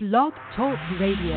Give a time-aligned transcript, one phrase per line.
[0.00, 1.34] Blog Talk Radio.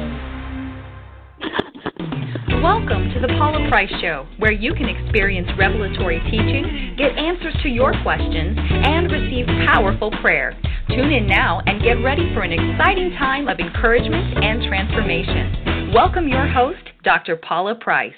[2.62, 7.70] Welcome to the Paula Price Show, where you can experience revelatory teaching, get answers to
[7.70, 10.56] your questions, and receive powerful prayer.
[10.90, 15.92] Tune in now and get ready for an exciting time of encouragement and transformation.
[15.92, 17.38] Welcome your host, Dr.
[17.38, 18.14] Paula Price.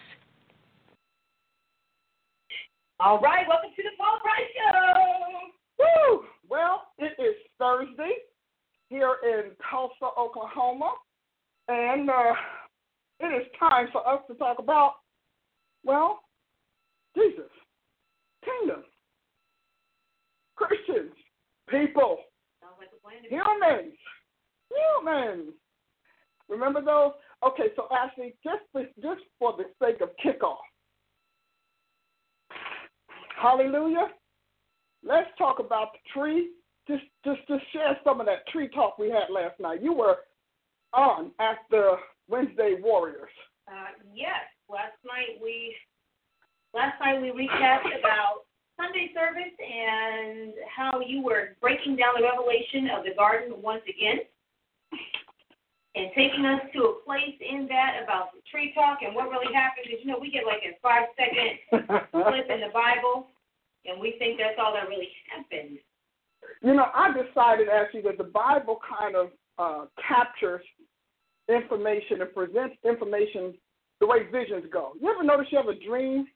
[2.99, 5.79] All right, welcome to the Paula Price Show.
[5.79, 6.25] Woo!
[6.49, 8.17] Well, it is Thursday
[8.89, 10.93] here in Tulsa, Oklahoma,
[11.67, 12.33] and uh,
[13.19, 14.95] it is time for us to talk about,
[15.83, 16.19] well,
[17.15, 17.49] Jesus,
[18.43, 18.83] kingdom,
[20.55, 21.13] Christians,
[21.69, 22.17] people,
[23.29, 23.93] humans,
[24.69, 25.53] humans.
[26.49, 27.13] Remember those?
[27.45, 28.61] Okay, so actually, just
[29.01, 30.57] just for the sake of kickoff,
[33.43, 34.07] Hallelujah.
[35.03, 36.51] Let's talk about the tree
[36.87, 39.81] just just just share some of that tree talk we had last night.
[39.81, 40.17] You were
[40.93, 41.95] on at the
[42.27, 43.31] Wednesday Warriors.
[43.67, 45.75] Uh, yes, last night we
[46.73, 48.45] last night we recapped about
[48.77, 54.25] Sunday service and how you were breaking down the revelation of the garden once again.
[55.95, 59.53] And taking us to a place in that about the tree talk and what really
[59.53, 61.61] happened is, you know, we get like a five second
[62.09, 63.29] clip in the Bible,
[63.85, 65.77] and we think that's all that really happened.
[66.61, 70.63] You know, I decided actually that the Bible kind of uh, captures
[71.49, 73.53] information and presents information
[73.99, 74.93] the way visions go.
[74.99, 76.27] You ever notice you have a dream,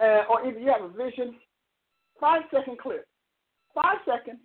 [0.00, 1.36] uh, or either you have a vision,
[2.20, 3.06] five second clip,
[3.74, 4.40] five seconds,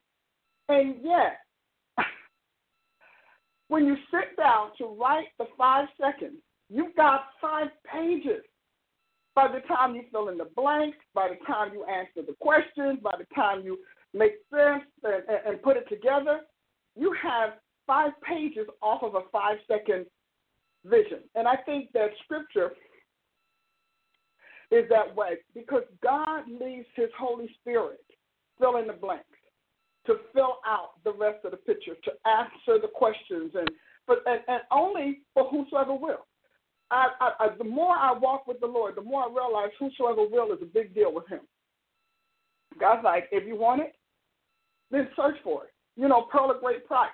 [0.69, 1.39] and yet,
[3.67, 6.37] when you sit down to write the five seconds,
[6.69, 8.43] you've got five pages.
[9.35, 12.99] By the time you fill in the blanks, by the time you answer the questions,
[13.03, 13.77] by the time you
[14.13, 16.41] make sense and, and put it together,
[16.95, 17.51] you have
[17.85, 20.05] five pages off of a five second
[20.85, 21.19] vision.
[21.35, 22.71] And I think that scripture
[24.71, 28.01] is that way because God leaves his Holy Spirit
[28.59, 29.25] fill in the blanks,
[30.05, 33.69] to fill out the rest of the picture, to answer the questions, and,
[34.07, 36.25] but, and, and only for whosoever will.
[36.89, 40.25] I, I, I, the more I walk with the Lord, the more I realize whosoever
[40.27, 41.41] will is a big deal with him.
[42.79, 43.95] God's like, if you want it,
[44.91, 45.71] then search for it.
[45.95, 47.09] You know, pearl of great price.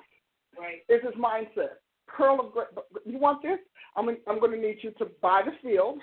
[0.57, 0.79] Right.
[0.89, 1.77] Is his mindset.
[2.07, 2.67] Pearl of great.
[3.05, 3.59] You want this?
[3.95, 5.99] I'm I'm going to need you to buy the field,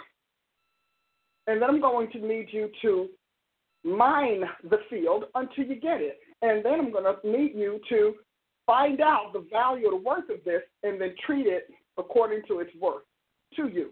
[1.47, 3.08] and then I'm going to need you to
[3.84, 8.14] mine the field until you get it, and then I'm going to need you to
[8.66, 12.60] find out the value or the worth of this, and then treat it according to
[12.60, 13.02] its worth
[13.56, 13.91] to you.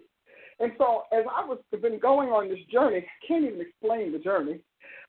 [0.61, 4.19] And so, as I was been going on this journey, I can't even explain the
[4.19, 4.61] journey.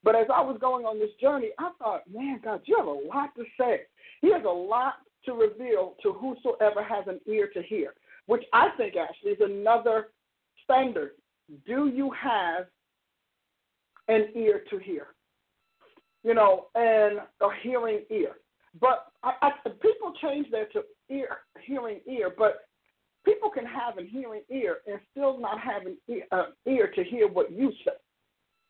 [0.04, 2.92] But as I was going on this journey, I thought, man, God, you have a
[2.92, 3.82] lot to say.
[4.22, 4.96] He has a lot
[5.26, 7.94] to reveal to whosoever has an ear to hear,
[8.28, 10.08] which I think actually is another
[10.64, 11.12] standard.
[11.66, 12.68] Do you have
[14.08, 15.08] an ear to hear?
[16.24, 18.36] You know, and a hearing ear.
[18.80, 22.68] But I, I, people change that to ear, hearing ear, but
[23.26, 27.04] people can have a hearing ear and still not have an ear, uh, ear to
[27.04, 27.92] hear what you say.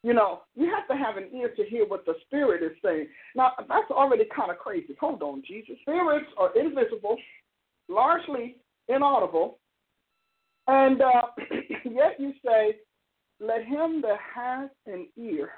[0.01, 3.07] You know, you have to have an ear to hear what the Spirit is saying.
[3.35, 4.95] Now, that's already kind of crazy.
[4.99, 5.75] Hold on, Jesus.
[5.81, 7.17] Spirits are invisible,
[7.89, 8.55] largely
[8.87, 9.59] inaudible,
[10.67, 11.21] and uh,
[11.85, 12.77] yet you say,
[13.41, 15.49] let him that has an ear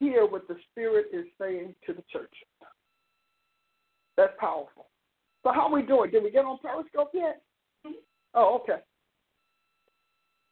[0.00, 2.34] hear what the Spirit is saying to the church.
[4.16, 4.86] That's powerful.
[5.42, 6.10] So, how are we doing?
[6.10, 7.42] Did we get on Periscope yet?
[8.34, 8.80] Oh, okay.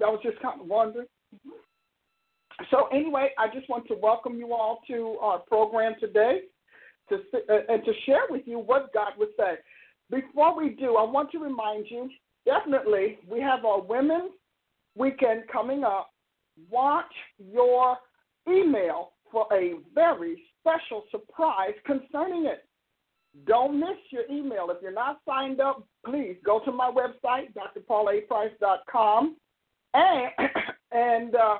[0.04, 1.06] I was just kind of wondering.
[1.34, 1.50] Mm-hmm.
[2.72, 6.40] So anyway, I just want to welcome you all to our program today,
[7.10, 9.56] to uh, and to share with you what God would say.
[10.10, 12.08] Before we do, I want to remind you
[12.46, 14.32] definitely we have our Women's
[14.96, 16.12] Weekend coming up.
[16.70, 17.98] Watch your
[18.48, 22.64] email for a very special surprise concerning it.
[23.46, 24.68] Don't miss your email.
[24.70, 29.36] If you're not signed up, please go to my website, drpaulaprice.com,
[29.92, 30.30] and
[30.92, 31.58] and uh,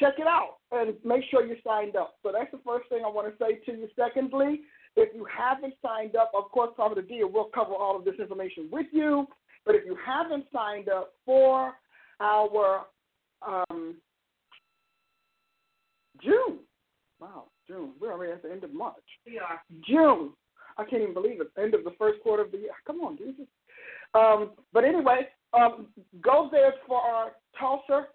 [0.00, 2.14] check it out and make sure you're signed up.
[2.22, 3.88] So that's the first thing I want to say to you.
[3.94, 4.62] Secondly,
[4.96, 8.68] if you haven't signed up, of course, Prophet Adia will cover all of this information
[8.72, 9.26] with you.
[9.64, 11.74] But if you haven't signed up for
[12.18, 12.86] our
[13.46, 13.94] um,
[16.22, 16.58] June,
[17.20, 18.96] wow, June, we're already at the end of March.
[19.26, 19.60] We are.
[19.86, 20.32] June.
[20.78, 21.50] I can't even believe it.
[21.62, 22.70] End of the first quarter of the year.
[22.86, 23.46] Come on, Jesus.
[24.14, 25.88] Um, but anyway, um,
[26.22, 28.06] go there for our Tulsa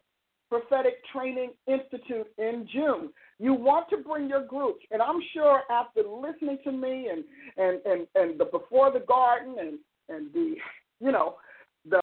[0.60, 3.10] Prophetic Training Institute in June.
[3.40, 7.24] You want to bring your groups, and I'm sure after listening to me and
[7.58, 10.56] and and and the before the garden and and the,
[11.02, 11.36] you know,
[11.90, 12.02] the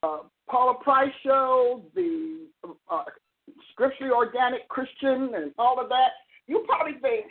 [0.51, 2.47] Paula Price show, the
[2.91, 3.05] uh,
[3.73, 6.11] scripturally organic Christian, and all of that,
[6.47, 7.25] you probably think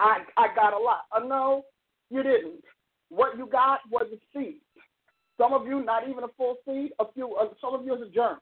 [0.00, 1.02] I I got a lot.
[1.14, 1.64] Uh, no,
[2.10, 2.64] you didn't.
[3.10, 4.56] What you got was a seed.
[5.38, 6.90] Some of you, not even a full seed.
[6.98, 8.38] A few, uh, some of you is a germ.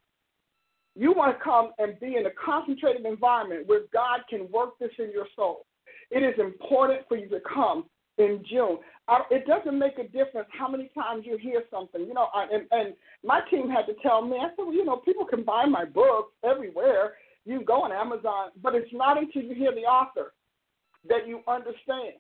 [0.95, 4.91] You want to come and be in a concentrated environment where God can work this
[4.99, 5.67] in your soul.
[6.11, 7.85] It is important for you to come
[8.19, 8.79] in June.
[9.31, 12.03] It doesn't make a difference how many times you hear something.
[12.03, 12.95] You know, and, and
[13.25, 15.87] my team had to tell me, I said, well, you know, people can buy my
[15.87, 17.15] books everywhere.
[17.45, 20.33] You go on Amazon, but it's not until you hear the author
[21.09, 22.15] that you understand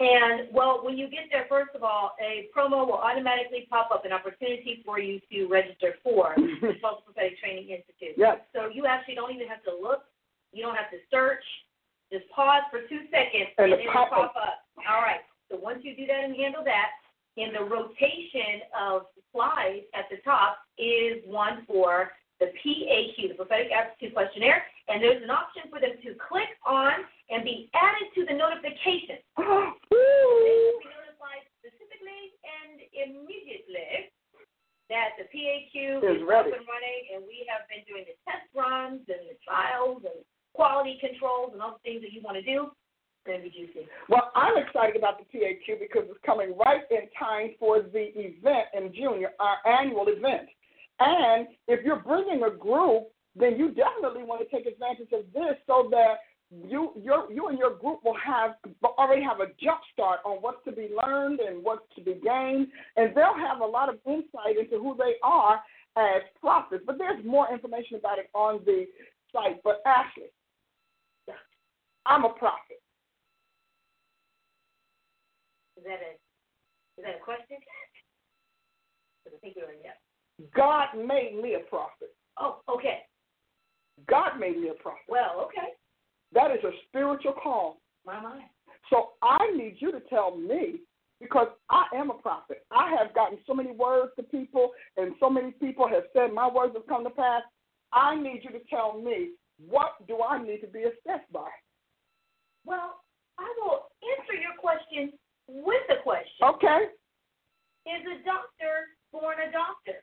[0.00, 4.06] And, well, when you get there, first of all, a promo will automatically pop up,
[4.06, 8.16] an opportunity for you to register for the Tulsa Prophetic Training Institute.
[8.16, 8.40] Yes.
[8.56, 10.08] So you actually don't even have to look.
[10.52, 11.44] You don't have to search.
[12.10, 14.64] Just pause for two seconds, And and, it it'll pop pop up.
[14.88, 15.20] All right.
[15.52, 16.96] So once you do that and handle that,
[17.36, 19.02] in the rotation of
[19.32, 25.22] slides at the top is one for the PAQ, the Prophetic Aptitude Questionnaire, and there's
[25.22, 29.20] an option for them to click on and be added to the notification.
[29.90, 34.08] They will be notified specifically and immediately
[34.88, 36.50] that the PAQ Is is, ready.
[36.50, 40.18] up and running, and we have been doing the test runs and the trials and
[40.54, 42.72] quality controls and all the things that you want to do.
[42.72, 43.86] It's going to be juicy.
[44.08, 48.66] Well, I'm excited about the PAQ because it's coming right in time for the event
[48.74, 50.48] in June, our annual event.
[51.00, 55.56] And if you're bringing a group, then you definitely want to take advantage of this
[55.66, 56.16] so that
[56.50, 58.52] you your you and your group will have
[58.98, 62.66] already have a jump start on what's to be learned and what's to be gained,
[62.96, 65.60] and they'll have a lot of insight into who they are
[65.96, 66.82] as prophets.
[66.86, 68.86] But there's more information about it on the
[69.32, 69.62] site.
[69.62, 70.30] But Ashley,
[72.04, 72.82] I'm a prophet.
[75.78, 76.12] Is that a
[76.98, 77.56] is that a question?
[79.24, 79.96] Because I think you're yes.
[80.54, 82.14] God made me a prophet.
[82.38, 83.00] Oh, okay.
[84.08, 85.02] God made me a prophet.
[85.08, 85.74] Well, okay.
[86.32, 87.80] That is a spiritual call.
[88.06, 88.44] My mind.
[88.88, 90.80] So I need you to tell me
[91.20, 92.64] because I am a prophet.
[92.70, 96.48] I have gotten so many words to people, and so many people have said my
[96.48, 97.42] words have come to pass.
[97.92, 99.32] I need you to tell me
[99.68, 101.50] what do I need to be assessed by?
[102.64, 103.00] Well,
[103.38, 103.88] I will
[104.18, 105.12] answer your question
[105.48, 106.40] with a question.
[106.42, 106.86] Okay.
[107.86, 110.00] Is a doctor born a doctor?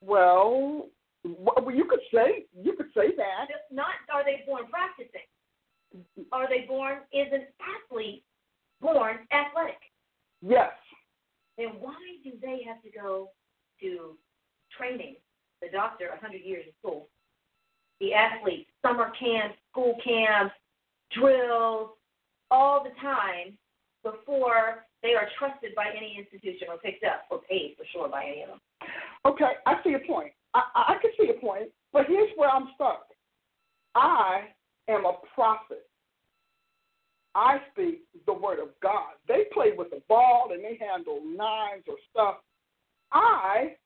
[0.00, 0.86] Well,
[1.24, 3.48] well, you could say you could say that.
[3.70, 5.26] Not are they born practicing?
[6.32, 8.24] Are they born is an athlete
[8.80, 9.80] born athletic?
[10.40, 10.70] Yes.
[11.58, 13.30] Then why do they have to go
[13.80, 14.16] to
[14.76, 15.16] training?
[15.60, 17.08] The doctor, a 100 years of school.
[18.00, 20.54] The athlete, summer camps, school camps,
[21.12, 21.90] drills,
[22.50, 23.58] all the time
[24.02, 28.24] before they are trusted by any institution or picked up or paid for sure by
[28.24, 28.60] any of them.
[29.26, 30.32] Okay, I see your point.
[30.54, 33.06] I, I can see your point, but here's where I'm stuck.
[33.94, 34.42] I
[34.88, 35.86] am a prophet.
[37.34, 39.14] I speak the word of God.
[39.28, 42.36] They play with the ball and they handle knives or stuff.
[43.12, 43.76] I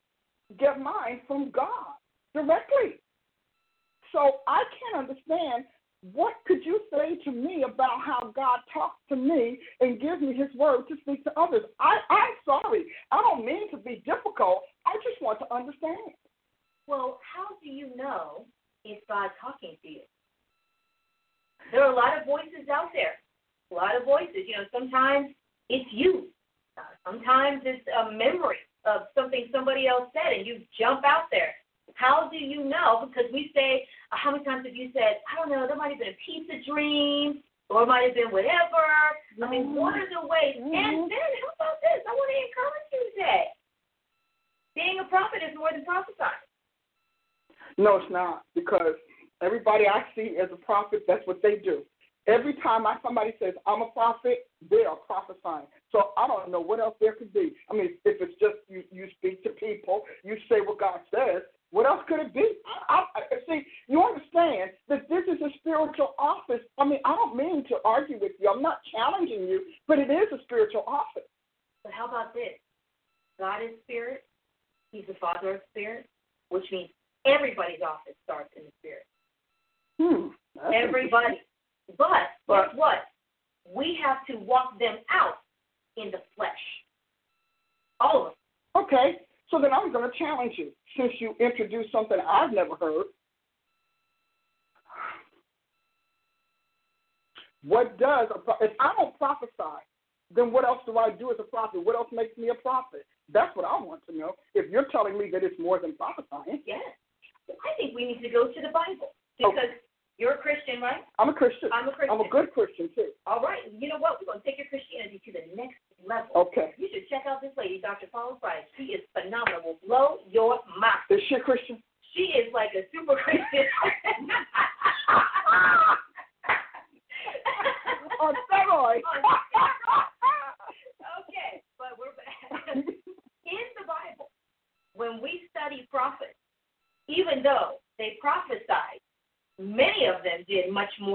[0.58, 1.96] get mine from God
[2.34, 3.00] directly.
[4.12, 5.64] So I can't understand
[6.12, 10.34] what could you say to me about how God talks to me and gives me
[10.34, 11.62] his word to speak to others?
[11.80, 12.84] I, I'm sorry.
[13.10, 14.62] I don't mean to be difficult.
[14.84, 16.12] I just want to understand.
[16.86, 18.44] Well, how do you know
[18.84, 20.00] if God's talking to you?
[21.72, 23.16] There are a lot of voices out there.
[23.72, 24.44] A lot of voices.
[24.46, 25.30] You know, sometimes
[25.70, 26.28] it's you.
[26.76, 31.54] Uh, sometimes it's a memory of something somebody else said, and you jump out there.
[31.92, 33.06] How do you know?
[33.06, 35.92] Because we say, uh, how many times have you said, I don't know, there might
[35.92, 38.84] have been a pizza dream, or it might have been whatever.
[39.42, 39.76] I mean, mm-hmm.
[39.76, 40.56] what are the ways?
[40.58, 40.74] Mm-hmm.
[40.74, 42.02] And then, how about this?
[42.02, 43.44] I want to encourage you today.
[44.74, 46.42] Being a prophet is more than prophesying.
[47.78, 48.94] No, it's not, because
[49.42, 51.82] everybody I see as a prophet, that's what they do.
[52.26, 55.66] Every time I, somebody says I'm a prophet, they are prophesying.
[55.92, 57.52] So I don't know what else there could be.
[57.70, 61.42] I mean, if it's just you, you speak to people, you say what God says,
[61.74, 62.46] what else could it be?
[62.88, 66.62] I, I, see, you understand that this is a spiritual office.
[66.78, 68.48] I mean, I don't mean to argue with you.
[68.48, 71.26] I'm not challenging you, but it is a spiritual office.
[71.82, 72.54] But how about this?
[73.40, 74.22] God is spirit.
[74.92, 76.06] He's the Father of spirit,
[76.50, 76.90] which means
[77.26, 79.02] everybody's office starts in the spirit.
[79.98, 80.28] Hmm.
[80.72, 81.40] Everybody.
[81.98, 82.98] But, but guess what?
[83.74, 85.38] We have to walk them out
[85.96, 86.52] in the flesh.
[87.98, 88.84] All of us.
[88.84, 89.16] Okay.
[89.54, 93.06] So then I'm going to challenge you since you introduced something I've never heard.
[97.62, 99.78] What does a, if I don't prophesy,
[100.34, 101.84] then what else do I do as a prophet?
[101.84, 103.06] What else makes me a prophet?
[103.32, 104.32] That's what I want to know.
[104.56, 106.82] If you're telling me that it's more than prophesying, yes.
[107.48, 109.14] I think we need to go to the Bible oh.
[109.38, 109.78] because okay.
[110.18, 111.06] you're a Christian, right?
[111.20, 111.70] I'm a Christian.
[111.72, 112.18] I'm a Christian.
[112.18, 113.13] I'm a good Christian too.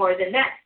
[0.00, 0.59] more than that.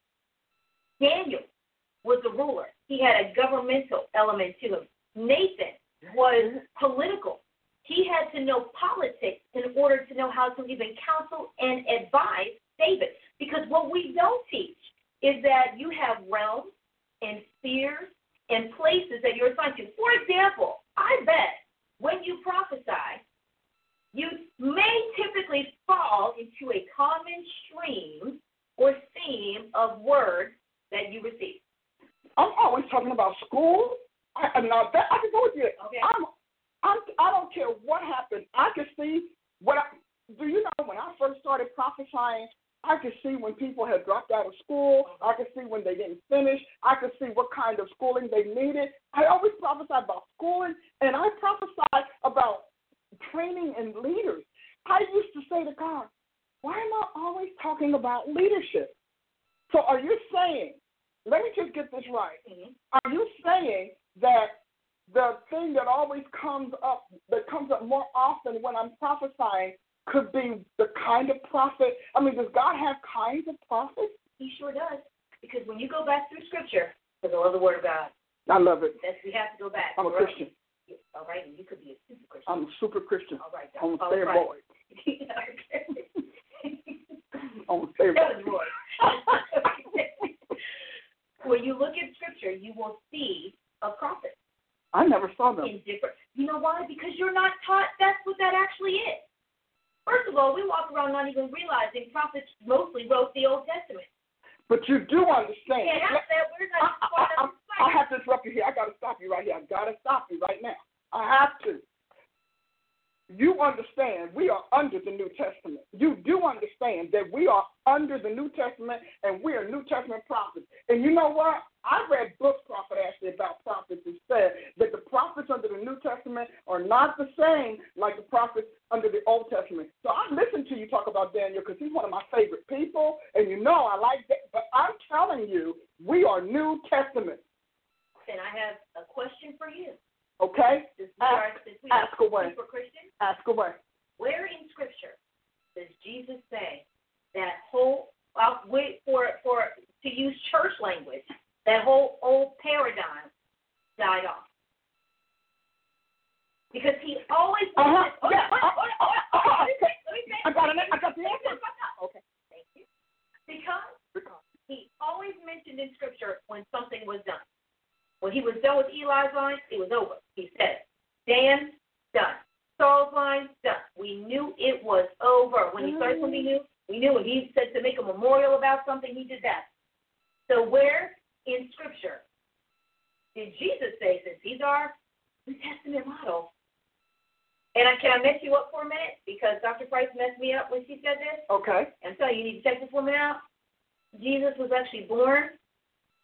[194.35, 195.51] Jesus was actually born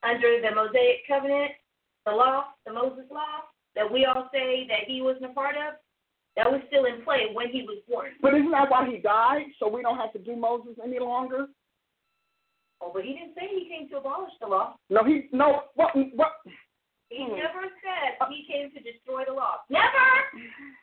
[0.02, 1.52] under the Mosaic covenant,
[2.06, 5.74] the law, the Moses law, that we all say that he wasn't a part of.
[6.36, 8.12] That was still in play when he was born.
[8.22, 9.46] But isn't that why he died?
[9.58, 11.46] So we don't have to do Moses any longer?
[12.80, 14.76] Oh, but he didn't say he came to abolish the law.
[14.88, 15.64] No, he no.
[15.74, 15.90] What?
[16.14, 16.32] What?
[17.10, 17.34] He Hmm.
[17.34, 19.58] never said he came to destroy the law.
[19.68, 20.06] Never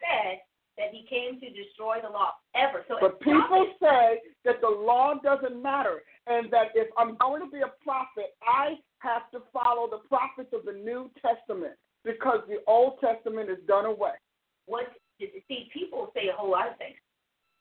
[0.04, 0.42] said
[0.78, 2.86] that he came to destroy the law ever.
[2.88, 7.50] So But people say that the law doesn't matter, and that if I'm going to
[7.50, 12.60] be a prophet, I have to follow the prophets of the New Testament because the
[12.68, 14.16] Old Testament is done away.
[14.66, 14.88] what
[15.20, 16.98] see people say a whole lot of things.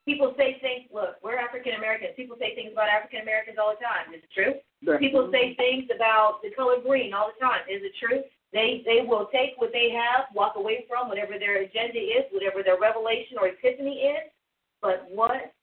[0.05, 0.87] People say things.
[0.95, 2.15] Look, we're African Americans.
[2.15, 4.15] People say things about African Americans all the time.
[4.15, 4.55] Is it true?
[4.99, 7.67] People say things about the color green all the time.
[7.67, 8.23] Is it true?
[8.53, 12.63] They they will take what they have, walk away from whatever their agenda is, whatever
[12.63, 14.31] their revelation or epiphany is.
[14.81, 15.56] But what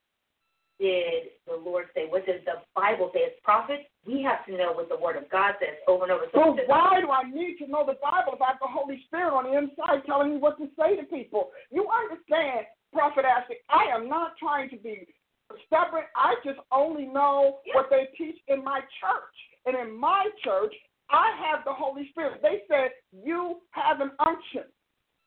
[0.79, 2.05] did the Lord say?
[2.09, 3.25] What does the Bible say?
[3.25, 6.25] As prophets, we have to know what the Word of God says over and over.
[6.33, 9.33] So why do I need to know the Bible if I have the Holy Spirit
[9.33, 11.51] on the inside telling me what to say to people?
[11.71, 15.07] You understand, Prophet Ashley, I am not trying to be
[15.67, 16.03] stubborn.
[16.15, 19.35] I just only know what they teach in my church.
[19.65, 20.73] And in my church,
[21.09, 22.41] I have the Holy Spirit.
[22.41, 24.63] They said, You have an unction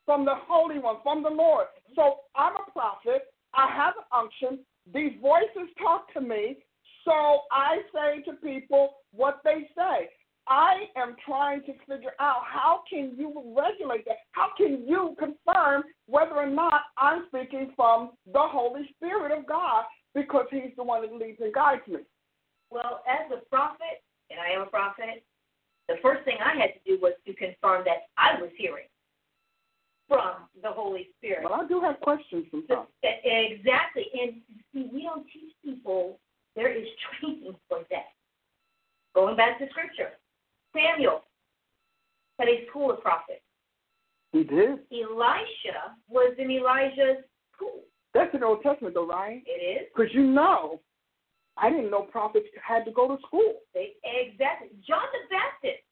[0.04, 1.66] from the Holy One, from the Lord.
[1.94, 3.22] So I'm a prophet.
[3.54, 4.64] I have an unction.
[4.92, 6.58] These voices talk to me.
[7.04, 10.08] So I say to people what they say.
[10.48, 14.18] I am trying to figure out how can you regulate that?
[14.30, 19.84] How can you confirm whether or not I'm speaking from the Holy Spirit of God
[20.14, 21.98] because He's the one that leads and guides me?
[22.70, 25.24] Well, as a prophet, and I am a prophet,
[25.88, 28.86] the first thing I had to do was to confirm that I was hearing
[30.08, 31.44] from the Holy Spirit.
[31.44, 32.88] Well, I do have questions sometimes.
[33.02, 34.06] Exactly.
[34.20, 34.40] And
[34.72, 36.18] see, we don't teach people
[36.54, 36.86] there is
[37.20, 38.12] training for that.
[39.14, 40.12] Going back to scripture,
[40.74, 41.22] Samuel
[42.38, 43.40] had a school of prophets.
[44.32, 44.80] He did.
[44.92, 47.84] Elisha was in Elijah's school.
[48.12, 49.42] That's in the Old Testament, though, right?
[49.46, 49.88] It is.
[49.94, 50.80] Because you know,
[51.56, 53.60] I didn't know prophets had to go to school.
[53.72, 54.68] They, exactly.
[54.86, 55.84] John the Baptist.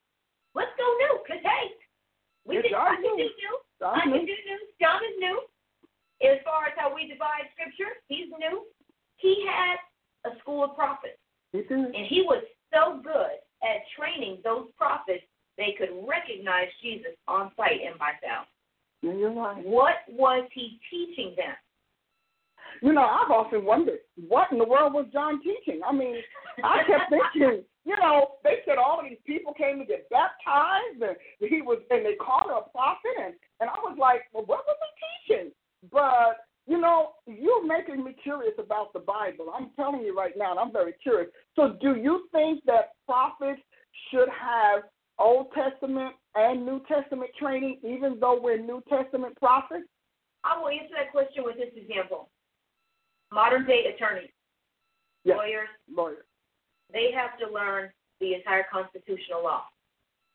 [0.55, 1.73] Let's go new, because, hey,
[2.47, 3.55] we Yeah, did, John I can do new.
[3.81, 4.61] John I can do new.
[4.81, 5.41] John is new.
[6.23, 8.65] As far as how we divide scripture, he's new.
[9.17, 9.77] He had
[10.31, 11.19] a school of prophets.
[11.53, 15.23] And he was so good at training those prophets,
[15.57, 18.47] they could recognize Jesus on sight and by sound.
[19.03, 19.65] Yeah, you're right.
[19.65, 21.55] What was he teaching them?
[22.83, 25.81] You know, I've often wondered what in the world was John teaching.
[25.87, 26.17] I mean,
[26.65, 31.03] I kept thinking, you know, they said all of these people came to get baptized,
[31.03, 34.45] and he was, and they called him a prophet, and and I was like, well,
[34.47, 35.51] what was he teaching?
[35.93, 39.53] But you know, you're making me curious about the Bible.
[39.55, 41.31] I'm telling you right now, and I'm very curious.
[41.57, 43.61] So, do you think that prophets
[44.11, 44.85] should have
[45.19, 49.85] Old Testament and New Testament training, even though we're New Testament prophets?
[50.43, 52.31] I will answer that question with this example.
[53.33, 54.31] Modern day attorneys,
[55.25, 55.37] Yes.
[55.37, 56.25] lawyers, Lawyer.
[56.95, 59.65] They have to learn the entire constitutional law.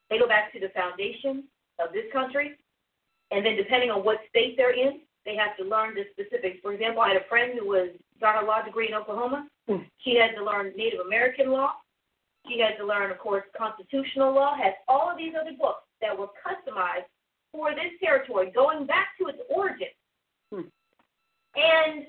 [0.10, 1.46] They go back to the foundation
[1.80, 2.54] of this country,
[3.32, 6.60] and then depending on what state they're in, they have to learn the specifics.
[6.62, 9.48] For example, I had a friend who was got her law degree in Oklahoma.
[9.70, 9.86] Mm.
[10.00, 11.74] She had to learn Native American law.
[12.48, 14.56] She had to learn, of course, constitutional law.
[14.58, 17.08] Has all of these other books that were customized
[17.52, 19.94] for this territory, going back to its origin.
[20.52, 20.68] Hmm.
[21.56, 22.06] And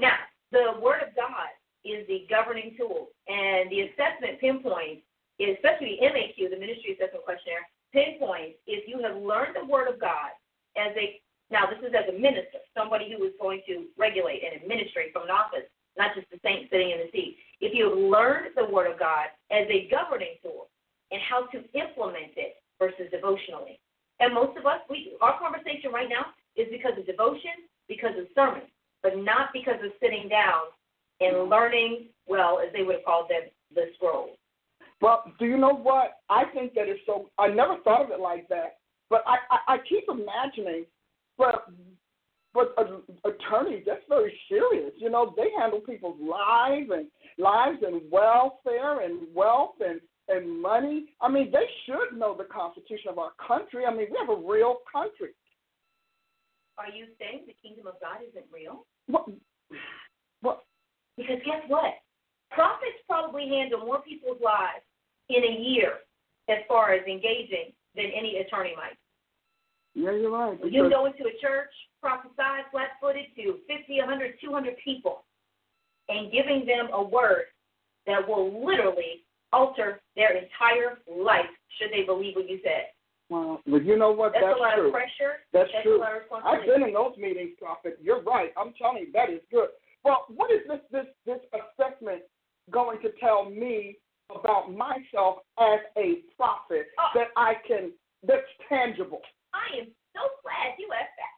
[0.00, 0.16] now,
[0.52, 1.50] the Word of God
[1.84, 5.04] is the governing tool, and the assessment pinpoint,
[5.38, 9.86] is, especially the MAQ, the Ministry Assessment Questionnaire, pinpoints if you have learned the Word
[9.86, 10.34] of God
[10.76, 11.20] as a
[11.50, 15.28] now this is as a minister, somebody who is going to regulate and administrate from
[15.28, 17.36] an office, not just the saint sitting in the seat.
[17.60, 20.72] If you have learned the Word of God as a governing tool
[21.12, 23.78] and how to implement it versus devotionally,
[24.20, 28.26] and most of us, we our conversation right now is because of devotion, because of
[28.34, 28.64] sermon,
[29.02, 30.72] but not because of sitting down
[31.20, 33.42] and learning, well, as they would have called them,
[33.74, 34.36] the scrolls.
[35.00, 36.18] Well, do you know what?
[36.30, 37.28] I think that is so.
[37.38, 38.78] I never thought of it like that,
[39.10, 40.86] but I I, I keep imagining,
[41.36, 41.66] but
[42.54, 42.74] but
[43.24, 44.92] attorneys that's very serious.
[44.96, 51.06] You know, they handle people's lives and lives and welfare and wealth and and money.
[51.20, 53.84] I mean, they should know the Constitution of our country.
[53.84, 55.34] I mean, we have a real country.
[56.78, 58.86] Are you saying the kingdom of God isn't real?
[59.06, 59.28] What?
[61.16, 61.94] Because guess what?
[62.50, 64.84] Prophets probably handle more people's lives
[65.28, 65.98] in a year
[66.48, 68.98] as far as engaging than any attorney might.
[69.94, 70.58] Yeah, you're right.
[70.60, 75.24] When you because- go into a church, prophesy flat footed to 50, 100, 200 people,
[76.08, 77.46] and giving them a word
[78.06, 81.48] that will literally alter their entire life
[81.78, 82.90] should they believe what you said.
[83.30, 84.32] Well, but you know what?
[84.32, 84.86] That's, That's a lot true.
[84.88, 85.40] of pressure.
[85.52, 85.96] That's That's true.
[85.96, 87.98] a lot of I've been in those meetings, Prophet.
[88.02, 88.52] You're right.
[88.56, 89.68] I'm telling you, that is good.
[90.04, 92.22] Well, what is this this this assessment
[92.70, 93.96] going to tell me
[94.30, 97.10] about myself as a prophet Oh.
[97.14, 99.20] that I can that's tangible?
[99.52, 101.32] I am so glad you asked that.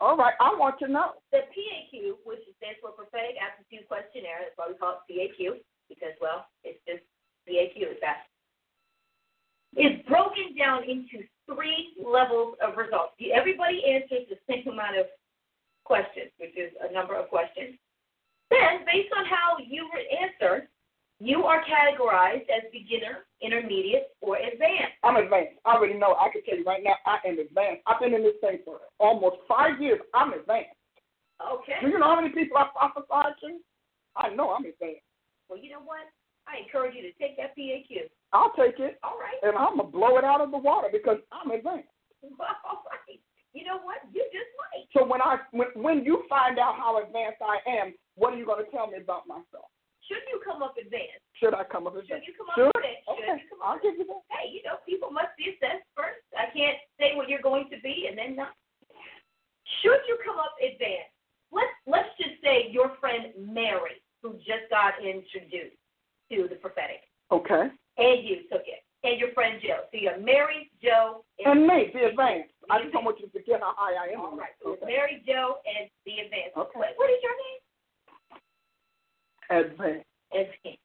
[0.00, 1.14] All right, I want to know.
[1.30, 6.10] The PAQ, which stands for Prophetic Aptitude Questionnaire, that's why we call it PAQ, because,
[6.18, 7.06] well, it's just
[7.46, 8.26] PAQ, is that,
[9.78, 13.14] is broken down into three levels of results.
[13.30, 15.06] Everybody answers the same amount of
[15.86, 17.78] questions, which is a number of questions.
[18.52, 19.88] Then, based on how you
[20.20, 20.68] answer,
[21.22, 24.98] you are categorized as beginner, intermediate, or advanced.
[25.04, 25.56] I'm advanced.
[25.64, 26.14] I already know.
[26.20, 27.82] I can tell you right now, I am advanced.
[27.86, 30.00] I've been in this thing for almost five years.
[30.12, 30.76] I'm advanced.
[31.40, 31.78] Okay.
[31.80, 33.58] Do you know how many people I prophesied to?
[34.16, 35.06] I know I'm advanced.
[35.48, 36.04] Well, you know what?
[36.46, 38.10] I encourage you to take that PAQ.
[38.32, 39.38] I'll take it, All right.
[39.42, 41.88] and I'm gonna blow it out of the water because I'm advanced.
[42.24, 43.20] All right.
[43.52, 43.98] You know what?
[44.12, 44.88] You just might.
[44.96, 48.46] So when I when when you find out how advanced I am, what are you
[48.46, 49.70] going to tell me about myself?
[50.10, 51.22] Should you come up advanced?
[51.38, 52.74] Should I come up with Should you come up Should?
[52.74, 53.06] advanced?
[53.06, 54.22] Should Okay, you I'll give you that.
[54.34, 56.20] Hey, you know, people must be assessed first.
[56.36, 58.52] I can't say what you're going to be and then not.
[59.80, 61.14] Should you come up advanced?
[61.54, 65.78] Let's let's just say your friend Mary, who just got introduced
[66.32, 67.68] to the prophetic, Okay.
[67.98, 69.84] and you took it, and your friend Joe.
[69.92, 72.52] So you have Mary, Joe, And me, the advanced.
[72.70, 74.20] I just don't want you to forget how high I am.
[74.20, 74.54] All right.
[74.62, 74.86] So Okay.
[74.86, 76.56] Mary, Joe, and the advanced.
[76.56, 76.78] Okay.
[76.78, 77.60] What, what is your name?
[79.50, 80.06] Advanced.
[80.32, 80.82] Advanced.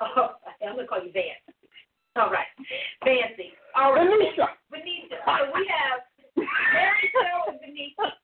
[0.00, 1.44] Oh, I'm gonna call you Vance.
[2.16, 2.48] All right,
[3.04, 3.52] Vancy.
[3.74, 4.48] All right, Venetia.
[4.70, 5.20] Venetia.
[5.24, 6.00] So we have
[6.36, 7.12] Mary,
[7.48, 8.16] and Venetia.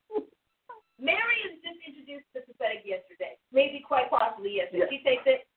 [1.01, 4.87] Mary is just introduced to the prophetic yesterday, maybe quite possibly yesterday.
[4.87, 4.93] Yes.
[4.93, 5.49] She takes it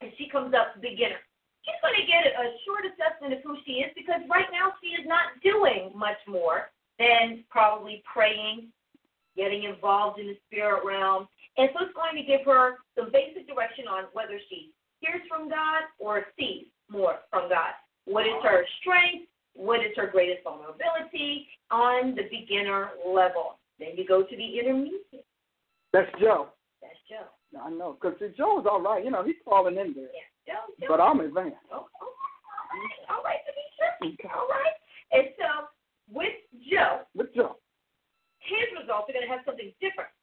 [0.00, 1.20] and she comes up beginner.
[1.62, 4.96] She's going to get a short assessment of who she is because right now she
[4.96, 8.72] is not doing much more than probably praying,
[9.36, 11.28] getting involved in the spirit realm.
[11.58, 15.48] And so it's going to give her some basic direction on whether she hears from
[15.48, 17.74] God or sees more from God.
[18.04, 19.28] What is her strength?
[19.54, 23.58] What is her greatest vulnerability on the beginner level?
[23.78, 25.26] Then you go to the intermediate.
[25.92, 26.48] That's Joe.
[26.80, 27.26] That's Joe.
[27.58, 29.04] I know, because Joe's all right.
[29.04, 30.06] You know, he's falling in there.
[30.14, 30.70] Yeah, Joe.
[30.80, 30.86] Joe.
[30.88, 31.58] But I'm advanced.
[31.72, 34.14] Oh, oh, all right, all right, Tanisha.
[34.14, 34.30] Okay.
[34.30, 34.76] All right.
[35.10, 35.66] And so
[36.14, 36.38] with
[36.70, 37.56] Joe, With Joe.
[38.38, 40.14] his results are going to have something different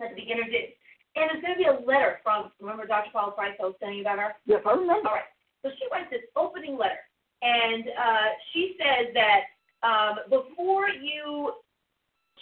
[0.00, 0.74] that the beginner did.
[1.16, 3.10] And it's going to be a letter from, remember Dr.
[3.12, 4.32] Paula Price, I was telling you about her?
[4.46, 5.08] Yes, I remember.
[5.08, 5.30] All right.
[5.62, 7.04] So she writes this opening letter,
[7.42, 9.52] and uh, she says that
[9.84, 11.52] um, before you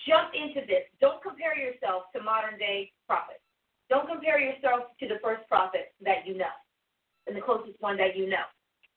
[0.06, 3.42] jump into this, don't compare yourself to modern day prophets.
[3.90, 6.54] Don't compare yourself to the first prophet that you know,
[7.26, 8.46] and the closest one that you know.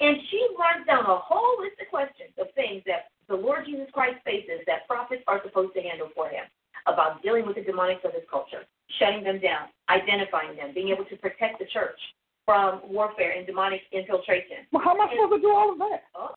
[0.02, 3.88] And she runs down a whole list of questions of things that the Lord Jesus
[3.94, 6.46] Christ faces that prophets are supposed to handle for him
[6.88, 8.64] about dealing with the demonics of his culture,
[9.00, 12.00] shutting them down, identifying them, being able to protect the church
[12.46, 14.66] from warfare and demonic infiltration.
[14.72, 16.04] Well, how am I supposed to do all of that?
[16.16, 16.30] Oh.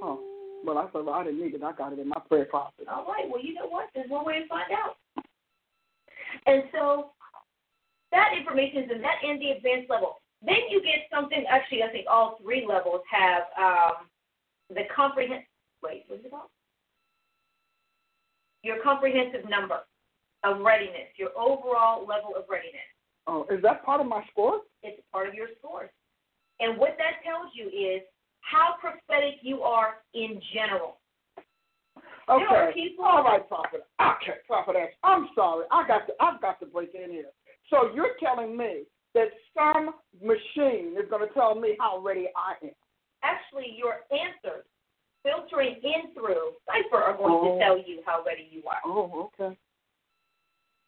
[0.00, 0.16] Huh.
[0.64, 1.62] Well, I said, well, I didn't need it.
[1.62, 2.86] I got it in my prayer closet.
[2.90, 3.28] All right.
[3.28, 3.88] Well, you know what?
[3.94, 4.96] There's one way to find out.
[6.46, 7.10] And so
[8.12, 10.20] that information is in that in the advanced level.
[10.44, 11.44] Then you get something.
[11.48, 14.06] Actually, I think all three levels have um,
[14.70, 15.46] the comprehensive.
[15.82, 16.50] Wait, what's it called?
[18.68, 19.80] Your comprehensive number
[20.44, 21.08] of readiness.
[21.16, 22.84] Your overall level of readiness.
[23.26, 24.60] Oh, is that part of my score?
[24.82, 25.88] It's part of your scores.
[26.60, 28.02] And what that tells you is
[28.42, 30.98] how prophetic you are in general.
[32.28, 32.44] Okay.
[32.50, 33.86] There are people- All right, prophet.
[33.98, 34.76] Okay, prophet.
[34.76, 35.64] Ash, I'm sorry.
[35.70, 36.12] I got to.
[36.20, 37.30] I've got to break in here.
[37.70, 42.62] So you're telling me that some machine is going to tell me how ready I
[42.66, 42.74] am.
[43.22, 44.66] Actually, your answers
[45.28, 47.54] filtering in through Cipher are going Oh.
[47.54, 48.80] to tell you how ready you are.
[48.84, 49.56] Oh, okay.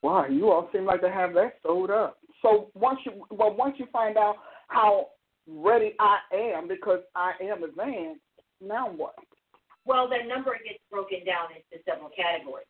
[0.03, 2.19] Wow, you all seem like to have that sewed up.
[2.41, 4.37] So once you, well, once you find out
[4.69, 5.09] how
[5.47, 8.23] ready I am because I am advanced,
[8.61, 9.15] now what?
[9.85, 12.67] Well, that number gets broken down into several categories.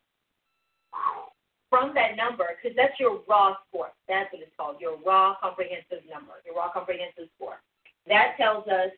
[1.68, 3.92] From that number, because that's your raw score.
[4.08, 7.62] That's what it's called, your raw comprehensive number, your raw comprehensive score.
[8.08, 8.90] That tells us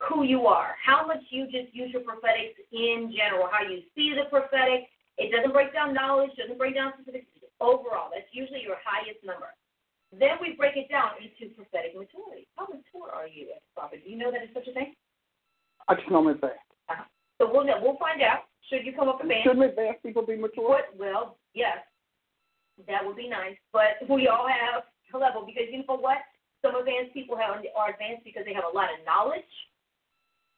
[0.00, 4.16] who you are, how much you just use your prophetics in general, how you see
[4.16, 4.88] the prophetic.
[5.18, 7.28] It doesn't break down knowledge, doesn't break down specifics.
[7.60, 9.52] Overall, that's usually your highest number.
[10.16, 12.48] Then we break it down into prophetic maturity.
[12.56, 14.00] How mature are you as a prophet?
[14.00, 14.96] Do you know that is such a thing?
[15.86, 16.64] I just know I'm advanced.
[17.36, 18.48] So we'll know, we'll find out.
[18.68, 19.44] Should you come up advanced?
[19.44, 20.64] Shouldn't advanced people be mature?
[20.64, 20.88] What?
[20.96, 21.84] Well, yes,
[22.88, 23.56] that would be nice.
[23.72, 26.24] But we all have a level because you know what?
[26.64, 29.48] Some advanced people have are advanced because they have a lot of knowledge,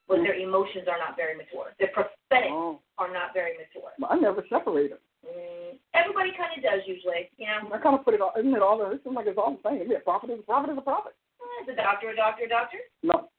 [0.07, 1.73] but their emotions are not very mature.
[1.79, 3.91] Their prophetic Oh, are not very mature.
[4.09, 4.97] I never separated.
[5.23, 7.71] Mm, everybody kind of does usually, you know.
[7.71, 9.63] I kind of put it all, isn't it all, it seems like it's all the
[9.63, 9.87] same.
[9.89, 11.13] Yeah, prophet is a prophet is a prophet.
[11.39, 12.79] Eh, Is a doctor a doctor a doctor?
[13.03, 13.29] No,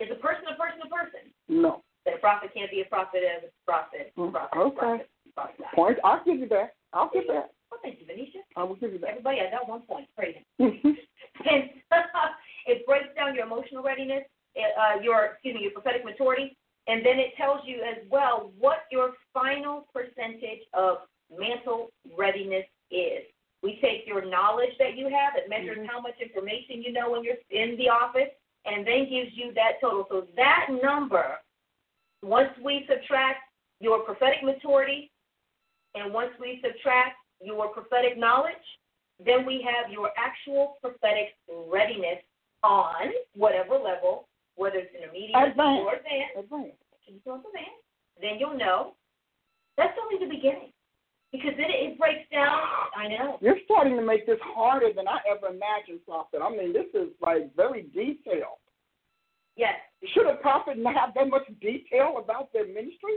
[0.00, 1.30] Is a person a person a person?
[1.48, 1.82] no.
[2.06, 4.12] That a prophet can't be a prophet as a prophet.
[4.16, 4.76] Mm, prophet, okay.
[4.76, 5.64] prophet, prophet.
[5.74, 5.98] Point.
[6.02, 6.74] I'll give you that.
[6.94, 7.52] I'll give that.
[7.70, 8.40] Well, thank you, Venetia.
[8.56, 9.10] I will give you that.
[9.10, 10.08] Everybody has that one point.
[10.16, 10.96] Praise him.
[11.40, 11.70] And
[12.66, 14.24] it breaks down your emotional readiness,
[14.56, 18.84] uh, your excuse me, your prophetic maturity, and then it tells you as well what
[18.90, 20.98] your final percentage of
[21.30, 23.22] mental readiness is.
[23.62, 25.86] We take your knowledge that you have, it measures Mhm.
[25.86, 28.30] how much information you know when you're in the office,
[28.64, 30.06] and then gives you that total.
[30.08, 31.40] So that number,
[32.22, 33.44] once we subtract
[33.80, 35.10] your prophetic maturity,
[35.94, 38.78] and once we subtract your prophetic knowledge,
[39.18, 42.22] then we have your actual prophetic readiness
[42.62, 44.28] on whatever level,
[44.60, 45.88] whether it's intermediate Advanced.
[45.88, 46.76] or advanced, Advanced.
[47.24, 47.80] or advanced,
[48.20, 48.92] then you'll know
[49.80, 50.68] that's only the beginning.
[51.32, 52.58] Because it, it breaks down,
[52.98, 53.38] I know.
[53.40, 56.42] You're starting to make this harder than I ever imagined, prophet.
[56.42, 58.58] I mean, this is like very detailed.
[59.54, 59.78] Yes.
[60.12, 63.14] Should a prophet not have that much detail about their ministry?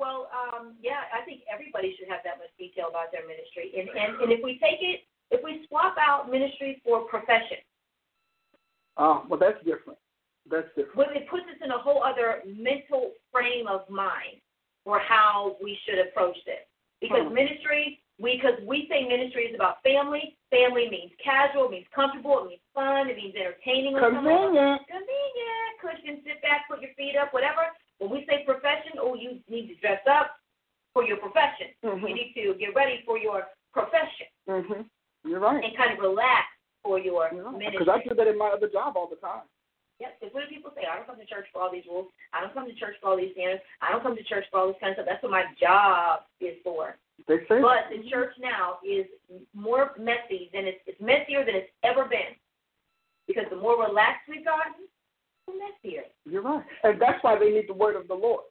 [0.00, 3.76] Well, um, yeah, I think everybody should have that much detail about their ministry.
[3.76, 7.60] And, and, and if we take it, if we swap out ministry for profession,
[8.96, 9.98] Oh, well, that's different.
[10.50, 10.96] That's different.
[10.96, 14.42] well, it puts us in a whole other mental frame of mind
[14.84, 16.66] for how we should approach this.
[17.00, 17.34] Because Hmm.
[17.34, 20.36] ministry, we because we say ministry is about family.
[20.50, 23.96] Family means casual, means comfortable, it means fun, it means entertaining.
[23.96, 24.82] Convenient.
[24.86, 25.70] Convenient.
[25.80, 27.62] Cushion, sit back, put your feet up, whatever.
[27.98, 30.36] When we say profession, oh, you need to dress up
[30.92, 31.68] for your profession.
[31.82, 32.14] You Mhm.
[32.14, 34.90] need to get ready for your profession Mhm.
[35.24, 35.62] You're right.
[35.64, 36.48] and kind of relax
[36.82, 37.32] for your right.
[37.32, 37.70] ministry.
[37.78, 39.42] Because I do that in my other job all the time.
[40.00, 40.16] Yep.
[40.18, 40.88] Because what do people say?
[40.88, 42.08] I don't come to church for all these rules.
[42.32, 43.62] I don't come to church for all these standards.
[43.84, 45.06] I don't come to church for all this kind of stuff.
[45.08, 46.96] That's what my job is for.
[47.28, 47.60] They say.
[47.60, 49.04] But the church now is
[49.52, 52.32] more messy than it's, it's messier than it's ever been.
[53.28, 54.88] Because the more relaxed we've gotten,
[55.46, 56.08] the messier.
[56.24, 56.64] You're right.
[56.82, 58.48] And that's why they need the word of the Lord.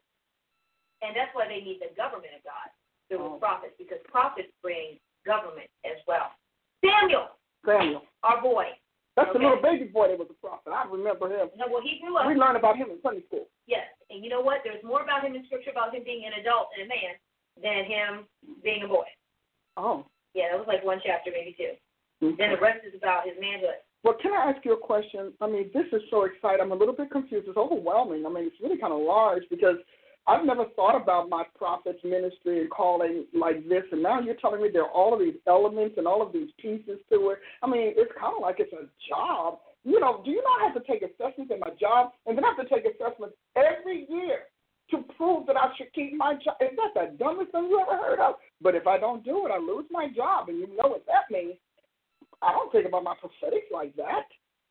[1.01, 2.69] And that's why they need the government of God
[3.09, 3.41] through Oh.
[3.41, 6.31] prophets, because prophets bring government as well.
[6.85, 7.27] Samuel,
[7.65, 8.03] Samuel.
[8.23, 8.69] our boy.
[9.19, 10.71] That's the little baby boy that was a prophet.
[10.71, 11.51] I remember him.
[11.59, 12.23] No, well, he grew up.
[12.31, 13.51] We learned about him in Sunday school.
[13.67, 14.63] Yes, and you know what?
[14.63, 17.13] There's more about him in Scripture about him being an adult and a man
[17.59, 18.11] than him
[18.63, 19.07] being a boy.
[19.75, 20.07] Oh.
[20.33, 21.75] Yeah, that was like one chapter, maybe two.
[22.23, 22.35] Okay.
[22.37, 23.83] Then the rest is about his manhood.
[24.03, 25.33] Well, can I ask you a question?
[25.41, 26.61] I mean, this is so exciting.
[26.61, 27.47] I'm a little bit confused.
[27.47, 28.25] It's overwhelming.
[28.25, 29.75] I mean, it's really kind of large because
[30.29, 33.81] I've never thought about my prophet's ministry and calling like this.
[33.91, 36.49] And now you're telling me there are all of these elements and all of these
[36.61, 37.39] pieces to it.
[37.63, 39.57] I mean, it's kind of like it's a job.
[39.83, 42.53] You know, do you not have to take assessments in my job and then I
[42.53, 44.45] have to take assessments every year
[44.91, 46.61] to prove that I should keep my job?
[46.61, 48.35] Is that the dumbest thing you ever heard of?
[48.61, 50.49] But if I don't do it, I lose my job.
[50.49, 51.57] And you know what that means.
[52.43, 54.29] I don't think about my prophetics like that.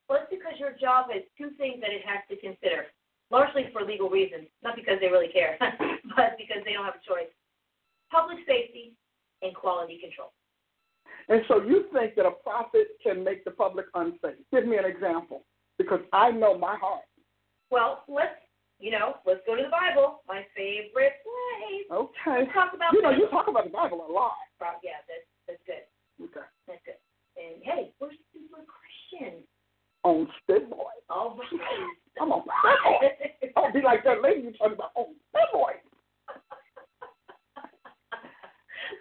[0.08, 2.86] Well, it's because your job has two things that it has to consider,
[3.30, 7.06] largely for legal reasons, not because they really care, but because they don't have a
[7.06, 7.30] choice.
[8.10, 8.94] Public safety
[9.42, 10.32] and quality control.
[11.28, 14.40] And so you think that a prophet can make the public unsafe.
[14.52, 15.44] Give me an example,
[15.76, 17.04] because I know my heart.
[17.70, 18.40] Well, let's,
[18.80, 21.84] you know, let's go to the Bible, my favorite place.
[21.92, 22.48] Okay.
[22.48, 24.32] Let's talk about You know, you talk about the Bible a lot.
[24.82, 25.84] Yeah, that's, that's good.
[26.24, 26.46] Okay.
[26.66, 27.00] That's good.
[27.36, 29.44] And hey, we're super Christians.
[30.04, 30.96] On spit boy.
[31.10, 31.90] All right.
[32.20, 33.50] I'm on spit boy.
[33.54, 35.72] Don't be like that lady you talking about on spit boy.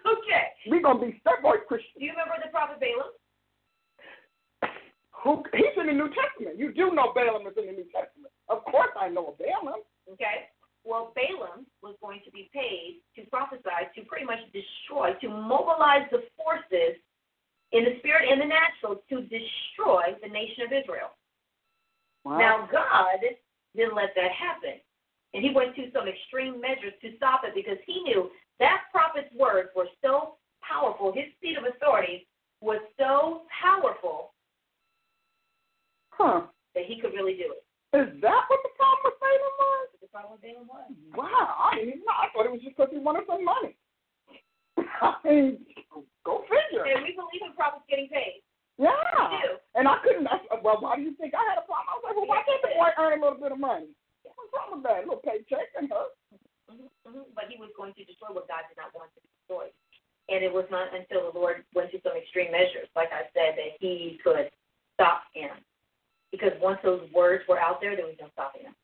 [0.06, 0.44] okay.
[0.70, 1.94] We gonna be spit boy Christians.
[1.98, 3.12] Do you remember the prophet Balaam?
[5.24, 6.58] Who he's in the New Testament.
[6.58, 8.30] You do know Balaam is in the New Testament.
[8.48, 9.82] Of course I know Balaam.
[10.12, 10.48] Okay.
[10.86, 16.06] Well, Balaam was going to be paid to prophesy, to pretty much destroy, to mobilize
[16.14, 16.96] the forces
[17.72, 21.17] in the spirit and the natural to destroy the nation of Israel.
[22.28, 22.36] Wow.
[22.36, 23.24] Now, God
[23.74, 24.76] didn't let that happen.
[25.32, 28.28] And he went to some extreme measures to stop it because he knew
[28.60, 32.28] that prophet's words were so powerful, his seat of authority
[32.60, 34.36] was so powerful
[36.12, 36.42] huh.
[36.74, 37.64] that he could really do it.
[37.96, 39.88] Is that what the problem with Balaam was?
[40.04, 40.88] The problem with Balaam was.
[41.16, 42.12] Wow, I didn't know.
[42.12, 43.72] I thought it was just because he wanted some money.
[44.84, 45.64] I mean,
[46.28, 46.84] go figure.
[46.84, 48.44] And we believe in prophets getting paid.
[48.78, 49.58] Yeah.
[49.74, 50.26] And I couldn't.
[50.26, 51.90] I, well, why do you think I had a problem?
[51.90, 53.90] I was like, well, why can't the boy earn a little bit of money?
[54.22, 55.02] What's wrong with that.
[55.02, 56.14] A little paycheck and her.
[56.70, 59.66] hmm hmm But he was going to destroy what God did not want to destroy.
[60.30, 63.58] And it was not until the Lord went to some extreme measures, like I said,
[63.58, 64.52] that he could
[64.94, 65.58] stop him.
[66.30, 68.76] Because once those words were out there, there was no stopping him.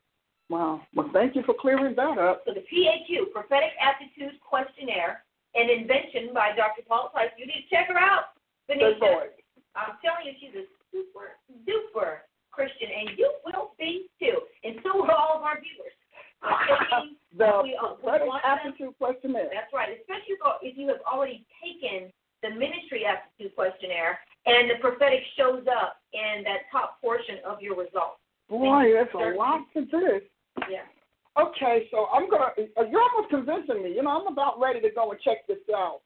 [0.49, 0.81] Wow.
[0.93, 2.43] Well, thank you for clearing that up.
[2.45, 6.81] So the PAQ, Prophetic Aptitude Questionnaire, an invention by Dr.
[6.87, 7.29] Paula Price.
[7.37, 8.33] You need to check her out,
[8.67, 9.29] Good boy.
[9.75, 11.35] I'm telling you, she's a super
[11.67, 14.39] duper Christian, and you will be too.
[14.63, 15.95] And so will all of our viewers.
[17.35, 19.51] The we, uh, we prophetic want them- aptitude questionnaire.
[19.51, 25.19] That's right, especially if- you have already taken the ministry aptitude questionnaire and the prophetic
[25.35, 28.23] shows up in that top portion of your results.
[28.47, 30.23] Boy, that's a lot to this.
[30.71, 30.87] Yeah.
[31.35, 32.55] Okay, so I'm gonna.
[32.55, 33.91] uh, You're almost convincing me.
[33.93, 35.99] You know, I'm about ready to go and check this out.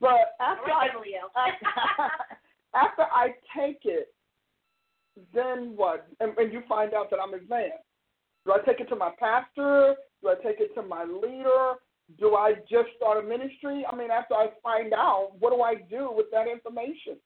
[0.00, 0.90] But after right,
[1.36, 2.08] I.
[2.74, 4.08] after I take it,
[5.34, 6.06] then what?
[6.20, 7.84] And, and you find out that I'm advanced.
[8.46, 9.94] Do I take it to my pastor?
[10.22, 11.74] Do I take it to my leader?
[12.18, 13.84] Do I just start a ministry?
[13.90, 17.16] I mean, after I find out, what do I do with that information?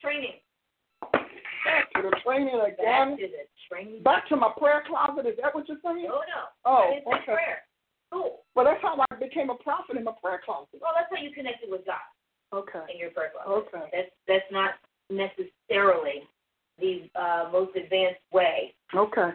[0.00, 0.38] Training.
[1.02, 3.16] Back to the training again.
[3.16, 4.02] Back to the training.
[4.02, 5.26] Back to my prayer closet.
[5.26, 6.06] Is that what you're saying?
[6.10, 6.42] Oh no.
[6.64, 7.24] Oh, okay.
[7.26, 7.62] prayer.
[8.12, 8.44] Cool.
[8.54, 10.78] Well, that's how I became a prophet in my prayer closet.
[10.80, 12.06] Well, that's how you connected with God
[12.54, 12.86] Okay.
[12.92, 13.66] in your prayer closet.
[13.66, 13.86] Okay.
[13.92, 14.78] That's that's not
[15.10, 16.22] necessarily
[16.78, 19.30] the uh, most advanced way Okay.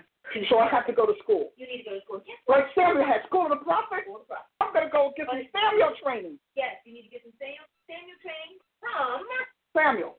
[0.47, 1.51] So I have to go to school.
[1.57, 2.21] You need to go to school.
[2.23, 4.05] Yes, Like Samuel had school of the prophet.
[4.07, 4.47] School of the prophet.
[4.63, 6.39] I'm gonna go get some Samuel training.
[6.55, 9.27] yes, you need to get some Samuel, Samuel training from.
[9.75, 10.15] Samuel.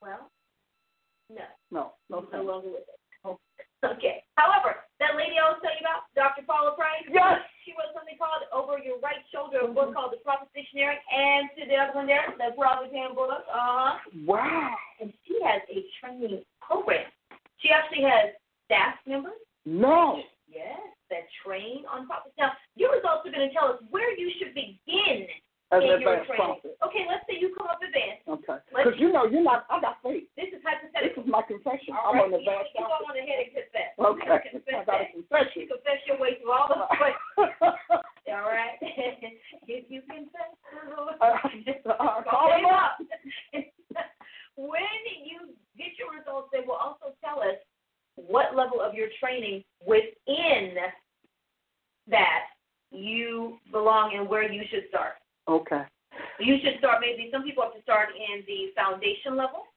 [0.00, 0.30] Well,
[1.28, 3.00] no, No, no no longer with us.
[3.84, 4.24] Okay.
[4.40, 6.40] However, that lady I was telling you about, Dr.
[6.48, 7.04] Paula Price.
[7.04, 7.44] Yes.
[7.64, 11.48] She wrote something called Over Your Right Shoulder, a book called The Prophet Dictionary, and
[11.56, 13.30] to the other one there, the Prophet Handbook.
[13.30, 13.92] Uh huh.
[14.26, 14.74] Wow.
[15.00, 17.08] and she has a training program.
[17.58, 18.36] She actually has
[18.68, 20.20] staff members, No.
[20.48, 20.76] yes,
[21.08, 22.34] that train on prophets.
[22.38, 25.26] Now, your results are going to tell us where you should begin
[25.74, 26.78] As an advanced prophet.
[26.86, 28.22] Okay, let's say you come up advanced.
[28.30, 28.62] Okay.
[28.70, 29.66] Because you know, you're not.
[29.66, 30.30] I got faith.
[30.38, 31.98] This is This is my confession.
[31.98, 33.90] All I'm right, an you, advanced you go on ahead and confess.
[33.98, 34.38] Okay.
[34.54, 35.10] Confess I got a that.
[35.18, 35.62] You confession.
[35.66, 37.74] confess your way through all those questions.
[38.34, 38.78] All right.
[39.68, 42.96] if you confess the Lord, Uh, uh, call him up.
[44.56, 47.58] when you get your results, they will also tell us
[48.16, 50.74] what level of your training within
[52.08, 52.46] that
[52.90, 55.14] you belong and where you should start.
[55.48, 55.82] Okay.
[56.40, 59.68] You should start maybe some people have to start in the foundation level.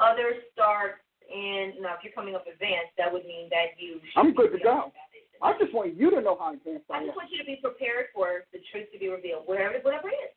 [0.00, 4.18] Others start in now if you're coming up advanced, that would mean that you should
[4.20, 4.92] I'm good to go.
[5.42, 7.06] I just want you to know how advanced I I am.
[7.06, 10.18] just want you to be prepared for the truth to be revealed, whatever whatever it
[10.28, 10.34] is.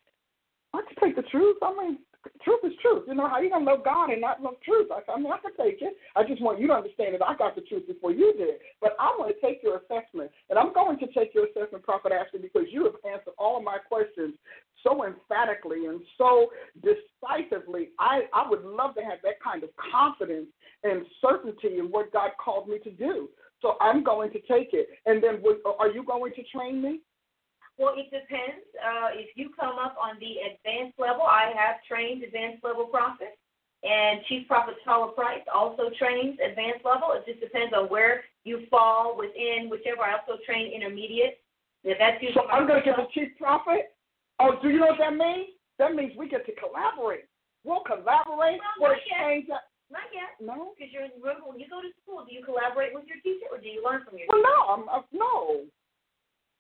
[0.74, 1.58] I can take the truth.
[1.62, 2.00] I mean,
[2.44, 3.04] truth is truth.
[3.08, 4.90] You know how you gonna love God and not love truth?
[4.92, 5.96] I, I mean, I can take it.
[6.16, 8.62] I just want you to understand that I got the truth before you did.
[8.80, 12.12] But I want to take your assessment, and I'm going to take your assessment, Prophet
[12.12, 14.36] Ashley, because you have answered all of my questions
[14.84, 16.50] so emphatically and so
[16.82, 17.90] decisively.
[18.00, 20.48] I I would love to have that kind of confidence
[20.84, 23.30] and certainty in what God called me to do.
[23.62, 24.90] So I'm going to take it.
[25.06, 27.02] And then, would, are you going to train me?
[27.82, 28.62] Well, it depends.
[28.78, 33.34] Uh, if you come up on the advanced level, I have trained advanced level prophets,
[33.82, 37.18] and Chief Prophet Paula Price also trains advanced level.
[37.18, 40.06] It just depends on where you fall within whichever.
[40.06, 41.42] I also train intermediate.
[41.82, 43.98] If that's usually So I'm going to get the chief prophet.
[44.38, 45.58] Oh, do you know what that means?
[45.82, 47.26] That means we get to collaborate.
[47.66, 48.62] We'll collaborate.
[48.78, 49.66] Well, We'll not yet.
[49.90, 50.78] Not yet, No.
[50.78, 53.58] because you're remember when you go to school, do you collaborate with your teacher or
[53.58, 54.54] do you learn from your Well, teacher?
[54.54, 54.58] no.
[54.70, 55.66] I'm, uh, no.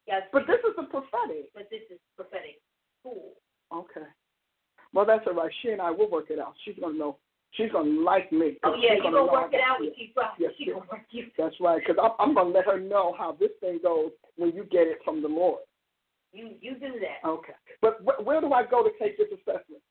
[0.08, 1.54] Yes, But this is a prophetic.
[1.54, 2.60] but this is prophetic
[3.04, 3.34] Cool.
[3.74, 4.06] Okay.
[4.94, 5.52] Well, that's all right.
[5.62, 6.54] She and I will work it out.
[6.66, 7.18] She's going to know.
[7.52, 8.58] She's going to like me.
[8.64, 10.36] Oh yeah, She's you gonna gonna work it out with Prophet.
[10.40, 10.76] Yes, She yes.
[10.76, 11.28] gonna work you.
[11.38, 11.82] That's right.
[11.82, 14.88] Because I'm, I'm going to let her know how this thing goes when you get
[14.88, 15.62] it from the Lord.
[16.34, 17.28] You you do that.
[17.28, 17.54] Okay.
[17.82, 19.84] But wh- where do I go to take this assessment?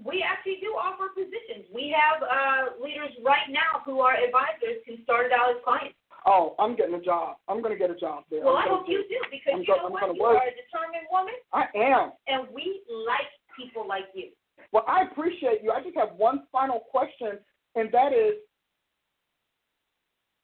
[0.03, 1.69] We actually do offer positions.
[1.73, 5.95] We have uh, leaders right now who are advisors who started out as clients.
[6.25, 7.37] Oh, I'm getting a job.
[7.49, 8.41] I'm going to get a job there.
[8.45, 10.15] Well, I I'm hope gonna you do because I'm you go- know I'm what?
[10.15, 10.37] You work.
[10.37, 12.11] are a determined woman, I am.
[12.27, 14.29] and we like people like you.
[14.71, 15.71] Well, I appreciate you.
[15.71, 17.39] I just have one final question
[17.75, 18.35] and that is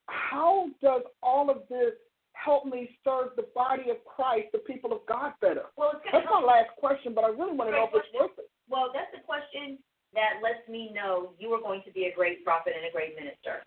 [0.07, 1.93] how does all of this
[2.33, 5.63] help me serve the body of Christ, the people of God better?
[5.75, 8.31] Well, it's That's my last question, but I really want to know if it's worth
[8.37, 8.49] it.
[8.69, 9.79] Well, that's the question
[10.13, 13.15] that lets me know you are going to be a great prophet and a great
[13.15, 13.63] minister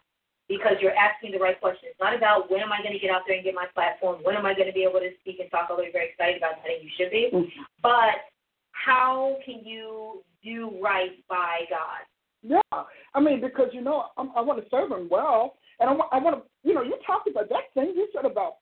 [0.48, 1.94] because you're asking the right questions.
[1.94, 4.18] It's not about when am I going to get out there and get my platform,
[4.22, 6.36] when am I going to be able to speak and talk, although you're very excited
[6.38, 7.62] about that and you should be, mm-hmm.
[7.82, 8.26] but
[8.72, 12.02] how can you do right by God?
[12.42, 12.82] Yeah,
[13.14, 16.08] I mean, because you know, I'm, I want to serve Him well, and I want,
[16.12, 18.56] I want to, you know, you talked about that thing you said about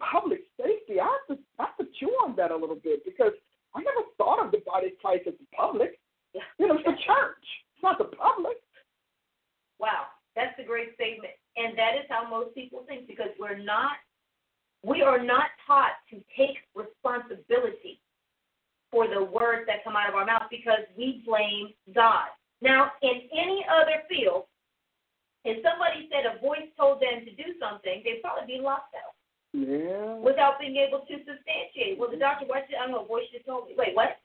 [0.00, 0.98] public safety.
[0.98, 3.32] I have to, I have to chew on that a little bit because
[3.74, 6.00] I never thought of the body of Christ as the public.
[6.34, 6.42] Yeah.
[6.58, 7.46] You know, it's the church.
[7.74, 8.56] It's not the public.
[9.78, 11.32] Wow, that's a great statement.
[11.56, 13.98] And that is how most people think because we're not
[14.84, 17.98] we are not taught to take responsibility
[18.90, 22.30] for the words that come out of our mouth because we blame God.
[22.62, 24.44] Now, in any other field,
[25.44, 29.17] if somebody said a voice told them to do something, they'd probably be locked out
[29.52, 30.16] Yeah.
[30.16, 31.98] without being able to substantiate.
[31.98, 33.74] Well, the doctor, what did, I don't know, voice just told me.
[33.76, 34.20] Wait, what?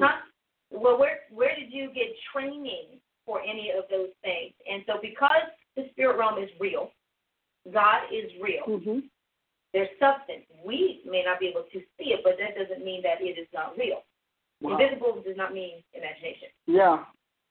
[0.00, 0.24] Huh?
[0.70, 4.54] Well, where where did you get training for any of those things?
[4.70, 6.90] And so, because the spirit realm is real,
[7.72, 8.64] God is real.
[8.64, 9.04] hmm
[9.72, 10.48] There's substance.
[10.64, 13.48] We may not be able to see it, but that doesn't mean that it is
[13.52, 14.02] not real.
[14.60, 14.78] Wow.
[14.78, 16.48] Invisible does not mean imagination.
[16.66, 17.04] Yeah.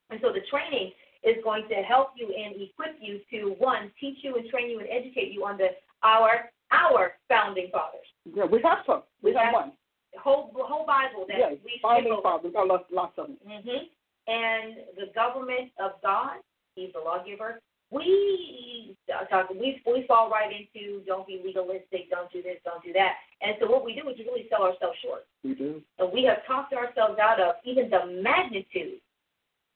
[0.10, 0.92] And so, the training
[1.24, 4.80] is going to help you and equip you to one, teach you and train you
[4.80, 8.08] and educate you on the our our founding fathers.
[8.26, 8.46] Yeah.
[8.46, 9.04] We have some.
[9.22, 9.72] We, We have, have- one.
[10.14, 11.54] The whole the whole Bible that Yes.
[11.66, 12.54] we Founding fathers.
[12.58, 13.38] I love lots of them.
[13.46, 13.86] hmm
[14.28, 16.38] And the government of God,
[16.76, 17.62] He's the lawgiver.
[17.92, 22.84] We uh, talk, we we fall right into don't be legalistic, don't do this, don't
[22.84, 23.14] do that.
[23.42, 25.26] And so what we do is we really sell ourselves short.
[25.44, 25.82] We do.
[26.00, 28.98] And we have talked ourselves out of even the magnitude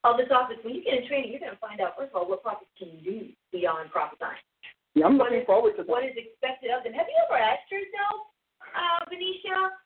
[0.04, 0.58] of this office.
[0.64, 2.72] When you get in training, you're going to find out first of all what prophets
[2.78, 4.42] can do beyond prophesying.
[4.98, 5.88] Yeah, I'm What looking is- forward to that.
[5.90, 6.94] What is expected of them?
[6.94, 8.34] Have you ever asked yourself,
[8.74, 9.78] uh, Venetia,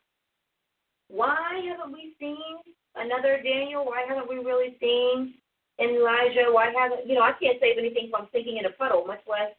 [1.08, 2.56] why haven't we seen
[2.96, 3.84] another Daniel?
[3.84, 5.34] Why haven't we really seen
[5.78, 6.48] Elijah?
[6.50, 7.22] Why haven't you know?
[7.22, 9.52] I can't save anything from sinking in a puddle, much less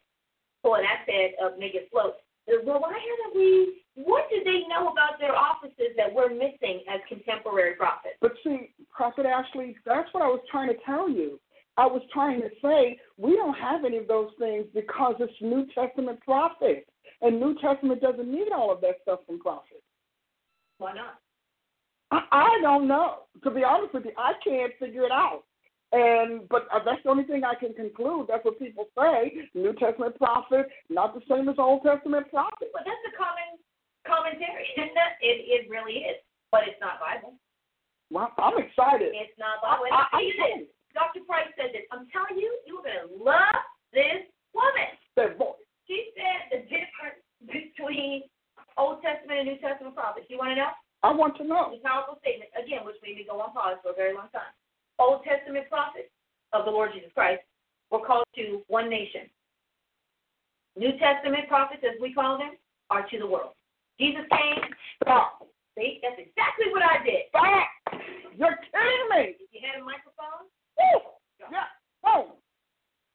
[0.62, 2.16] pull an axe head up, make it float.
[2.48, 3.84] Well, why haven't we?
[3.94, 8.16] What do they know about their offices that we're missing as contemporary prophets?
[8.20, 11.38] But see, Prophet Ashley, that's what I was trying to tell you.
[11.76, 15.66] I was trying to say we don't have any of those things because it's New
[15.74, 16.86] Testament prophets.
[17.20, 19.82] And New Testament doesn't need all of that stuff from prophets.
[20.78, 21.18] Why not?
[22.10, 23.24] I, I don't know.
[23.42, 25.44] To be honest with you, I can't figure it out.
[25.92, 28.26] And but uh, that's the only thing I can conclude.
[28.28, 29.46] That's what people say.
[29.54, 32.74] New Testament prophet, not the same as Old Testament prophet.
[32.74, 33.62] Well, that's a common
[34.02, 35.12] commentary, isn't it?
[35.22, 36.18] It, it really is,
[36.50, 37.34] but it's not Bible.
[38.10, 39.14] Well, I'm excited.
[39.14, 39.86] It's not Bible.
[39.86, 40.22] And I, I
[40.58, 40.66] this.
[40.94, 41.26] Dr.
[41.26, 41.84] Price said this.
[41.90, 43.58] I'm telling you, you're going to love
[43.92, 44.24] this
[44.54, 44.90] woman.
[45.18, 45.60] that voice.
[45.90, 48.24] She said the difference between
[48.78, 50.30] Old Testament and New Testament prophets.
[50.30, 50.72] You want to know?
[51.04, 51.74] I want to know.
[51.74, 54.32] It's a powerful statement, again, which made me go on pause for a very long
[54.32, 54.54] time.
[54.96, 56.08] Old Testament prophets
[56.56, 57.44] of the Lord Jesus Christ
[57.90, 59.28] were called to one nation.
[60.78, 62.56] New Testament prophets, as we call them,
[62.88, 63.52] are to the world.
[64.00, 64.64] Jesus came.
[65.02, 65.46] Stop.
[65.76, 67.28] See, that's exactly what I did.
[68.38, 69.38] You're kidding me.
[69.38, 70.50] If you had a microphone,
[70.92, 71.00] Woo.
[71.50, 71.68] Yeah.
[72.04, 72.36] Oh.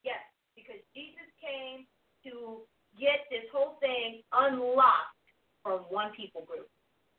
[0.04, 0.22] Yes,
[0.56, 1.86] because Jesus came
[2.26, 2.64] to
[3.00, 5.18] get this whole thing unlocked
[5.64, 6.68] from one people group.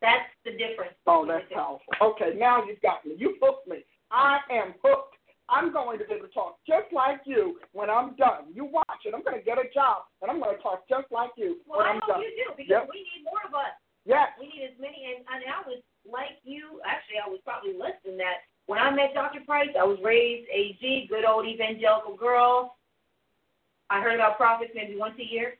[0.01, 0.97] That's the difference.
[1.07, 1.93] Oh, that's powerful.
[2.01, 3.15] Okay, now you've got me.
[3.19, 3.85] You hooked me.
[4.11, 5.17] I am hooked.
[5.51, 8.55] I'm going to be able to talk just like you when I'm done.
[8.55, 9.13] You watch it.
[9.13, 11.83] I'm going to get a job, and I'm going to talk just like you Well,
[11.83, 12.95] when I I'm hope you do because Yep.
[12.95, 13.75] we need more of us.
[14.07, 14.31] Yes.
[14.39, 16.81] We need as many, and, and I was like you.
[16.87, 18.47] Actually, I was probably less than that.
[18.71, 19.41] When I met Dr.
[19.45, 20.79] Price, I was raised AG,
[21.11, 22.77] good old evangelical girl.
[23.91, 25.55] I heard about prophets maybe once a year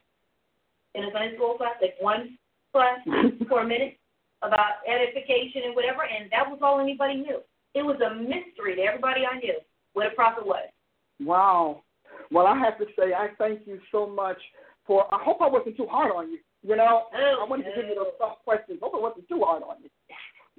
[0.95, 2.39] in a Sunday school class, like one
[2.71, 3.03] class
[3.49, 3.99] for a minute
[4.43, 7.41] about edification and whatever, and that was all anybody knew.
[7.75, 9.59] It was a mystery to everybody I knew
[9.95, 10.71] what a prophet was.
[11.19, 11.83] Wow.
[12.31, 14.39] Well, I have to say, I thank you so much
[14.87, 15.13] for.
[15.13, 16.39] I hope I wasn't too hard on you.
[16.63, 18.79] You know, Oh, I wanted to give you those tough questions.
[18.81, 19.91] Hope I wasn't too hard on you.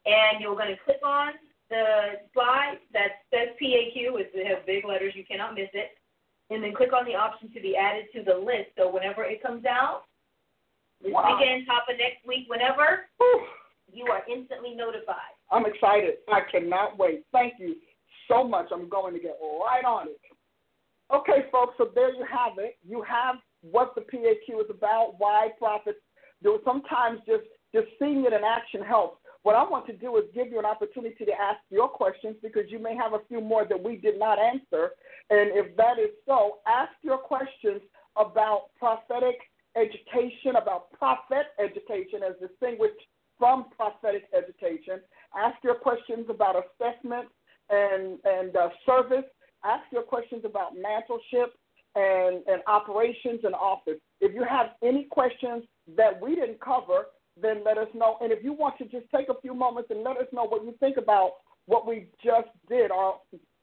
[0.07, 1.33] and you're going to click on
[1.71, 4.21] the slide that says PAQ.
[4.21, 5.15] It has big letters.
[5.17, 5.93] You cannot miss it.
[6.51, 8.71] And then click on the option to be added to the list.
[8.77, 10.05] So whenever it comes out,
[11.03, 11.37] this Wow.
[11.39, 13.47] weekend, top of next week, whenever, Whew.
[13.93, 15.35] you are instantly notified.
[15.51, 16.19] I'm excited.
[16.33, 17.25] I cannot wait.
[17.33, 17.77] Thank you
[18.29, 18.69] so much.
[18.73, 20.21] I'm going to get right on it.
[21.13, 22.77] Okay, folks, so there you have it.
[22.87, 25.99] You have what the PAQ is about, why prophets
[26.43, 29.19] do Sometimes just just seeing it in action helps.
[29.43, 32.65] What I want to do is give you an opportunity to ask your questions because
[32.69, 34.91] you may have a few more that we did not answer.
[35.31, 37.81] And if that is so, ask your questions
[38.17, 39.37] about prophetic
[39.77, 43.01] education, about prophet education as distinguished
[43.39, 45.01] from prophetic education.
[45.37, 47.29] Ask your questions about assessment
[47.71, 49.25] and, and uh, service.
[49.65, 51.49] Ask your questions about mantleship
[51.95, 53.99] and, and operations and office.
[54.21, 55.65] If you have any questions
[55.97, 57.07] that we didn't cover,
[57.41, 58.17] then let us know.
[58.21, 60.65] And if you want to just take a few moments and let us know what
[60.65, 61.33] you think about
[61.67, 63.17] what we just did, our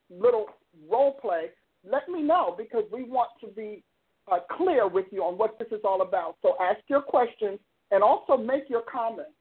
[0.09, 0.47] little
[0.89, 1.47] role play,
[1.89, 3.83] let me know because we want to be
[4.31, 6.35] uh, clear with you on what this is all about.
[6.41, 7.59] So ask your questions
[7.91, 9.31] and also make your comments.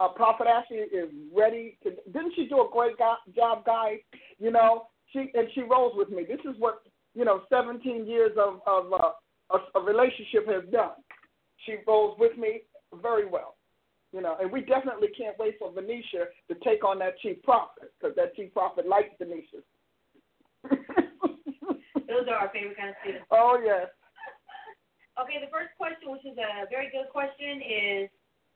[0.00, 1.90] Uh, Prophet Ashley is ready to.
[2.12, 3.98] Didn't she do a great go- job, guys?
[4.38, 6.24] You know, she and she rolls with me.
[6.24, 6.82] This is what
[7.18, 9.10] you know, 17 years of of uh,
[9.50, 10.94] a, a relationship has done.
[11.66, 12.62] She rolls with me
[13.02, 13.56] very well.
[14.12, 17.92] You know, and we definitely can't wait for Venetia to take on that chief prophet
[17.98, 19.60] because that chief prophet likes Venetia.
[22.08, 23.26] Those are our favorite kind of students.
[23.30, 23.88] Oh yes.
[25.18, 28.06] Okay, the first question, which is a very good question, is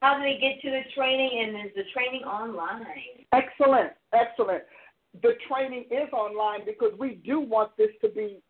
[0.03, 2.83] how do they get to the training and is the training online?
[3.31, 4.63] Excellent, excellent.
[5.21, 8.41] The training is online because we do want this to be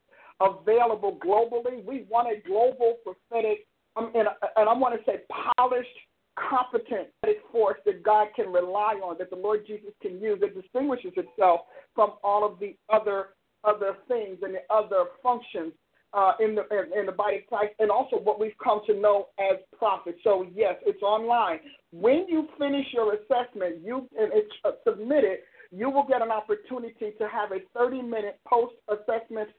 [0.42, 1.86] available globally.
[1.86, 5.20] We want a global prophetic, um, and, and I want to say
[5.56, 5.90] polished,
[6.50, 7.10] competent
[7.52, 11.62] force that God can rely on, that the Lord Jesus can use, that distinguishes itself
[11.94, 13.28] from all of the other
[13.64, 15.72] other things and the other functions
[16.14, 16.64] uh, in the
[16.98, 20.20] in the body of Christ, and also what we've come to know as prophets.
[20.24, 21.60] So yes, it's online.
[21.92, 25.40] When you finish your assessment, you and it's uh, submitted,
[25.72, 29.50] you will get an opportunity to have a 30-minute post-assessment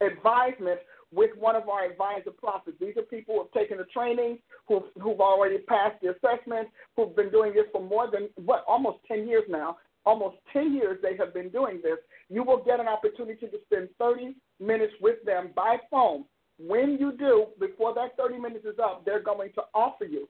[0.00, 0.80] advisement
[1.12, 2.76] with one of our advisor prophets.
[2.80, 4.38] These are people who have taken the training,
[4.68, 8.98] who've, who've already passed the assessment, who've been doing this for more than what almost
[9.08, 9.76] 10 years now.
[10.06, 11.98] Almost 10 years they have been doing this.
[12.28, 16.24] You will get an opportunity to spend 30 minutes with them by phone.
[16.58, 20.28] When you do, before that 30 minutes is up, they're going to offer you.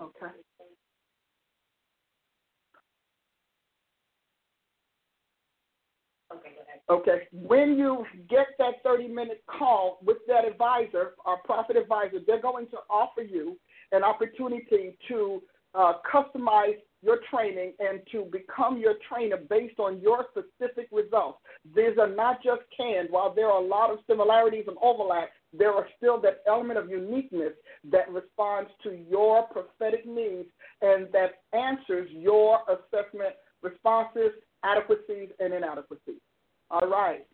[0.00, 0.32] Okay.
[6.32, 6.50] Okay.
[6.90, 7.28] Okay.
[7.32, 12.66] When you get that 30 minute call with that advisor, our prophet advisor, they're going
[12.68, 13.56] to offer you
[13.92, 15.42] an opportunity to
[15.74, 21.38] uh, customize your training and to become your trainer based on your specific results.
[21.74, 23.08] These are not just canned.
[23.10, 26.90] While there are a lot of similarities and overlap, there are still that element of
[26.90, 27.52] uniqueness
[27.90, 30.48] that responds to your prophetic needs
[30.82, 34.32] and that answers your assessment responses,
[34.64, 36.20] adequacies, and inadequacies.
[36.70, 37.26] All right.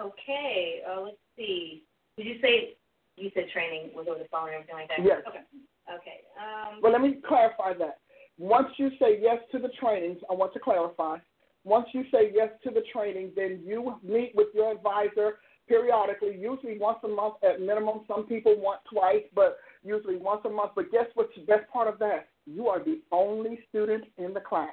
[0.00, 1.82] Okay, uh, let's see.
[2.16, 2.76] Did you say
[3.16, 5.04] you said training was over the phone and everything like that?
[5.04, 5.22] Yes.
[5.26, 5.40] Okay.
[5.88, 6.20] Okay.
[6.36, 7.98] Um, Well, let me clarify that.
[8.38, 11.16] Once you say yes to the trainings, I want to clarify.
[11.64, 16.78] Once you say yes to the training, then you meet with your advisor periodically, usually
[16.78, 18.00] once a month at minimum.
[18.06, 20.72] Some people want twice, but usually once a month.
[20.76, 22.28] But guess what's the best part of that?
[22.46, 24.70] You are the only student in the class.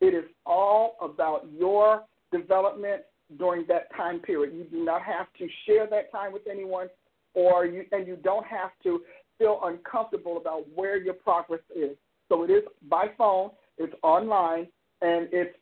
[0.00, 3.02] It is all about your development
[3.38, 4.54] during that time period.
[4.54, 6.88] You do not have to share that time with anyone,
[7.34, 9.02] or you and you don't have to
[9.38, 11.96] feel uncomfortable about where your progress is.
[12.28, 14.66] So it is by phone, it's online,
[15.02, 15.56] and it's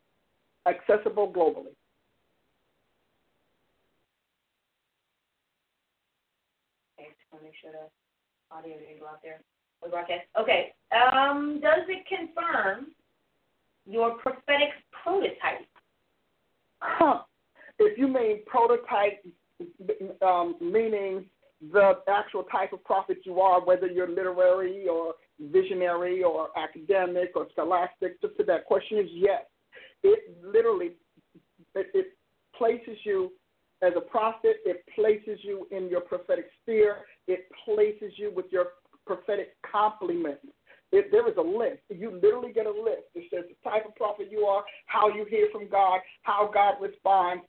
[0.66, 1.74] accessible globally.
[6.98, 9.40] okay, just want to make sure the audio didn't go out there.
[9.82, 10.22] We broadcast.
[10.40, 10.72] Okay.
[10.92, 12.86] Um, does it confirm
[13.86, 14.70] your prophetic
[15.02, 15.66] prototype?
[16.80, 17.22] Huh.
[17.78, 19.24] If you mean prototype,
[20.22, 21.26] um, meaning
[21.72, 27.46] the actual type of prophet you are, whether you're literary or visionary or academic or
[27.52, 29.42] scholastic, just to that question is yes.
[30.02, 30.92] It literally
[31.74, 32.06] it, it
[32.56, 33.32] places you
[33.82, 34.56] as a prophet.
[34.64, 36.98] It places you in your prophetic sphere.
[37.26, 38.66] It places you with your
[39.06, 40.46] prophetic complements.
[40.92, 41.82] It, there is a list.
[41.88, 43.10] You literally get a list.
[43.14, 46.74] It says the type of prophet you are, how you hear from God, how God
[46.80, 47.42] responds,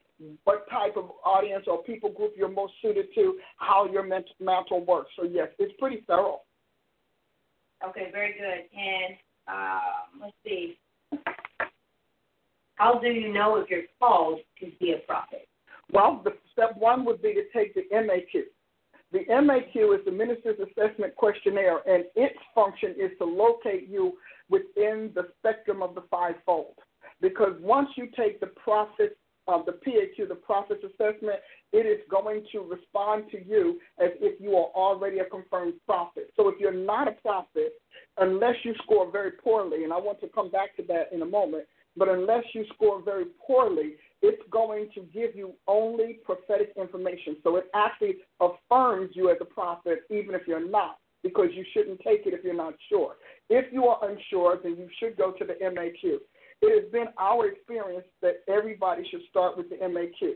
[0.46, 5.12] what type of audience or people group you're most suited to, how your mental works.
[5.18, 6.42] So yes, it's pretty thorough.
[7.90, 8.80] Okay, very good.
[8.80, 9.16] And
[9.48, 10.78] um, let's see.
[12.76, 15.48] How do you know if you're called to be a prophet?
[15.92, 18.44] Well, the step one would be to take the MAQ.
[19.12, 24.14] The MAQ is the Minister's Assessment Questionnaire, and its function is to locate you
[24.50, 26.74] within the spectrum of the fivefold.
[27.22, 29.18] Because once you take the prophet
[29.48, 31.40] um, the PAQ, the Prophet's Assessment,
[31.72, 36.32] it is going to respond to you as if you are already a confirmed prophet.
[36.36, 37.74] So if you're not a prophet,
[38.18, 41.26] unless you score very poorly, and I want to come back to that in a
[41.26, 41.66] moment,
[41.98, 47.38] but unless you score very poorly, it's going to give you only prophetic information.
[47.44, 52.00] So it actually affirms you as a prophet, even if you're not, because you shouldn't
[52.00, 53.16] take it if you're not sure.
[53.50, 56.18] If you are unsure, then you should go to the MAQ.
[56.66, 60.34] It has been our experience that everybody should start with the MAQ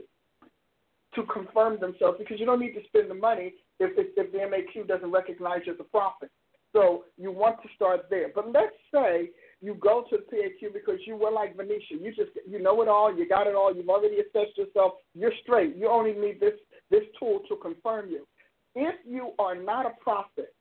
[1.16, 4.38] to confirm themselves because you don't need to spend the money if, if, if the
[4.38, 6.30] MAQ doesn't recognize you as a prophet.
[6.72, 8.28] So you want to start there.
[8.34, 11.96] But let's say you go to the PAQ because you were like Venetia.
[12.00, 15.34] You just you know it all, you got it all, you've already assessed yourself, you're
[15.42, 15.76] straight.
[15.76, 16.54] You only need this
[16.92, 18.28] this tool to confirm you.
[18.76, 20.54] If you are not a prophet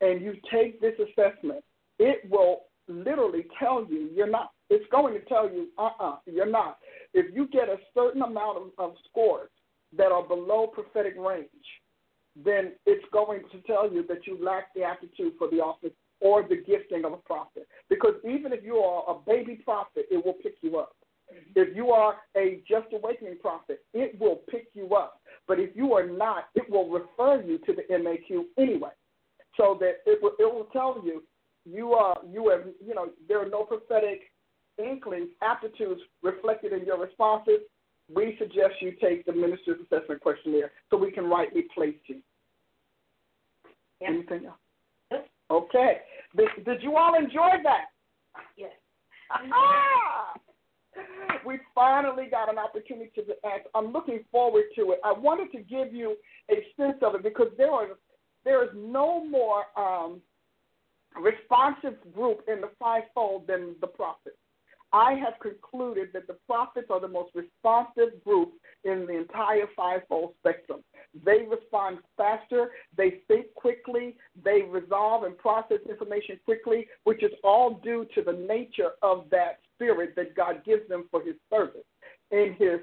[0.00, 1.64] and you take this assessment,
[1.98, 4.52] it will literally tell you you're not.
[4.70, 6.78] It's going to tell you, uh uh-uh, uh, you are not.
[7.14, 9.50] If you get a certain amount of, of scores
[9.96, 11.48] that are below prophetic range,
[12.44, 16.42] then it's going to tell you that you lack the aptitude for the office or
[16.42, 17.66] the gifting of a prophet.
[17.88, 20.94] Because even if you are a baby prophet, it will pick you up.
[21.32, 21.60] Mm-hmm.
[21.60, 25.20] If you are a just awakening prophet, it will pick you up.
[25.46, 28.90] But if you are not, it will refer you to the MAQ anyway.
[29.56, 31.22] So that it will, it will tell you
[31.64, 34.30] you are you have you know there are no prophetic
[34.78, 37.60] inklings, aptitudes reflected in your responses.
[38.14, 42.16] We suggest you take the minister's assessment questionnaire so we can rightly place you.
[44.00, 44.10] Yep.
[44.10, 45.24] Anything else?
[45.50, 45.98] Okay.
[46.36, 47.86] Did, did you all enjoy that?
[48.56, 48.70] Yes.
[51.46, 53.64] we finally got an opportunity to ask.
[53.74, 55.00] I'm looking forward to it.
[55.04, 56.16] I wanted to give you
[56.50, 57.88] a sense of it because there are
[58.44, 60.20] there is no more um,
[61.20, 64.36] responsive group in the fivefold than the prophets.
[64.92, 68.52] I have concluded that the prophets are the most responsive group
[68.84, 70.80] in the entire fivefold spectrum.
[71.24, 77.80] They respond faster, they think quickly, they resolve and process information quickly, which is all
[77.82, 81.84] due to the nature of that spirit that God gives them for his service
[82.30, 82.80] in his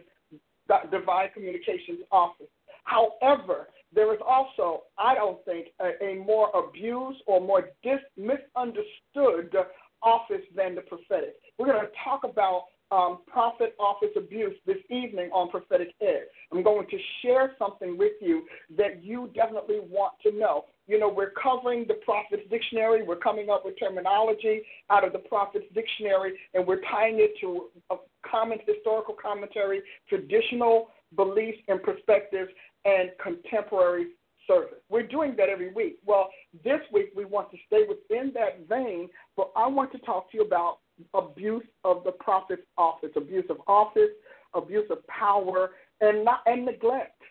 [0.92, 2.48] divine communications office.
[2.84, 9.56] However, there is also, I don't think, a, a more abused or more dis- misunderstood
[10.04, 11.36] office than the prophetic.
[11.58, 16.26] We're going to talk about um, prophet office abuse this evening on Prophetic Ed.
[16.52, 18.44] I'm going to share something with you
[18.78, 20.66] that you definitely want to know.
[20.88, 23.04] You know, we're covering the Prophet's Dictionary.
[23.04, 27.68] We're coming up with terminology out of the Prophet's Dictionary, and we're tying it to
[27.90, 27.96] a
[28.30, 32.52] common historical commentary, traditional beliefs and perspectives,
[32.84, 34.08] and contemporary
[34.46, 34.80] service.
[34.90, 35.98] We're doing that every week.
[36.06, 36.30] Well,
[36.64, 40.38] this week we want to stay within that vein, but I want to talk to
[40.38, 40.80] you about
[41.14, 44.12] abuse of the prophet's office, abuse of office,
[44.54, 45.72] abuse of power,
[46.02, 47.22] and not and neglect,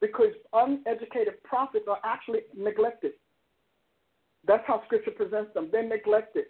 [0.00, 3.12] because uneducated prophets are actually neglected.
[4.46, 5.68] That's how Scripture presents them.
[5.70, 6.44] They're neglected.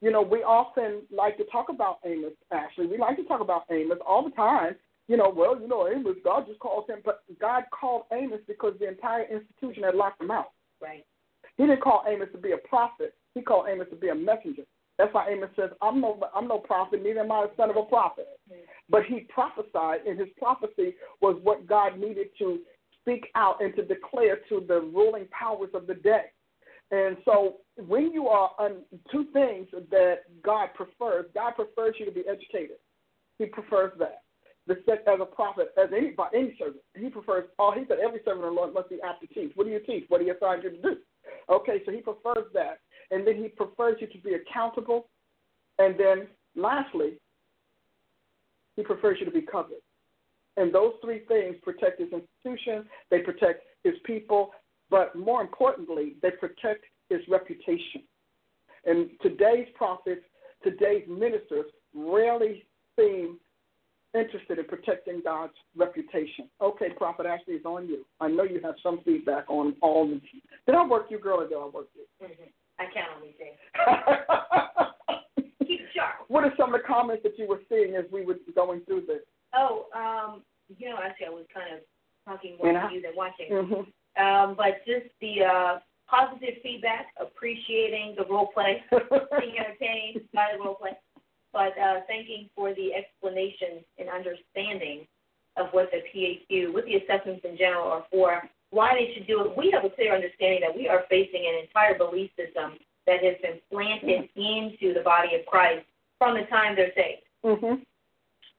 [0.00, 2.32] You know, we often like to talk about Amos.
[2.52, 4.76] Actually, we like to talk about Amos all the time.
[5.08, 8.74] You know, well, you know, Amos, God just called him, but God called Amos because
[8.78, 10.52] the entire institution had locked him out.
[10.80, 11.04] Right.
[11.56, 13.14] He didn't call Amos to be a prophet.
[13.34, 14.62] He called Amos to be a messenger.
[14.98, 17.76] That's why Amos says, I'm no, I'm no prophet, neither am I a son of
[17.76, 18.28] a prophet.
[18.50, 18.62] Mm-hmm.
[18.88, 22.60] But he prophesied, and his prophecy was what God needed to
[23.00, 26.26] speak out and to declare to the ruling powers of the day.
[26.90, 32.12] And so, when you are on two things that God prefers, God prefers you to
[32.12, 32.76] be educated.
[33.38, 34.22] He prefers that.
[34.68, 37.48] The as a prophet, as any by any servant, he prefers.
[37.58, 39.52] Oh, he said every servant of the Lord must be apt to teach.
[39.54, 40.06] What do you teach?
[40.08, 40.96] What do you assign you to do?
[41.48, 42.80] Okay, so he prefers that
[43.10, 45.06] and then he prefers you to be accountable.
[45.78, 47.14] And then lastly,
[48.76, 49.82] he prefers you to be covered.
[50.56, 54.50] And those three things protect his institution, they protect his people,
[54.90, 58.02] but more importantly, they protect his reputation.
[58.84, 60.22] And today's prophets,
[60.62, 62.64] today's ministers rarely
[62.98, 63.38] seem
[64.14, 66.48] interested in protecting God's reputation.
[66.60, 68.04] Okay, Prophet Ashley is on you.
[68.20, 70.20] I know you have some feedback on all the.
[70.66, 72.26] Did I work you, girl, or did I work you?
[72.26, 72.44] Mm-hmm.
[72.78, 73.56] I can't only say.
[75.66, 76.26] Keep sharp.
[76.28, 79.02] What are some of the comments that you were seeing as we were going through
[79.06, 79.22] this?
[79.54, 80.42] Oh, um,
[80.78, 81.80] you know, actually, I was kind of
[82.26, 83.50] talking more to you than watching.
[83.50, 84.22] Mm-hmm.
[84.22, 90.62] Um, but just the uh, positive feedback, appreciating the role play, being entertained by the
[90.62, 90.92] role play,
[91.52, 95.06] but uh, thanking for the explanation and understanding
[95.56, 99.44] of what the PAQ, what the assessments in general are for, why they should do
[99.44, 103.22] it, we have a clear understanding that we are facing an entire belief system that
[103.22, 105.86] has been planted into the body of Christ
[106.18, 107.22] from the time they're saved.
[107.44, 107.82] Mm-hmm.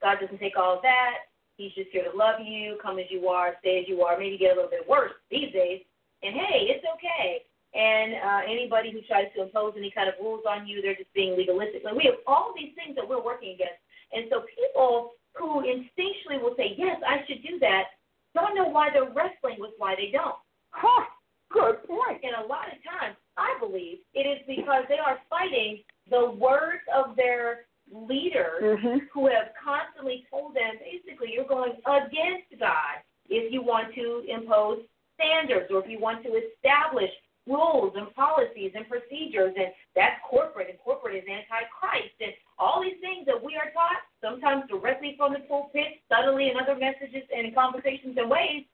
[0.02, 1.28] God doesn't take all of that.
[1.58, 4.38] He's just here to love you, come as you are, stay as you are, maybe
[4.38, 5.82] get a little bit worse these days.
[6.22, 7.42] And hey, it's okay.
[7.74, 11.14] And uh, anybody who tries to impose any kind of rules on you, they're just
[11.14, 11.84] being legalistic.
[11.84, 13.82] Like we have all these things that we're working against.
[14.14, 17.97] And so people who instinctually will say, yes, I should do that,
[18.38, 20.36] don't know why they're wrestling with why they don't.
[20.72, 21.06] Huh.
[21.50, 22.22] Good point.
[22.24, 25.80] And a lot of times, I believe it is because they are fighting
[26.10, 29.08] the words of their leaders Mhm.
[29.14, 34.84] who have constantly told them basically you're going against God if you want to impose
[35.16, 37.12] standards or if you want to establish
[37.48, 43.00] rules and policies and procedures and that's corporate and corporate is anti-Christ and all these
[43.00, 47.48] things that we are taught sometimes directly from the pulpit, subtly in other messages and
[47.48, 48.68] in conversations and ways.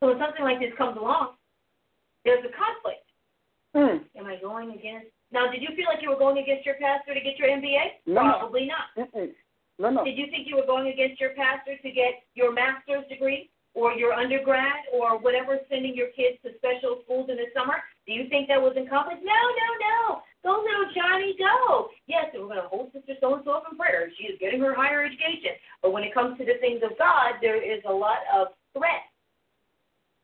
[0.00, 1.40] So when something like this comes along,
[2.24, 3.06] there's a conflict.
[3.74, 4.04] Mm.
[4.18, 5.10] Am I going against?
[5.32, 8.06] Now, did you feel like you were going against your pastor to get your MBA?
[8.06, 8.22] No.
[8.22, 8.92] Probably not.
[8.94, 9.30] Mm-mm.
[9.78, 10.04] No, no.
[10.04, 13.92] Did you think you were going against your pastor to get your master's degree or
[13.92, 17.82] your undergrad or whatever, sending your kids to special schools in the summer?
[18.06, 19.22] Do you think that was in conflict?
[19.22, 20.22] No, no, no.
[20.44, 21.88] Go, little Johnny, go.
[22.06, 24.10] Yes, we're going to hold Sister so and so up in prayer.
[24.18, 25.56] She is getting her higher education.
[25.82, 29.08] But when it comes to the things of God, there is a lot of threat.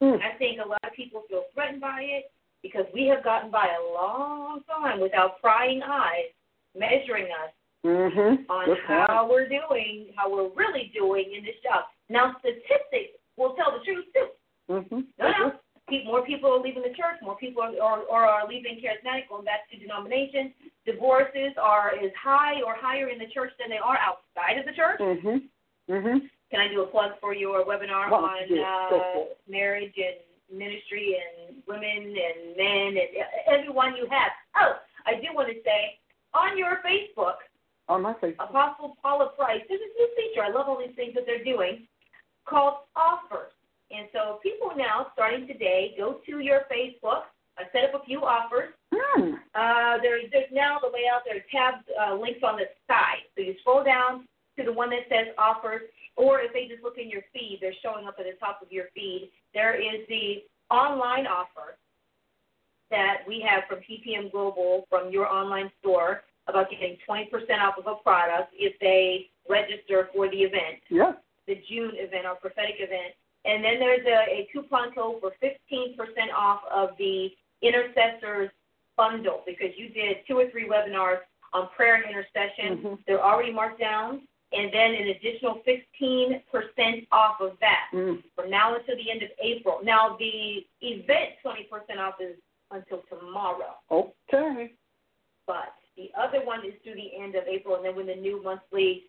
[0.03, 0.21] Mm.
[0.21, 2.31] I think a lot of people feel threatened by it
[2.63, 6.29] because we have gotten by a long time without prying eyes
[6.79, 7.53] measuring us
[7.85, 8.45] Mhm.
[8.49, 9.11] on Good point.
[9.11, 11.87] how we're doing, how we're really doing in this job.
[12.09, 14.29] Now, statistics will tell the truth too.
[14.69, 15.07] Mhm.
[15.19, 15.53] No, no.
[16.05, 17.19] More people are leaving the church.
[17.21, 20.53] More people are, or, or are leaving charismatic, going back to denominations.
[20.87, 24.73] Divorces are as high or higher in the church than they are outside of the
[24.73, 25.01] church.
[25.01, 25.49] Mhm.
[25.89, 26.31] Mhm.
[26.53, 28.91] Can I do a plug for your webinar don't on you do it?
[28.91, 30.17] Go uh, marriage and
[30.57, 34.31] ministry and women and men and e- everyone you have?
[34.57, 35.99] Oh, I do want to say
[36.35, 37.37] on your Facebook,
[37.89, 38.37] On my face.
[38.39, 40.45] Apostle Paula Price, there's this new feature.
[40.45, 41.87] I love all these things that they're doing
[42.51, 43.53] called offers.
[43.91, 47.31] And so people now, starting today, go to your Facebook.
[47.59, 48.75] I set up a few offers.
[48.93, 49.35] Hmm.
[49.55, 51.23] Uh, there, there's now the layout.
[51.27, 53.27] There are tabs, uh, links on the side.
[53.35, 54.27] So you scroll down
[54.59, 55.83] to the one that says offers,
[56.17, 58.71] or if they just look in your feed, they're showing up at the top of
[58.71, 59.31] your feed.
[59.55, 61.77] There is the online offer
[62.91, 67.27] that we have from PPM Global from your online store about getting 20%
[67.61, 71.13] off of a product if they register for the event Yeah.
[71.51, 73.13] The June event, our prophetic event.
[73.45, 75.97] And then there's a, a coupon code for 15%
[76.37, 77.31] off of the
[77.63, 78.51] intercessors
[78.97, 81.19] bundle because you did two or three webinars
[81.53, 82.79] on prayer and intercession.
[82.79, 82.99] Mhm.
[83.07, 84.23] They're already marked down.
[84.53, 88.23] And then an additional 15% off of that Mm.
[88.35, 89.79] from now until the end of April.
[89.85, 92.37] Now, the event 20% off is
[92.73, 93.77] until tomorrow.
[93.91, 94.73] Okay.
[95.47, 98.43] But the other one is through the end of April, and then when the new
[98.43, 99.05] monthly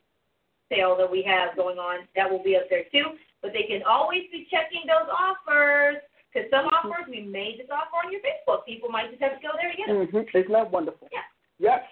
[0.71, 3.19] sale that we have going on, that will be up there too.
[3.41, 5.97] But they can always be checking those offers
[6.31, 8.65] because some offers we may just offer on your Facebook.
[8.65, 10.07] People might just have to go there again.
[10.07, 10.35] Mhm.
[10.35, 11.09] Isn't that wonderful?
[11.11, 11.23] Yeah.
[11.59, 11.83] Yes.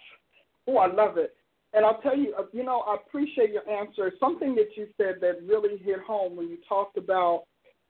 [0.67, 1.35] Oh, I love it.
[1.73, 4.11] And I'll tell you, uh, you know, I appreciate your answer.
[4.19, 7.43] Something that you said that really hit home when you talked about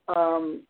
[0.09, 0.63] um,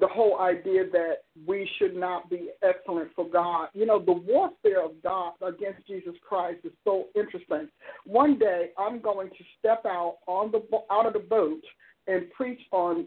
[0.00, 3.68] the whole idea that we should not be excellent for God.
[3.74, 7.68] You know, the warfare of God against Jesus Christ is so interesting.
[8.06, 11.62] One day, I'm going to step out on the out of the boat
[12.06, 13.06] and preach on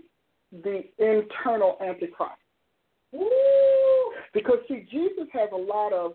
[0.52, 2.34] the internal antichrist.
[3.12, 3.28] Woo!
[4.34, 6.14] Because see, Jesus has a lot of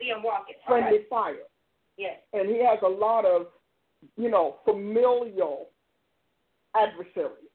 [0.00, 0.54] him walking.
[0.66, 1.08] Friendly right.
[1.08, 1.34] fire,
[1.96, 2.18] Yes.
[2.32, 3.48] and he has a lot of,
[4.16, 5.66] you know, familial
[6.74, 7.49] adversaries,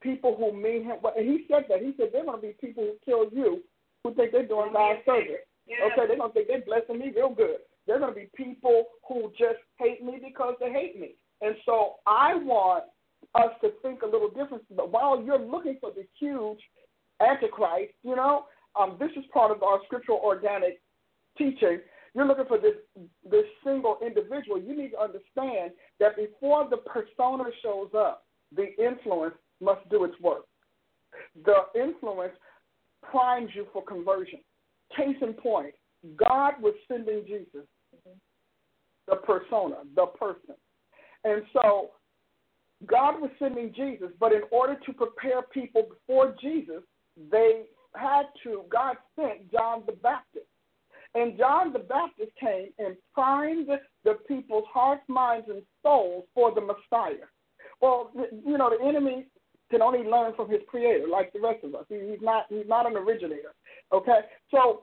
[0.00, 0.96] people who mean him.
[1.02, 1.80] well, he said that.
[1.80, 3.62] He said they're going to be people who kill you,
[4.02, 5.44] who think they're doing God's service.
[5.66, 5.76] Yeah.
[5.86, 7.58] Okay, they're going to think they're blessing me real good.
[7.86, 11.14] They're going to be people who just hate me because they hate me.
[11.40, 12.84] And so I want
[13.34, 14.64] us to think a little different.
[14.74, 16.60] But while you're looking for the huge
[17.20, 18.44] antichrist, you know,
[18.78, 20.80] um, this is part of our scriptural organic
[21.36, 21.80] teaching.
[22.14, 22.74] You're looking for this
[23.28, 24.60] this single individual.
[24.60, 28.24] You need to understand that before the persona shows up,
[28.54, 30.44] the influence must do its work.
[31.44, 32.32] The influence
[33.02, 34.40] primes you for conversion.
[34.96, 35.74] Case in point,
[36.16, 37.66] God was sending Jesus,
[39.06, 40.54] the persona, the person.
[41.24, 41.90] And so
[42.86, 46.82] God was sending Jesus, but in order to prepare people before Jesus,
[47.30, 50.46] they had to, God sent John the Baptist.
[51.14, 53.68] And John the Baptist came and primed
[54.04, 57.26] the people's hearts, minds, and souls for the Messiah.
[57.80, 59.26] Well, you know, the enemy
[59.70, 61.84] can only learn from his creator, like the rest of us.
[61.88, 63.54] He, he's not he's not an originator.
[63.92, 64.82] Okay, so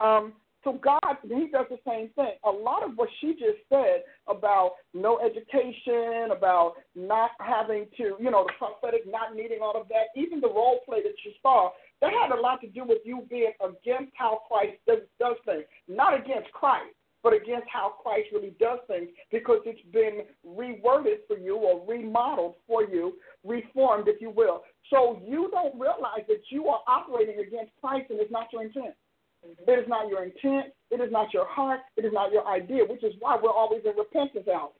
[0.00, 0.32] um,
[0.64, 2.34] So God, He does the same thing.
[2.44, 8.30] A lot of what she just said about no education, about not having to, you
[8.30, 11.70] know, the prophetic not needing all of that, even the role play that you saw,
[12.00, 15.64] that had a lot to do with you being against how Christ does, does things,
[15.86, 16.94] not against Christ
[17.28, 22.54] but against how Christ really does things because it's been reworded for you or remodeled
[22.66, 24.64] for you, reformed, if you will.
[24.88, 28.96] So you don't realize that you are operating against Christ and it's not your intent.
[29.44, 29.68] Mm-hmm.
[29.68, 30.72] It is not your intent.
[30.88, 31.80] It is not your heart.
[32.00, 34.72] It is not your idea, which is why we're always in repentance out.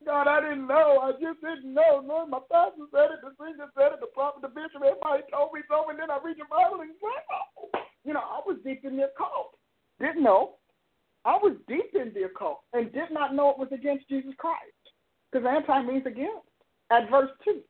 [0.00, 1.04] God, I didn't know.
[1.04, 2.00] I just didn't know.
[2.00, 5.52] Lord, my pastor said it, the singer said it, the prophet, the bishop, everybody told
[5.52, 7.68] me so, and then I read the Bible and like, oh.
[8.08, 9.60] You know, I was deep in the occult.
[10.00, 10.56] Didn't know.
[11.26, 14.62] I was deep in the occult and did not know it was against Jesus Christ.
[15.30, 16.46] Because anti means against,
[16.90, 17.60] adverse to.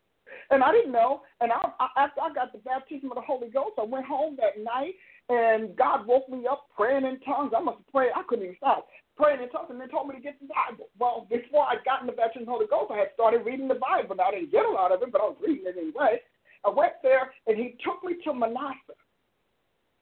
[0.50, 1.22] And I didn't know.
[1.40, 4.36] And I, I, after I got the baptism of the Holy Ghost, I went home
[4.36, 4.94] that night
[5.28, 7.52] and God woke me up praying in tongues.
[7.56, 8.12] I must prayed.
[8.14, 8.86] I couldn't even stop
[9.16, 10.86] praying in tongues, and then told me to get the Bible.
[10.98, 13.66] Well, before I got in the baptism of the Holy Ghost, I had started reading
[13.66, 14.14] the Bible.
[14.14, 16.20] Now, I didn't get a lot of it, but I was reading it anyway.
[16.64, 19.00] I went there, and he took me to Manasseh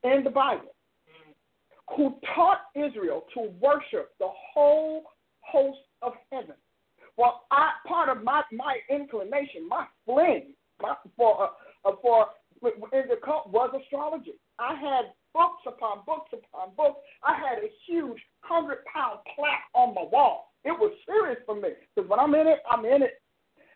[0.03, 0.75] in the Bible,
[1.97, 5.05] who taught Israel to worship the whole
[5.41, 6.55] host of heaven.
[7.17, 12.27] Well, I, part of my, my inclination, my fling my, for, uh, uh, for
[12.65, 14.33] in the cult was astrology.
[14.59, 17.01] I had books upon books upon books.
[17.23, 20.53] I had a huge hundred pound plaque on my wall.
[20.65, 23.21] It was serious for me because when I'm in it, I'm in it,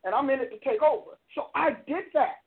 [0.05, 1.19] and I'm in it to take over.
[1.35, 2.41] So I did that.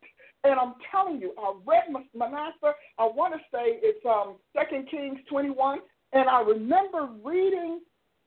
[0.44, 1.84] And I'm telling you, I read
[2.16, 2.74] Manasseh.
[2.98, 5.80] I want to say it's um Second Kings 21,
[6.14, 7.82] and I remember reading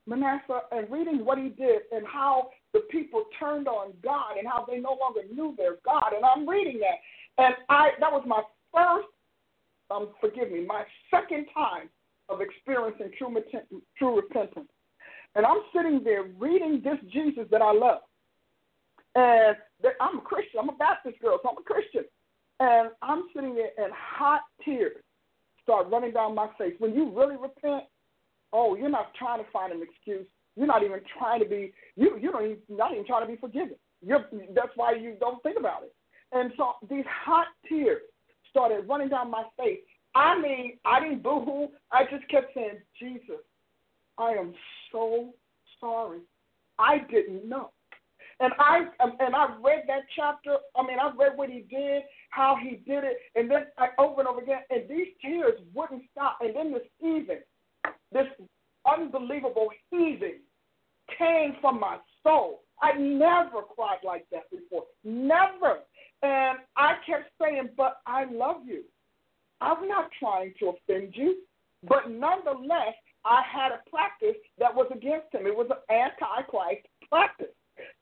[0.07, 4.65] Manasseh and reading what he did and how the people turned on God and how
[4.69, 6.13] they no longer knew their God.
[6.15, 8.43] And I'm reading that, and I that was my
[8.73, 9.09] first,
[9.91, 11.89] um, forgive me, my second time
[12.29, 13.35] of experiencing true,
[13.99, 14.69] true repentance.
[15.35, 18.01] And I'm sitting there reading this Jesus that I love.
[19.17, 19.57] And
[20.01, 20.61] I'm a Christian.
[20.61, 22.05] I'm a Baptist girl, so I'm a Christian.
[22.61, 24.97] And I'm sitting there and hot tears
[25.63, 26.75] start running down my face.
[26.79, 27.85] When you really repent,
[28.53, 30.27] oh, you're not trying to find an excuse.
[30.57, 32.17] You're not even trying to be you.
[32.21, 33.75] You don't even not even trying to be forgiven.
[34.07, 34.25] You're,
[34.55, 35.95] that's why you don't think about it.
[36.33, 38.03] And so these hot tears
[38.51, 39.81] started running down my face.
[40.15, 41.69] I mean, I didn't boo-hoo.
[41.91, 43.43] I just kept saying, Jesus,
[44.17, 44.55] I am
[44.93, 45.31] so
[45.81, 46.21] sorry.
[46.79, 47.71] I didn't know.
[48.41, 50.57] And I um, and I read that chapter.
[50.77, 54.21] I mean, I read what he did, how he did it, and then I, over
[54.21, 54.61] and over again.
[54.71, 56.39] And these tears wouldn't stop.
[56.41, 57.41] And then this heaving,
[58.13, 58.27] this
[58.87, 60.41] unbelievable heaving,
[61.17, 62.63] came from my soul.
[62.83, 64.85] I never cried like that before.
[65.05, 65.79] Never.
[66.23, 68.83] And I kept saying, "But I love you."
[69.61, 71.37] I'm not trying to offend you,
[71.89, 75.47] but nonetheless, I had a practice that was against him.
[75.47, 77.54] It was an antichrist practice.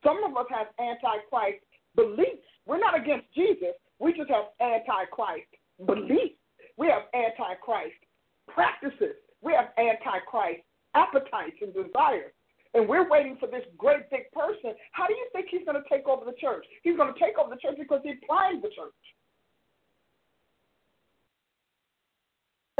[0.05, 1.65] Some of us have antichrist
[1.97, 2.47] beliefs.
[2.67, 3.75] We're not against Jesus.
[3.99, 5.51] We just have antichrist
[5.87, 6.39] beliefs.
[6.77, 7.99] We have antichrist
[8.49, 9.17] practices.
[9.41, 10.63] We have antichrist
[10.95, 12.33] appetites and desires.
[12.75, 14.73] And we're waiting for this great big person.
[14.93, 16.65] How do you think he's going to take over the church?
[16.83, 18.97] He's going to take over the church because he primed the church.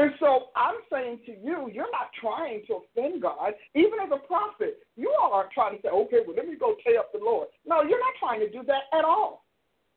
[0.03, 3.55] And so I'm saying to you, you're not trying to offend God.
[3.77, 6.75] Even as a prophet, you all aren't trying to say, okay, well, let me go
[6.85, 7.47] tear up the Lord.
[7.65, 9.45] No, you're not trying to do that at all.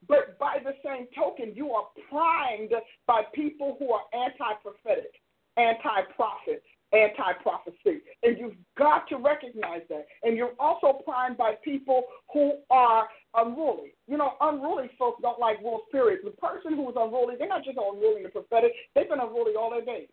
[0.07, 2.69] But by the same token, you are primed
[3.07, 5.09] by people who are anti prophetic,
[5.57, 6.61] anti prophet,
[6.93, 8.01] anti prophecy.
[8.21, 10.05] And you've got to recognize that.
[10.21, 13.07] And you're also primed by people who are
[13.37, 13.93] unruly.
[14.07, 16.19] You know, unruly folks don't like rules, period.
[16.23, 19.55] The person who is unruly, they're not just unruly in the prophetic, they've been unruly
[19.55, 20.07] all their days.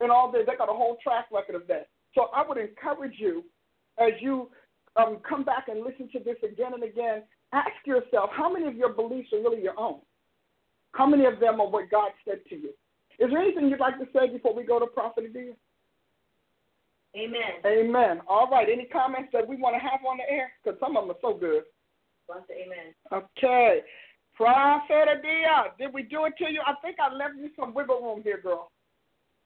[0.00, 1.88] And all day, they got a whole track record of that.
[2.14, 3.44] So I would encourage you
[3.98, 4.50] as you
[4.96, 7.22] um, come back and listen to this again and again,
[7.52, 10.00] ask yourself how many of your beliefs are really your own?
[10.92, 12.70] How many of them are what God said to you?
[13.18, 15.52] Is there anything you'd like to say before we go to Prophet Adia?
[17.16, 17.64] Amen.
[17.64, 18.20] Amen.
[18.28, 18.68] All right.
[18.70, 20.52] Any comments that we want to have on the air?
[20.62, 21.62] Because some of them are so good.
[22.30, 22.94] Amen.
[23.12, 23.80] Okay.
[24.34, 26.60] Prophet Adia, did we do it to you?
[26.66, 28.70] I think I left you some wiggle room here, girl.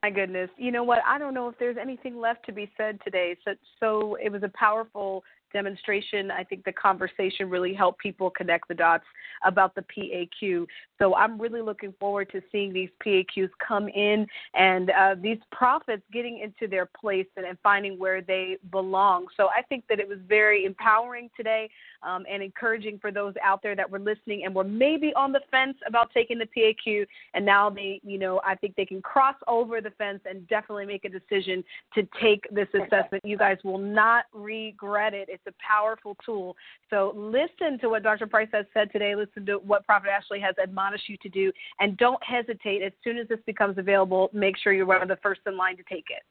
[0.02, 0.48] My goodness.
[0.56, 1.00] You know what?
[1.06, 3.36] I don't know if there's anything left to be said today.
[3.44, 5.22] So, so it was a powerful
[5.52, 6.30] demonstration.
[6.30, 9.04] I think the conversation really helped people connect the dots
[9.44, 10.66] about the PAQ.
[10.98, 16.02] So I'm really looking forward to seeing these PAQs come in and uh, these prophets
[16.12, 19.26] getting into their place and, and, finding where they belong.
[19.36, 21.68] So I think that it was very empowering today
[22.02, 25.40] um, and encouraging for those out there that were listening and were maybe on the
[25.50, 27.06] fence about taking the PAQ.
[27.34, 30.86] And now they, you know, I think they can cross over the fence and definitely
[30.86, 33.24] make a decision to take this assessment.
[33.24, 35.28] You guys will not regret it.
[35.30, 36.56] It's a powerful tool.
[36.88, 38.26] So listen to what Dr.
[38.26, 39.14] Price has said today.
[39.14, 41.52] Listen to what Prophet Ashley has admonished you to do.
[41.78, 42.82] And don't hesitate.
[42.82, 45.76] As soon as this becomes available, make sure you're one of the first in line
[45.76, 46.22] to take it.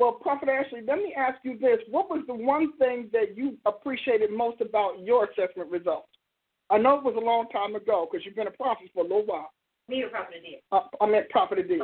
[0.00, 1.78] Well, Prophet Ashley, let me ask you this.
[1.90, 6.08] What was the one thing that you appreciated most about your assessment results?
[6.70, 9.02] I know it was a long time ago because you've been a prophet for a
[9.02, 9.50] little while.
[9.88, 10.56] Me or Prophet Adia?
[10.72, 11.82] Uh, I meant Prophet Adia.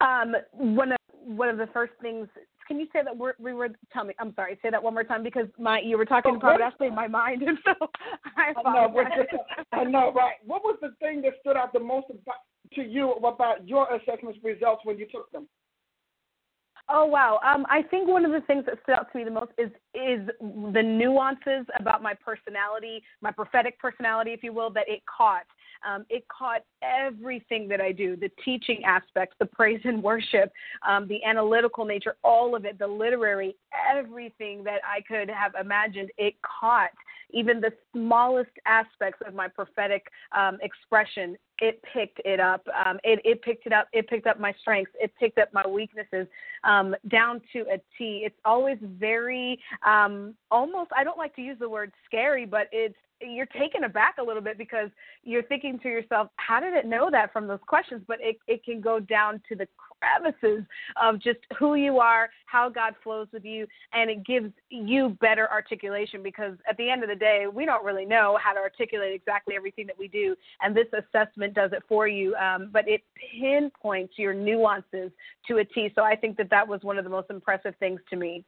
[0.00, 2.26] Um, one of one of the first things.
[2.66, 3.36] Can you say that word?
[3.38, 3.68] We were.
[3.92, 4.14] Tell me.
[4.18, 4.58] I'm sorry.
[4.62, 7.42] Say that one more time because my you were talking oh, about in my mind,
[7.46, 7.74] and so
[8.36, 9.12] I apologize.
[9.72, 10.34] I know, I know, right?
[10.44, 12.36] What was the thing that stood out the most about,
[12.74, 15.46] to you about your assessment results when you took them?
[16.88, 17.40] Oh wow!
[17.44, 19.70] Um, I think one of the things that stood out to me the most is
[19.92, 25.46] is the nuances about my personality, my prophetic personality, if you will, that it caught.
[25.86, 30.52] Um, it caught everything that I do the teaching aspects, the praise and worship,
[30.86, 33.56] um, the analytical nature, all of it, the literary,
[33.90, 36.90] everything that I could have imagined, it caught.
[37.32, 40.06] Even the smallest aspects of my prophetic
[40.36, 42.66] um, expression, it picked it up.
[42.84, 43.88] Um, it, it picked it up.
[43.92, 44.92] It picked up my strengths.
[45.00, 46.26] It picked up my weaknesses
[46.64, 48.22] um, down to a T.
[48.24, 50.90] It's always very um, almost.
[50.96, 54.42] I don't like to use the word scary, but it's you're taken aback a little
[54.42, 54.90] bit because
[55.22, 58.02] you're thinking to yourself, how did it know that from those questions?
[58.06, 60.64] But it, it can go down to the crevices
[61.00, 65.50] of just who you are, how God flows with you, and it gives you better
[65.50, 69.14] articulation because at the end of the day, we don't really know how to articulate
[69.14, 72.34] exactly everything that we do, and this assessment does it for you.
[72.36, 73.02] Um, but it
[73.40, 75.10] pinpoints your nuances
[75.48, 75.90] to a T.
[75.94, 78.44] So I think that that was one of the most impressive things to me.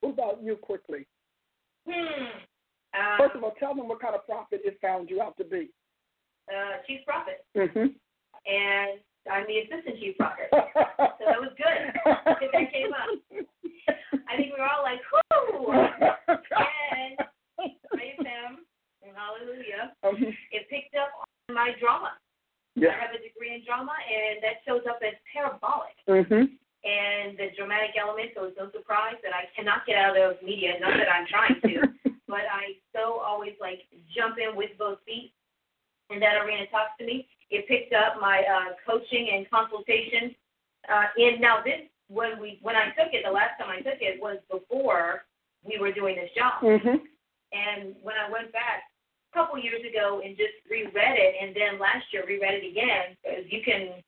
[0.00, 1.06] What about you, quickly?
[1.88, 2.24] Hmm.
[2.96, 5.44] Um, First of all, tell them what kind of prophet it found you out to
[5.44, 5.70] be.
[6.48, 7.44] Uh, chief prophet.
[7.56, 7.92] Mm-hmm.
[8.46, 10.48] And I'm the assistant chief prophet.
[10.52, 11.92] so that was good.
[12.06, 13.10] that came up.
[14.28, 15.72] I think we were all like, whoo!
[15.72, 17.18] and
[17.92, 18.64] praise him.
[19.16, 19.96] Hallelujah.
[20.04, 20.16] Um,
[20.52, 21.08] it picked up
[21.48, 22.20] on my drama.
[22.76, 22.92] Yeah.
[22.92, 25.96] I have a degree in drama, and that shows up as parabolic.
[26.04, 26.52] Mm-hmm.
[26.84, 30.76] And the dramatic element, so it's no surprise that I cannot get out of media,
[30.78, 35.32] not that I'm trying to but I so always like jump in with both feet.
[36.10, 37.26] And that arena talks to me.
[37.50, 40.34] It picked up my uh, coaching and consultation.
[40.86, 43.98] Uh, and now this, when we when I took it, the last time I took
[43.98, 45.26] it was before
[45.66, 46.62] we were doing this job.
[46.62, 47.02] Mm-hmm.
[47.50, 48.86] And when I went back
[49.30, 53.18] a couple years ago and just reread it, and then last year reread it again,
[53.18, 54.02] because you can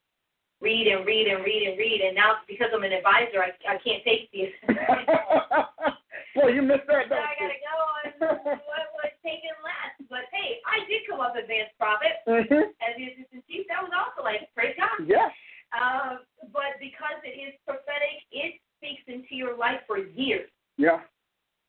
[0.60, 2.02] read and read and read and read.
[2.02, 4.54] And now because I'm an advisor, I I can't take the.
[6.36, 7.06] well, you missed that.
[7.10, 7.74] So I gotta go
[8.20, 9.98] what was taken last.
[10.10, 12.72] But hey, I did come up advanced prophet mm-hmm.
[12.82, 13.66] as the assistant chief.
[13.68, 15.06] That was also like praise God.
[15.06, 15.30] Yes.
[15.76, 20.48] Um, but because it is prophetic, it speaks into your life for years.
[20.76, 21.04] Yeah.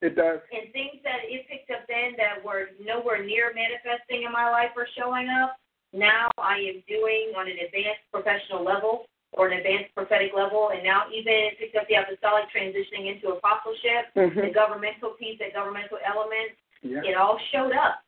[0.01, 0.39] It does.
[0.55, 4.71] And things that it picked up then that were nowhere near manifesting in my life
[4.75, 5.59] or showing up,
[5.91, 10.81] now I am doing on an advanced professional level or an advanced prophetic level, and
[10.83, 14.41] now even picked up the apostolic transitioning into apostleship, mm-hmm.
[14.41, 17.05] the governmental piece, the governmental elements, yeah.
[17.05, 18.01] it all showed up.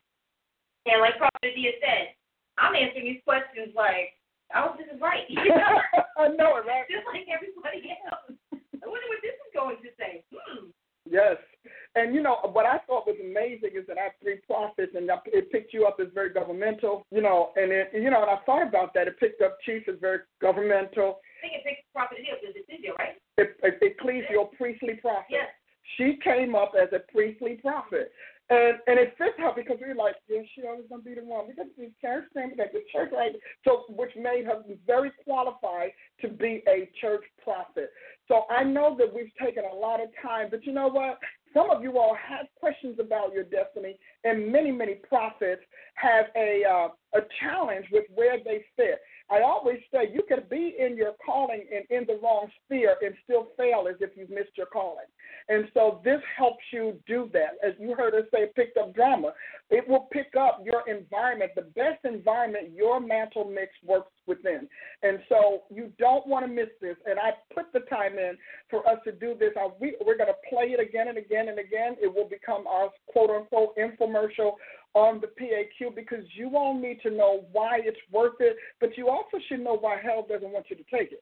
[0.90, 2.18] And like Prophet Adia said,
[2.58, 4.18] I'm answering these questions like,
[4.50, 5.24] I hope this is right.
[6.18, 6.90] I know it, right?
[6.90, 8.34] Just like everybody else.
[8.52, 10.26] I wonder what this is going to say.
[10.34, 10.74] Hmm.
[11.12, 11.36] Yes.
[11.96, 15.10] And you know what I thought was amazing is that I have three prophets, and
[15.28, 17.06] it picked you up as very governmental.
[17.12, 19.08] You know, and it, you know, and I thought about that.
[19.08, 21.20] It picked up chief as very governmental.
[21.20, 23.20] I think it picked prophet up because it's right?
[23.38, 25.28] It, it, ecclesial priestly prophet.
[25.30, 25.52] Yes.
[25.98, 28.12] She came up as a priestly prophet.
[28.52, 31.24] And and it fits her because we are like, yeah, she always gonna be the
[31.24, 31.48] one.
[31.48, 33.32] We got the church thing, we got the church right.
[33.64, 37.92] So which made her very qualified to be a church prophet.
[38.32, 41.20] So I know that we've taken a lot of time, but you know what?
[41.54, 45.62] Some of you all have questions about your destiny, and many, many prophets
[45.96, 49.02] have a uh, a challenge with where they fit.
[49.30, 53.14] I always say you can be in your calling and in the wrong sphere and
[53.26, 55.08] still fail as if you've missed your calling.
[55.52, 57.60] And so this helps you do that.
[57.62, 59.34] As you heard us say, picked up drama.
[59.70, 64.70] It will pick up your environment, the best environment your mantle mix works within.
[65.04, 66.96] And so you don't want to miss this.
[67.06, 68.38] And I put the time in
[68.70, 69.50] for us to do this.
[69.82, 71.98] we, we're going to play it again and again and again.
[72.02, 74.54] It will become our quote unquote infomercial
[74.94, 79.10] on the PAQ because you all need to know why it's worth it, but you
[79.10, 81.22] also should know why hell doesn't want you to take it.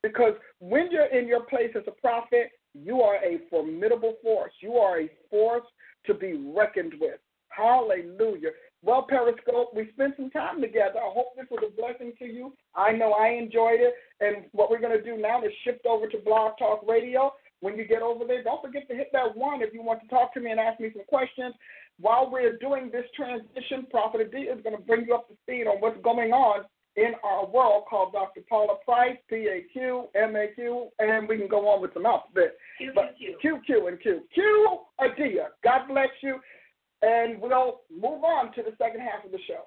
[0.00, 4.52] Because when you're in your place as a prophet, you are a formidable force.
[4.60, 5.64] You are a force
[6.06, 7.20] to be reckoned with.
[7.48, 8.50] Hallelujah.
[8.82, 10.98] Well, Periscope, we spent some time together.
[10.98, 12.52] I hope this was a blessing to you.
[12.74, 13.94] I know I enjoyed it.
[14.20, 17.32] And what we're going to do now is shift over to Blog Talk Radio.
[17.60, 20.08] When you get over there, don't forget to hit that one if you want to
[20.08, 21.54] talk to me and ask me some questions.
[22.00, 25.68] While we're doing this transition, Prophet Adi is going to bring you up to speed
[25.68, 26.64] on what's going on
[26.96, 28.42] in our world called Dr.
[28.48, 32.56] Paula Price, PAQ, MAQ, and we can go on with some alphabet.
[32.78, 34.22] Q, but Q, Q, Q, and Q.
[34.34, 35.48] Q, Adia.
[35.64, 36.38] God bless you.
[37.02, 39.66] And we'll move on to the second half of the show.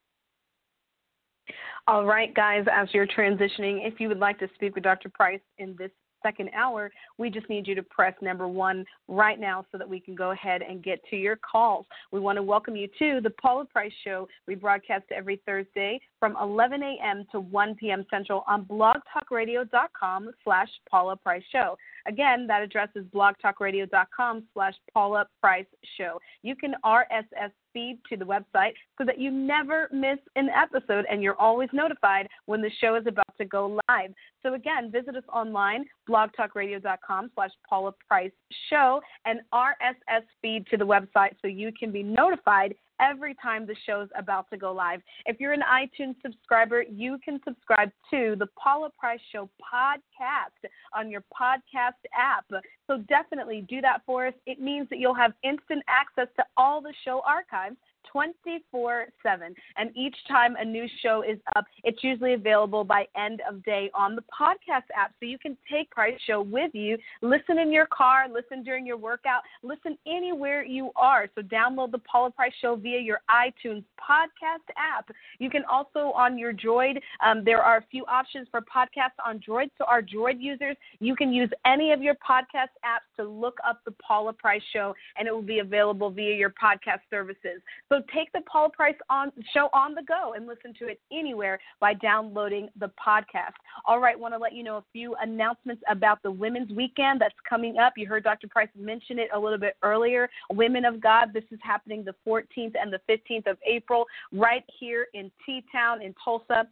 [1.87, 5.09] All right, guys, as you're transitioning, if you would like to speak with Dr.
[5.09, 5.91] Price in this
[6.25, 9.99] second hour, we just need you to press number one right now so that we
[9.99, 11.85] can go ahead and get to your calls.
[12.11, 14.27] We want to welcome you to the Paula Price Show.
[14.47, 17.25] We broadcast every Thursday from 11 a.m.
[17.31, 18.05] to 1 p.m.
[18.09, 21.77] Central on blogtalkradio.com slash Paula Price Show.
[22.07, 25.65] Again, that address is blogtalkradio.com slash Paula Price
[25.97, 26.19] Show.
[26.43, 31.21] You can RSS feed to the website so that you never miss an episode and
[31.21, 34.11] you're always notified when the show is about to go live.
[34.43, 38.31] So again, visit us online, blogtalkradio.com slash Paula Price
[38.69, 43.75] Show, and RSS feed to the website so you can be notified every time the
[43.85, 45.01] show's about to go live.
[45.25, 51.09] If you're an iTunes subscriber, you can subscribe to the Paula Price Show podcast on
[51.09, 52.45] your podcast app.
[52.87, 54.33] So definitely do that for us.
[54.45, 57.77] It means that you'll have instant access to all the show archives
[58.11, 59.55] 24 7.
[59.77, 63.89] And each time a new show is up, it's usually available by end of day
[63.93, 65.13] on the podcast app.
[65.19, 68.97] So you can take Price Show with you, listen in your car, listen during your
[68.97, 71.27] workout, listen anywhere you are.
[71.35, 75.09] So download the Paula Price Show via your iTunes podcast app.
[75.39, 79.39] You can also on your Droid, um, there are a few options for podcasts on
[79.39, 79.69] Droid.
[79.77, 83.81] So our Droid users, you can use any of your podcast apps to look up
[83.85, 87.61] the Paula Price Show, and it will be available via your podcast services.
[87.89, 91.59] So take the Paul Price on show on the go and listen to it anywhere
[91.79, 93.53] by downloading the podcast.
[93.85, 97.35] All right, want to let you know a few announcements about the Women's Weekend that's
[97.47, 97.93] coming up.
[97.97, 98.47] You heard Dr.
[98.47, 100.29] Price mention it a little bit earlier.
[100.51, 105.07] Women of God, this is happening the 14th and the 15th of April right here
[105.13, 106.67] in T Town in Tulsa.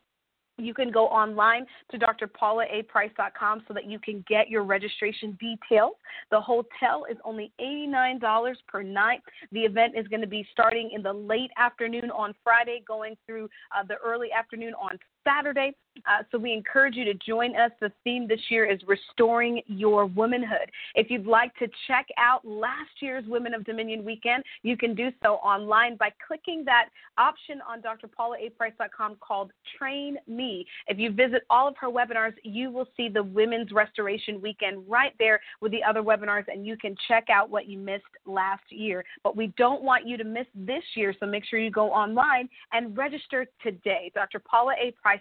[0.58, 5.94] You can go online to drpaulaaprice.com so that you can get your registration details.
[6.30, 9.22] The hotel is only $89 per night.
[9.52, 13.50] The event is going to be starting in the late afternoon on Friday, going through
[13.76, 15.76] uh, the early afternoon on Saturday.
[16.08, 17.72] Uh, so we encourage you to join us.
[17.80, 20.72] The theme this year is restoring your womanhood.
[20.96, 25.10] If you'd like to check out last year's Women of Dominion weekend, you can do
[25.22, 30.66] so online by clicking that option on drpaulaaprice.com called Train Me.
[30.88, 35.14] If you visit all of her webinars, you will see the Women's Restoration Weekend right
[35.20, 39.06] there with the other webinars, and you can check out what you missed last year.
[39.24, 42.50] But we don't want you to miss this year, so make sure you go online
[42.72, 44.12] and register today.
[44.16, 44.40] Dr.
[44.40, 44.92] Paula A.
[45.02, 45.13] Price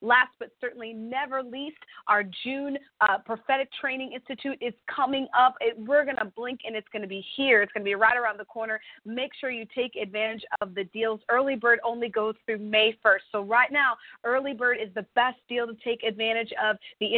[0.00, 5.54] Last but certainly never least, our June uh, Prophetic Training Institute is coming up.
[5.60, 7.62] It, we're going to blink and it's going to be here.
[7.62, 8.80] It's going to be right around the corner.
[9.04, 11.20] Make sure you take advantage of the deals.
[11.28, 13.20] Early bird only goes through May 1st.
[13.32, 13.94] So right now,
[14.24, 16.76] early bird is the best deal to take advantage of.
[17.00, 17.14] The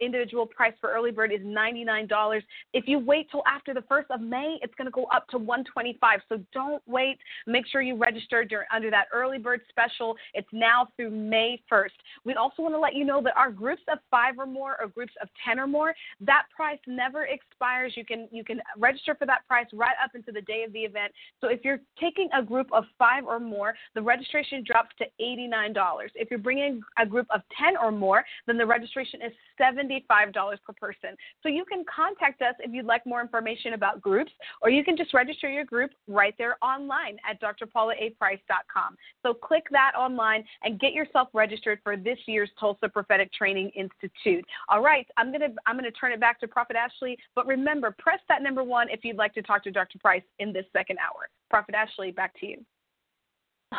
[0.00, 2.42] individual price for early bird is $99.
[2.72, 5.38] If you wait till after the 1st of May, it's going to go up to
[5.38, 7.18] 125 So don't wait.
[7.46, 10.16] Make sure you register during, under that early bird special.
[10.34, 11.90] It's now through May 1st.
[12.24, 14.88] We also want to let you know that our groups of five or more or
[14.88, 17.92] groups of 10 or more, that price never expires.
[17.96, 20.80] You can, you can register for that price right up into the day of the
[20.80, 21.12] event.
[21.40, 25.74] So if you're taking a group of five or more, the registration drops to $89.
[26.14, 30.72] If you're bringing a group of 10 or more, then the registration is $75 per
[30.72, 31.16] person.
[31.42, 34.32] So you can contact us if you'd like more information about groups,
[34.62, 38.96] or you can just register your group right there online at drpaulaaprice.com.
[39.22, 44.44] So click that online and get yourself registered for this year's Tulsa Prophetic Training Institute.
[44.68, 48.20] All right, I'm gonna I'm gonna turn it back to Prophet Ashley, but remember, press
[48.28, 49.98] that number one if you'd like to talk to Dr.
[49.98, 51.28] Price in this second hour.
[51.48, 52.56] Prophet Ashley, back to you.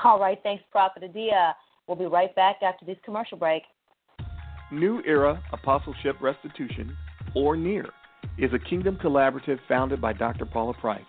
[0.04, 1.56] All right, thanks, Prophet Adia.
[1.88, 3.64] We'll be right back after this commercial break.
[4.72, 6.96] New Era Apostleship Restitution,
[7.36, 7.90] or NEAR,
[8.38, 10.46] is a kingdom collaborative founded by Dr.
[10.46, 11.02] Paula Price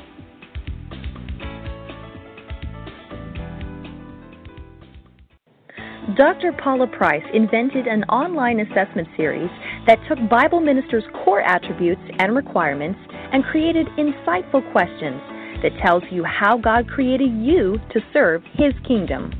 [6.15, 6.53] Dr.
[6.63, 9.49] Paula Price invented an online assessment series
[9.85, 12.99] that took Bible ministers' core attributes and requirements
[13.31, 15.21] and created insightful questions
[15.61, 19.31] that tells you how God created you to serve His kingdom.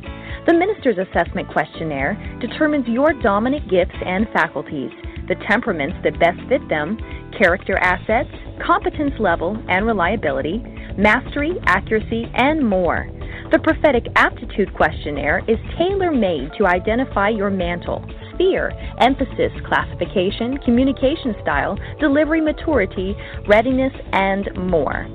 [0.46, 4.92] The Minister's Assessment Questionnaire determines your dominant gifts and faculties,
[5.28, 6.98] the temperaments that best fit them,
[7.38, 8.30] character assets,
[8.66, 10.64] competence level and reliability,
[10.98, 13.10] mastery, accuracy, and more.
[13.52, 18.04] The Prophetic Aptitude Questionnaire is tailor made to identify your mantle,
[18.34, 23.16] sphere, emphasis, classification, communication style, delivery maturity,
[23.48, 25.08] readiness, and more.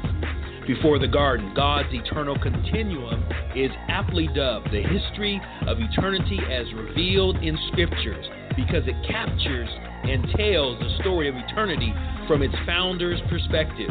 [0.65, 3.23] Before the Garden, God's eternal continuum
[3.55, 8.25] is aptly dubbed the history of eternity as revealed in Scriptures
[8.55, 9.69] because it captures
[10.03, 11.93] and tells the story of eternity
[12.27, 13.89] from its founder's perspective.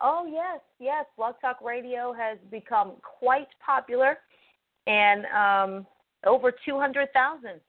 [0.00, 1.06] Oh yes, yes.
[1.16, 4.18] Blog Talk Radio has become quite popular,
[4.86, 5.86] and um,
[6.26, 7.60] over two hundred thousand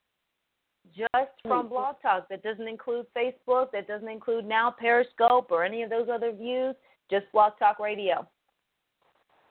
[0.95, 2.27] just from Blog Talk.
[2.29, 3.71] That doesn't include Facebook.
[3.71, 6.75] That doesn't include now Periscope or any of those other views.
[7.09, 8.27] Just Blog Talk Radio.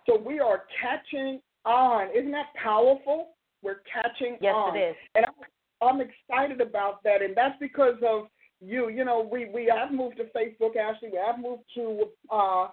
[0.06, 2.08] So we are catching on.
[2.16, 3.30] Isn't that powerful?
[3.62, 4.76] We're catching Yes, on.
[4.76, 4.96] it is.
[5.14, 8.26] And I'm, I'm excited about that, and that's because of
[8.60, 8.88] you.
[8.88, 11.10] You know, we we have moved to Facebook, Ashley.
[11.12, 12.68] We have moved to uh,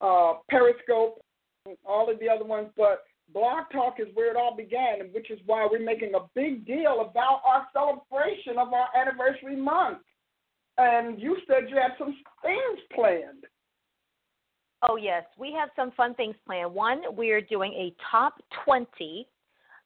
[0.00, 1.20] uh, Periscope,
[1.66, 5.30] and all of the other ones, but Blog Talk is where it all began, which
[5.30, 9.98] is why we're making a big deal about our celebration of our anniversary month.
[10.76, 13.44] And you said you had some things planned.
[14.88, 15.24] Oh, yes.
[15.38, 16.74] We have some fun things planned.
[16.74, 18.34] One, we're doing a top
[18.64, 19.26] 20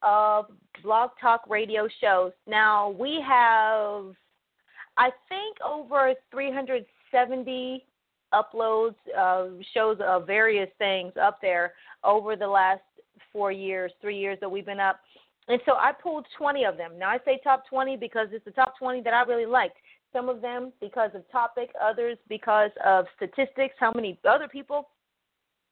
[0.02, 0.46] of
[0.82, 2.32] Blog Talk radio shows.
[2.46, 4.14] Now, we have,
[4.96, 7.84] I think, over 370
[8.34, 8.94] uploads,
[9.72, 12.82] shows of various things up there over the last
[13.32, 15.00] four years, three years that we've been up.
[15.48, 16.98] And so I pulled 20 of them.
[16.98, 19.76] Now I say top 20 because it's the top 20 that I really liked.
[20.18, 24.88] Some of them because of topic, others because of statistics, how many other people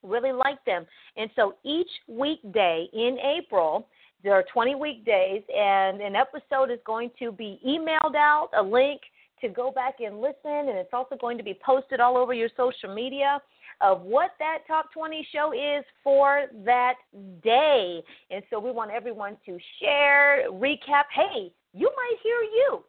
[0.05, 0.87] really like them.
[1.17, 3.89] And so each weekday in April,
[4.23, 9.01] there are 20 weekdays, and an episode is going to be emailed out, a link
[9.41, 12.49] to go back and listen, and it's also going to be posted all over your
[12.57, 13.43] social media
[13.81, 16.95] of what that top 20 show is for that
[17.43, 18.01] day.
[18.31, 21.07] And so we want everyone to share, recap.
[21.13, 22.85] Hey, you might hear you.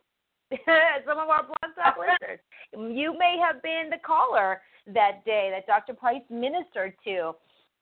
[1.06, 2.40] Some of our blog talk listeners.
[2.74, 4.62] You may have been the caller
[4.94, 5.94] that day that Dr.
[5.94, 7.34] Price ministered to.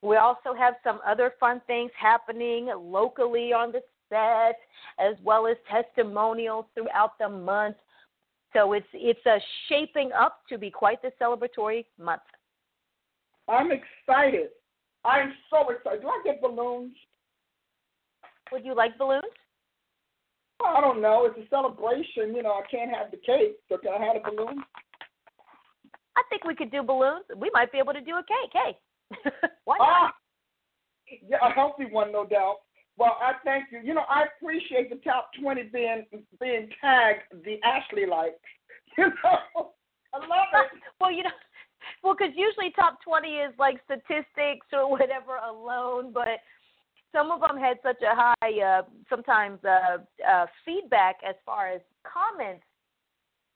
[0.02, 4.58] We also have some other fun things happening locally on the set,
[4.98, 7.76] as well as testimonials throughout the month.
[8.52, 9.38] So it's it's a
[9.68, 12.22] shaping up to be quite the celebratory month.
[13.48, 14.48] I'm excited.
[15.04, 16.02] I'm so excited.
[16.02, 16.94] Do I get balloons?
[18.52, 19.22] Would you like balloons?
[20.64, 21.26] I don't know.
[21.26, 22.34] It's a celebration.
[22.34, 24.62] You know, I can't have the cake, so can I have a balloon?
[26.16, 27.24] I think we could do balloons.
[27.36, 28.52] We might be able to do a cake.
[28.52, 29.30] Hey,
[29.64, 29.88] why not?
[29.88, 30.12] Ah,
[31.28, 32.56] yeah, a healthy one, no doubt.
[32.96, 33.80] Well, I thank you.
[33.84, 36.06] You know, I appreciate the top twenty being
[36.40, 38.34] being tagged the Ashley likes.
[38.98, 39.72] You know,
[40.14, 40.80] I love it.
[41.00, 41.28] well, you know,
[42.02, 46.40] well, because usually top 20 is like statistics or whatever alone, but
[47.12, 51.80] some of them had such a high, uh, sometimes uh, uh, feedback as far as
[52.04, 52.64] comments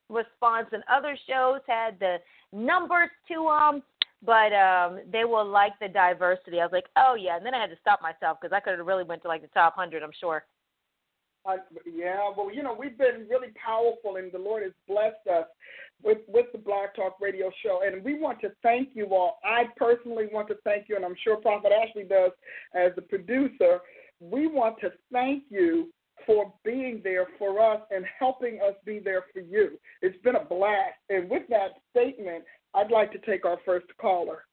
[0.08, 2.16] response, and other shows had the
[2.52, 3.82] numbers to them,
[4.24, 6.60] but um, they will like the diversity.
[6.60, 8.76] I was like, oh yeah, and then I had to stop myself because I could
[8.76, 10.02] have really went to like the top hundred.
[10.02, 10.44] I'm sure.
[11.46, 11.56] Uh,
[11.86, 15.46] yeah, well, you know, we've been really powerful, and the Lord has blessed us
[16.02, 19.38] with with the Blog Talk Radio Show, and we want to thank you all.
[19.44, 22.32] I personally want to thank you, and I'm sure Prophet Ashley does
[22.74, 23.80] as the producer.
[24.20, 25.90] We want to thank you
[26.26, 29.78] for being there for us and helping us be there for you.
[30.02, 32.44] It's been a blast, and with that statement,
[32.74, 34.44] I'd like to take our first caller.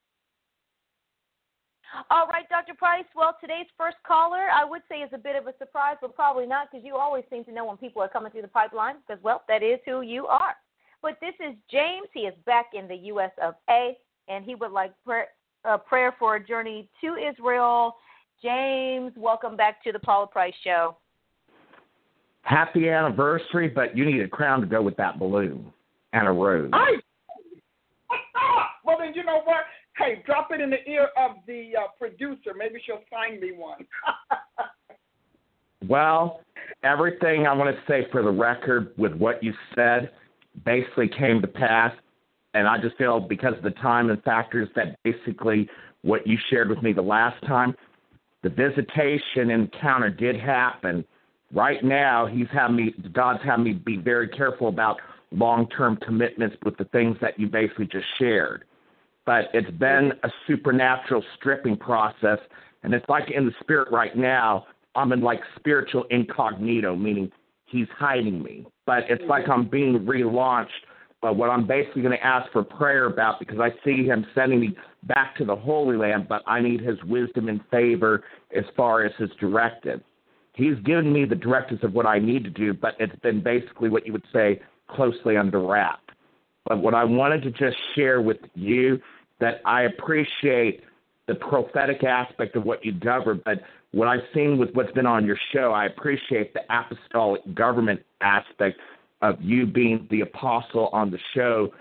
[2.10, 2.74] All right, Dr.
[2.74, 3.06] Price.
[3.16, 6.46] Well, today's first caller, I would say, is a bit of a surprise, but probably
[6.46, 9.22] not because you always seem to know when people are coming through the pipeline because,
[9.24, 10.56] well, that is who you are.
[11.02, 12.08] But this is James.
[12.14, 13.32] He is back in the U.S.
[13.42, 13.98] of A,
[14.28, 15.28] and he would like prayer,
[15.66, 17.96] uh, prayer for a journey to Israel.
[18.44, 20.98] James, welcome back to the Paula Price Show.
[22.42, 25.72] Happy anniversary, but you need a crown to go with that balloon
[26.14, 26.70] and a rose.
[26.74, 26.96] I,
[28.86, 29.64] well, then you know what?
[29.98, 32.54] Hey, drop it in the ear of the uh, producer.
[32.56, 33.86] Maybe she'll find me one.
[35.88, 36.42] well,
[36.84, 40.12] everything I want to say for the record with what you said
[40.66, 41.92] basically came to pass.
[42.54, 45.68] And I just feel because of the time and factors that basically
[46.04, 47.76] what you shared with me the last time,
[48.44, 51.04] the visitation encounter did happen.
[51.52, 54.98] Right now, he's had me, God's having me be very careful about
[55.32, 58.64] long term commitments with the things that you basically just shared
[59.28, 62.40] but it's been a supernatural stripping process.
[62.82, 67.30] And it's like in the spirit right now, I'm in like spiritual incognito, meaning
[67.66, 68.66] he's hiding me.
[68.86, 70.68] But it's like I'm being relaunched.
[71.22, 74.62] But what I'm basically going to ask for prayer about, because I see him sending
[74.62, 78.24] me back to the Holy Land, but I need his wisdom and favor
[78.56, 80.00] as far as his directive.
[80.54, 83.90] He's given me the directives of what I need to do, but it's been basically
[83.90, 86.00] what you would say closely under wrap.
[86.66, 89.00] But what I wanted to just share with you
[89.40, 90.84] that I appreciate
[91.28, 93.62] the prophetic aspect of what you cover, but
[93.92, 98.80] what I've seen with what's been on your show, I appreciate the apostolic government aspect
[99.22, 101.74] of you being the apostle on the show,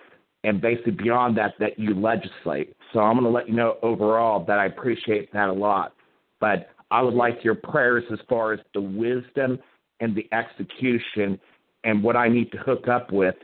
[0.45, 2.77] and basically beyond that, that you legislate.
[2.93, 5.93] So I'm going to let you know overall that I appreciate that a lot.
[6.41, 9.59] But I would like your prayers as far as the wisdom
[10.01, 11.41] and the execution
[11.85, 13.35] and what I need to hook up with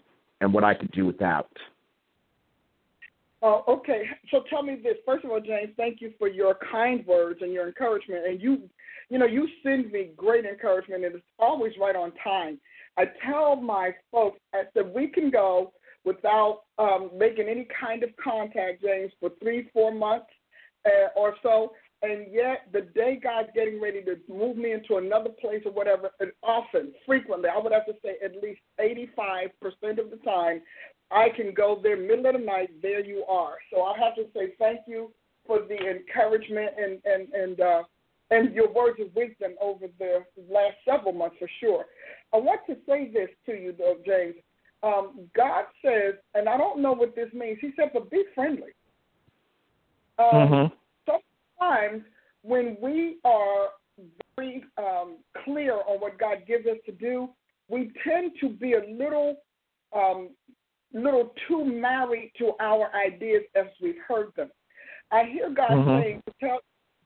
[0.40, 1.50] and what I could do without.
[3.42, 4.94] Uh, okay, so tell me this.
[5.04, 8.24] First of all, James, thank you for your kind words and your encouragement.
[8.26, 8.68] And you,
[9.10, 12.60] you know, you send me great encouragement, and it's always right on time.
[12.96, 15.72] I tell my folks I said we can go
[16.04, 20.26] without um, making any kind of contact, James, for three, four months
[20.86, 21.72] uh, or so.
[22.02, 26.10] and yet the day God's getting ready to move me into another place or whatever,
[26.20, 30.60] and often, frequently, I would have to say at least 85% of the time,
[31.12, 33.54] I can go there middle of the night, there you are.
[33.72, 35.10] So I have to say thank you
[35.46, 37.82] for the encouragement and and and uh,
[38.30, 41.84] and your words of wisdom over the last several months for sure.
[42.32, 44.36] I want to say this to you though, James.
[44.82, 47.58] Um, God says, and I don't know what this means.
[47.60, 48.72] He said, but be friendly.
[50.18, 51.18] Um, mm-hmm.
[51.60, 52.02] Sometimes
[52.42, 53.68] when we are
[54.34, 57.28] very um, clear on what God gives us to do,
[57.68, 59.36] we tend to be a little
[59.94, 60.30] um,
[60.94, 64.50] little too married to our ideas as we've heard them.
[65.10, 66.02] I hear God mm-hmm.
[66.02, 66.60] saying, tell,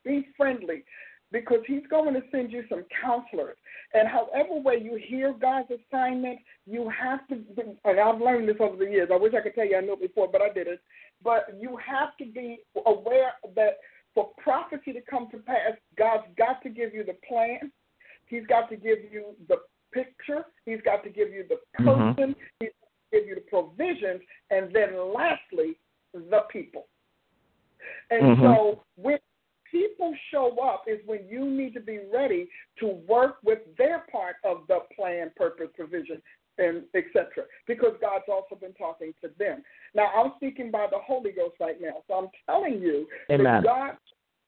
[0.04, 0.84] be friendly
[1.32, 3.56] because he's going to send you some counselors.
[3.94, 8.56] And however way you hear God's assignment, you have to, be, and I've learned this
[8.60, 9.08] over the years.
[9.12, 10.80] I wish I could tell you I knew it before, but I didn't.
[11.22, 13.78] But you have to be aware that
[14.14, 17.72] for prophecy to come to pass, God's got to give you the plan.
[18.26, 19.56] He's got to give you the
[19.92, 20.44] picture.
[20.64, 22.14] He's got to give you the mm-hmm.
[22.14, 22.34] person.
[22.34, 22.40] Mm-hmm.
[22.60, 24.20] He's got to give you the provisions.
[24.50, 25.78] And then lastly,
[26.12, 26.86] the people.
[28.10, 28.42] And mm-hmm.
[28.42, 29.18] so when
[29.70, 32.48] people show up is when you need to be ready
[32.80, 36.22] to work with their part of the plan, purpose, provision,
[36.58, 37.26] and etc.
[37.66, 39.62] Because God's also been talking to them.
[39.94, 43.44] Now I'm speaking by the Holy Ghost right now, so I'm telling you Amen.
[43.44, 43.96] that God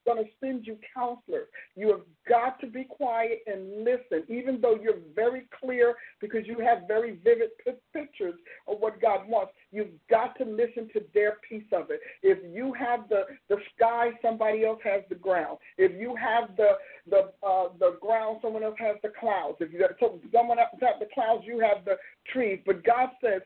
[0.05, 1.49] going to send you counselors.
[1.77, 6.59] You have got to be quiet and listen, even though you're very clear because you
[6.61, 7.51] have very vivid
[7.93, 8.35] pictures
[8.67, 9.53] of what God wants.
[9.71, 12.01] You've got to listen to their piece of it.
[12.23, 15.59] If you have the the sky, somebody else has the ground.
[15.77, 16.73] If you have the
[17.09, 19.57] the uh, the ground, someone else has the clouds.
[19.61, 21.97] If you so someone else has the clouds, you have the
[22.33, 22.61] trees.
[22.65, 23.43] But God says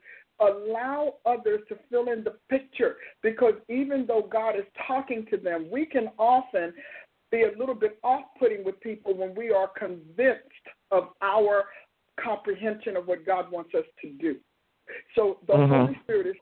[0.48, 5.68] allow others to fill in the picture because even though God is talking to them,
[5.70, 6.72] we can often
[7.30, 11.64] be a little bit off putting with people when we are convinced of our
[12.22, 14.36] comprehension of what God wants us to do.
[15.14, 15.72] So the mm-hmm.
[15.72, 16.36] Holy Spirit is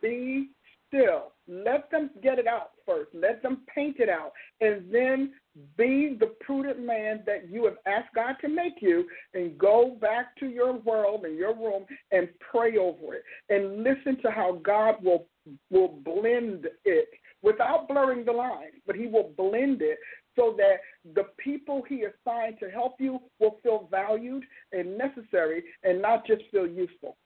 [0.00, 0.50] be
[0.86, 1.32] still.
[1.48, 3.10] Let them get it out first.
[3.14, 4.32] Let them paint it out.
[4.60, 5.32] And then
[5.76, 10.36] be the prudent man that you have asked God to make you and go back
[10.36, 14.96] to your world and your room and pray over it and listen to how God
[15.02, 15.26] will
[15.70, 17.08] will blend it
[17.40, 19.98] without blurring the line, but he will blend it
[20.36, 20.80] so that
[21.14, 26.42] the people he assigned to help you will feel valued and necessary and not just
[26.50, 27.16] feel useful.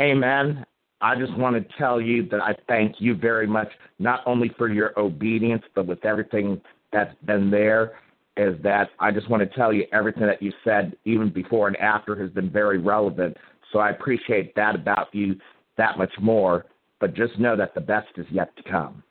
[0.00, 0.66] Amen.
[1.02, 3.68] I just want to tell you that I thank you very much,
[3.98, 6.60] not only for your obedience, but with everything
[6.92, 7.92] that's been there.
[8.38, 11.76] Is that I just want to tell you everything that you said, even before and
[11.76, 13.36] after, has been very relevant.
[13.72, 15.36] So I appreciate that about you
[15.76, 16.64] that much more.
[16.98, 19.02] But just know that the best is yet to come.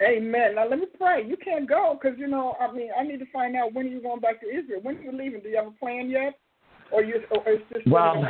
[0.00, 0.54] Amen.
[0.54, 1.26] Now let me pray.
[1.26, 2.54] You can't go because you know.
[2.60, 4.80] I mean, I need to find out when are you going back to Israel.
[4.82, 5.40] When are you leaving?
[5.40, 6.38] Do you have a plan yet,
[6.92, 7.22] or you?
[7.32, 8.22] Or is this well?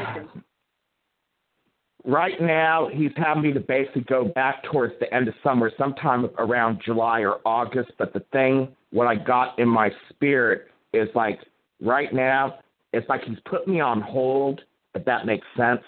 [2.05, 6.31] Right now, he's having me to basically go back towards the end of summer, sometime
[6.39, 7.93] around July or August.
[7.99, 11.41] But the thing, what I got in my spirit is like
[11.81, 12.59] right now,
[12.93, 14.63] it's like he's put me on hold,
[14.95, 15.83] if that makes sense.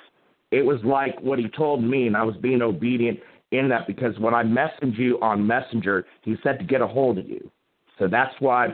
[0.51, 3.19] It was like what he told me, and I was being obedient
[3.51, 7.19] in that because when I messaged you on Messenger, he said to get a hold
[7.19, 7.51] of you.
[7.99, 8.69] So that's why,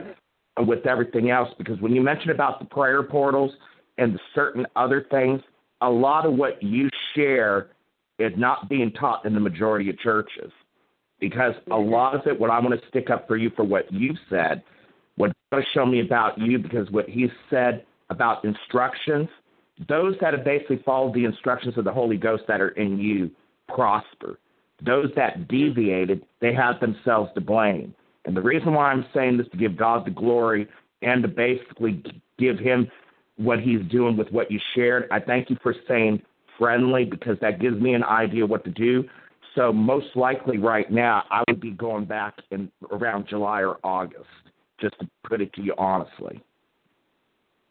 [0.57, 3.51] with everything else, because when you mentioned about the prayer portals
[3.97, 5.41] and the certain other things,
[5.81, 7.69] a lot of what you share
[8.17, 10.51] is not being taught in the majority of churches.
[11.19, 11.91] Because a mm-hmm.
[11.91, 14.63] lot of it, what I want to stick up for you for what you've said,
[15.15, 19.27] what God show me about you, because what He said about instructions,
[19.87, 23.31] those that have basically followed the instructions of the Holy Ghost that are in you
[23.67, 24.39] prosper.
[24.85, 27.93] Those that deviated, they have themselves to blame.
[28.25, 30.67] And the reason why I'm saying this to give God the glory
[31.01, 32.03] and to basically
[32.37, 32.89] give Him
[33.39, 35.07] what he's doing with what you shared.
[35.11, 36.21] I thank you for saying
[36.57, 39.05] friendly because that gives me an idea what to do.
[39.55, 44.25] So most likely right now I would be going back in around July or August,
[44.79, 46.43] just to put it to you honestly.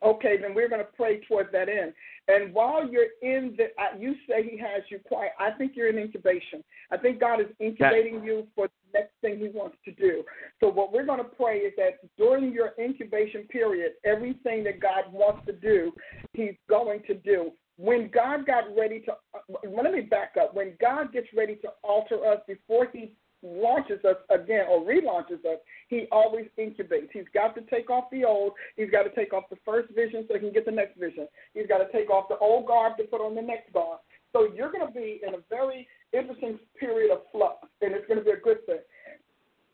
[0.03, 1.93] Okay, then we're going to pray towards that end.
[2.29, 3.69] And while you're in the,
[3.99, 5.33] you say He has you quiet.
[5.41, 6.63] I think you're in incubation.
[6.93, 10.23] I think God is incubating you for the next thing He wants to do.
[10.61, 15.13] So what we're going to pray is that during your incubation period, everything that God
[15.13, 15.93] wants to do,
[16.33, 17.51] He's going to do.
[17.77, 19.39] When God got ready to, uh,
[19.69, 20.55] let me back up.
[20.55, 23.13] When God gets ready to alter us before He
[23.43, 25.59] launches us again or relaunches us,
[25.89, 27.09] he always incubates.
[27.13, 28.53] He's got to take off the old.
[28.77, 31.29] He's got to take off the first vision so he can get the next vision.
[31.55, 34.01] He's got to take off the old garb to put on the next garb.
[34.33, 38.19] So you're going to be in a very interesting period of flux, and it's going
[38.19, 38.81] to be a good thing.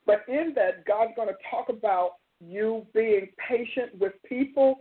[0.06, 4.78] But in that, God's going to talk about you being patient with people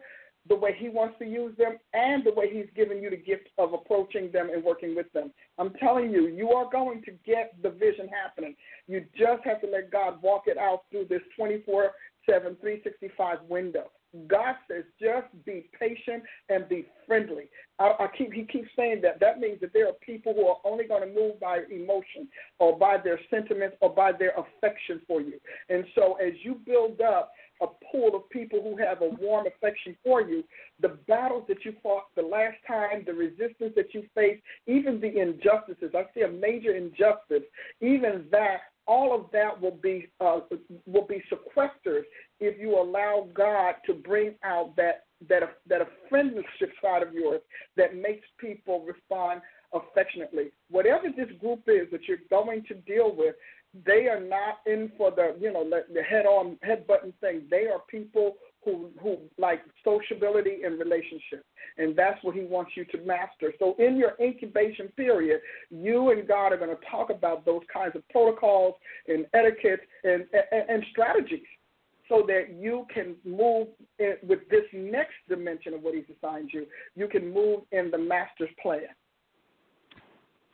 [0.48, 3.50] the way He wants to use them and the way He's given you the gift
[3.58, 5.32] of approaching them and working with them.
[5.58, 8.56] I'm telling you, you are going to get the vision happening.
[8.88, 11.92] You just have to let God walk it out through this 24
[12.26, 13.92] 7, 365 window.
[14.28, 17.50] God says, just be patient and be friendly.
[17.80, 19.20] I, I keep he keeps saying that.
[19.20, 22.28] That means that there are people who are only going to move by emotion
[22.60, 25.40] or by their sentiments or by their affection for you.
[25.70, 27.32] And so, as you build up
[27.64, 30.44] a pool of people who have a warm affection for you,
[30.82, 35.20] the battles that you fought the last time, the resistance that you faced, even the
[35.20, 35.92] injustices.
[35.96, 37.44] I see a major injustice.
[37.82, 40.42] Even that all of that will be uh,
[40.86, 42.04] will be sequestered
[42.40, 47.42] if you allow God to bring out that that that friendship side of yours
[47.78, 49.42] that makes people respond
[49.74, 50.52] affectionately.
[50.70, 53.36] Whatever this group is that you're going to deal with,
[53.86, 57.44] they are not in for the you know the, the head on head button thing.
[57.50, 61.46] They are people who who like sociability and relationship,
[61.78, 63.54] and that's what he wants you to master.
[63.60, 65.42] So in your incubation period,
[65.72, 68.76] you and God are going to talk about those kinds of protocols
[69.08, 71.48] and etiquette and and, and strategies
[72.10, 76.68] so that you can move in, with this next dimension of what He's assigned you.
[76.96, 78.82] You can move in the Master's plan.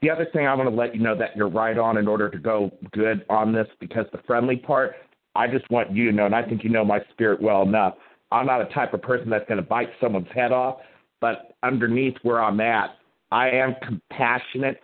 [0.02, 2.30] The other thing I want to let you know that you're right on in order
[2.30, 4.94] to go good on this because the friendly part,
[5.34, 7.94] I just want you to know, and I think you know my spirit well enough.
[8.32, 10.78] I'm not a type of person that's going to bite someone's head off,
[11.20, 12.96] but underneath where I'm at,
[13.30, 14.80] I am compassionate,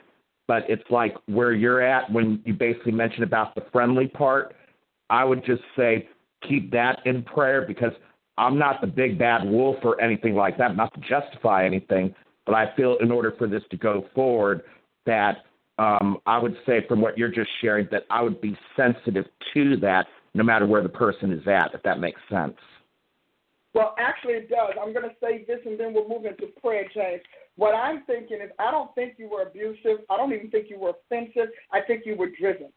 [0.46, 4.54] but it's like where you're at when you basically mentioned about the friendly part.
[5.08, 6.08] I would just say
[6.46, 7.92] keep that in prayer because
[8.36, 12.14] I'm not the big bad wolf or anything like that, not to justify anything,
[12.44, 14.62] but I feel in order for this to go forward,
[15.06, 15.44] that
[15.78, 19.76] um, I would say from what you're just sharing that I would be sensitive to
[19.78, 22.56] that no matter where the person is at, if that makes sense.
[23.74, 24.72] Well, actually, it does.
[24.80, 27.22] I'm going to say this and then we'll move into prayer, James.
[27.56, 30.04] What I'm thinking is, I don't think you were abusive.
[30.10, 31.50] I don't even think you were offensive.
[31.72, 32.72] I think you were driven.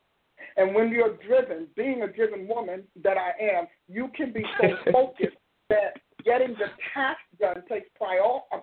[0.57, 4.68] And when you're driven, being a driven woman that I am, you can be so
[4.91, 5.38] focused
[5.69, 8.57] that getting the task done takes prior uh,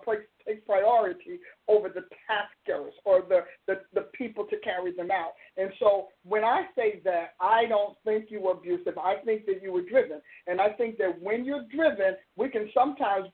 [0.47, 5.33] takes priority over the taskers or the, the the people to carry them out.
[5.57, 8.99] And so when I say that, I don't think you were abusive.
[8.99, 12.71] I think that you were driven, and I think that when you're driven, we can
[12.75, 13.29] sometimes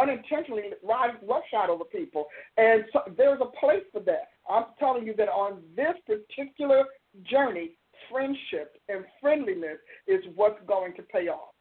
[0.00, 2.26] unintentionally ride roughshod over people,
[2.56, 4.28] and so there's a place for that.
[4.48, 6.84] I'm telling you that on this particular
[7.30, 7.72] journey,
[8.10, 11.54] friendship and friendliness is what's going to pay off.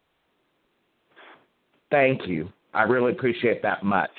[1.91, 2.49] Thank you.
[2.73, 4.11] I really appreciate that much.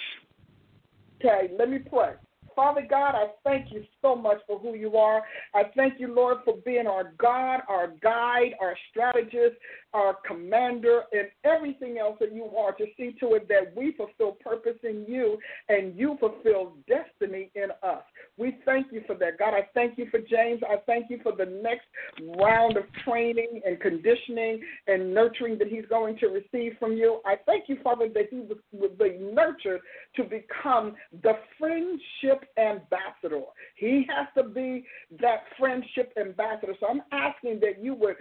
[1.21, 2.15] Okay, let me pray.
[2.55, 5.23] Father God, I thank you so much for who you are.
[5.55, 9.57] I thank you, Lord, for being our God, our guide, our strategist,
[9.95, 14.33] our commander, and everything else that you are to see to it that we fulfill
[14.33, 15.39] purpose in you
[15.69, 18.03] and you fulfill destiny in us.
[18.37, 19.39] We thank you for that.
[19.39, 20.61] God, I thank you for James.
[20.69, 21.87] I thank you for the next
[22.39, 27.21] round of training and conditioning and nurturing that he's going to receive from you.
[27.27, 29.81] I thank you, Father, that he will be nurtured
[30.17, 33.43] to become the friendship ambassador.
[33.77, 34.85] He has to be
[35.21, 36.75] that friendship ambassador.
[36.81, 38.17] So I'm asking that you would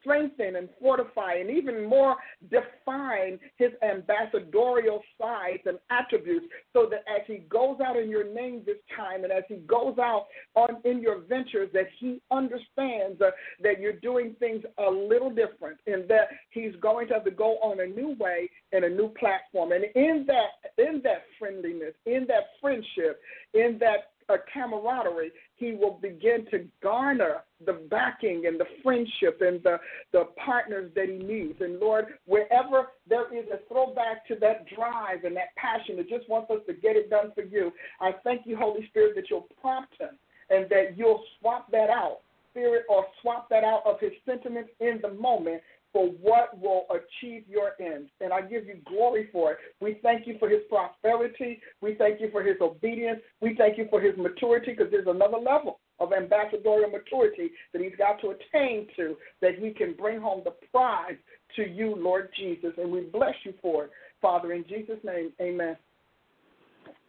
[0.00, 2.16] strengthen and fortify and even more
[2.50, 8.62] define his ambassadorial sides and attributes so that as he goes out in your name
[8.64, 13.30] this time and as he goes out on in your ventures that he understands uh,
[13.62, 17.56] that you're doing things a little different and that he's going to have to go
[17.62, 22.26] on a new way and a new platform and in that in that friendliness in
[22.26, 23.20] that friendship
[23.54, 29.62] in that uh, camaraderie, he will begin to garner the backing and the friendship and
[29.62, 29.78] the,
[30.12, 31.60] the partners that he needs.
[31.60, 36.28] And Lord, wherever there is a throwback to that drive and that passion that just
[36.28, 39.48] wants us to get it done for you, I thank you, Holy Spirit, that you'll
[39.60, 42.18] prompt him and that you'll swap that out,
[42.52, 45.62] Spirit, or swap that out of his sentiments in the moment
[45.92, 48.10] for what will achieve your ends.
[48.20, 49.58] And I give you glory for it.
[49.80, 51.60] We thank you for his prosperity.
[51.80, 53.20] We thank you for his obedience.
[53.40, 57.96] We thank you for his maturity because there's another level of ambassadorial maturity that he's
[57.98, 61.16] got to attain to that he can bring home the prize
[61.56, 62.72] to you, Lord Jesus.
[62.78, 63.90] And we bless you for it.
[64.22, 65.76] Father, in Jesus' name, amen.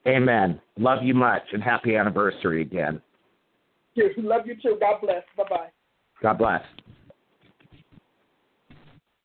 [0.07, 0.59] Amen.
[0.77, 3.01] Love you much and happy anniversary again.
[3.93, 4.77] Yes, love you too.
[4.79, 5.23] God bless.
[5.37, 5.67] Bye bye.
[6.21, 6.61] God bless.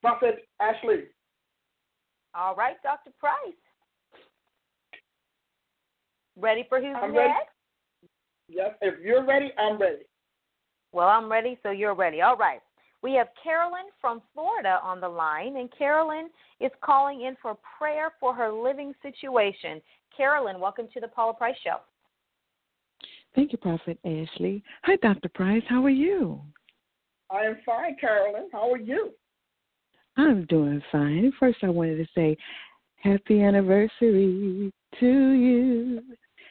[0.07, 1.05] Prophet Ashley.
[2.33, 3.11] All right, Dr.
[3.19, 3.35] Price.
[6.39, 7.17] Ready for who's I'm next?
[7.17, 7.35] ready.
[8.49, 10.05] Yes, if you're ready, I'm ready.
[10.93, 12.21] Well, I'm ready, so you're ready.
[12.23, 12.61] All right.
[13.03, 16.29] We have Carolyn from Florida on the line, and Carolyn
[16.61, 19.83] is calling in for prayer for her living situation.
[20.17, 21.79] Carolyn, welcome to the Paula Price Show.
[23.35, 24.63] Thank you, Prophet Ashley.
[24.85, 25.29] Hi, Dr.
[25.31, 25.65] Price.
[25.69, 26.41] How are you?
[27.29, 28.49] I am fine, Carolyn.
[28.53, 29.11] How are you?
[30.17, 31.33] I'm doing fine.
[31.39, 32.37] First, I wanted to say
[32.97, 36.03] happy anniversary to you.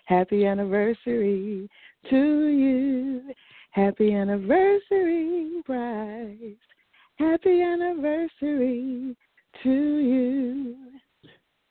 [0.05, 1.67] Happy anniversary
[2.09, 3.21] to you.
[3.71, 6.37] Happy anniversary, Price.
[7.17, 9.15] Happy anniversary
[9.63, 10.75] to you.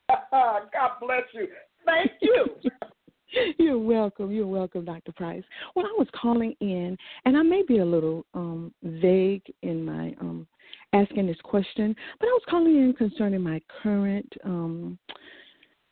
[0.31, 1.47] God bless you.
[1.85, 2.45] Thank you.
[3.57, 4.31] You're welcome.
[4.31, 5.11] You're welcome, Dr.
[5.13, 5.43] Price.
[5.75, 10.15] Well, I was calling in, and I may be a little um, vague in my
[10.21, 10.47] um,
[10.95, 14.97] asking this question, but I was calling in concerning my current um,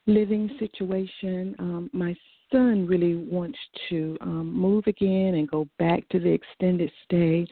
[0.08, 1.56] living situation.
[1.60, 2.16] Um, my
[2.52, 3.58] son really wants
[3.90, 7.46] to um, move again and go back to the extended stay,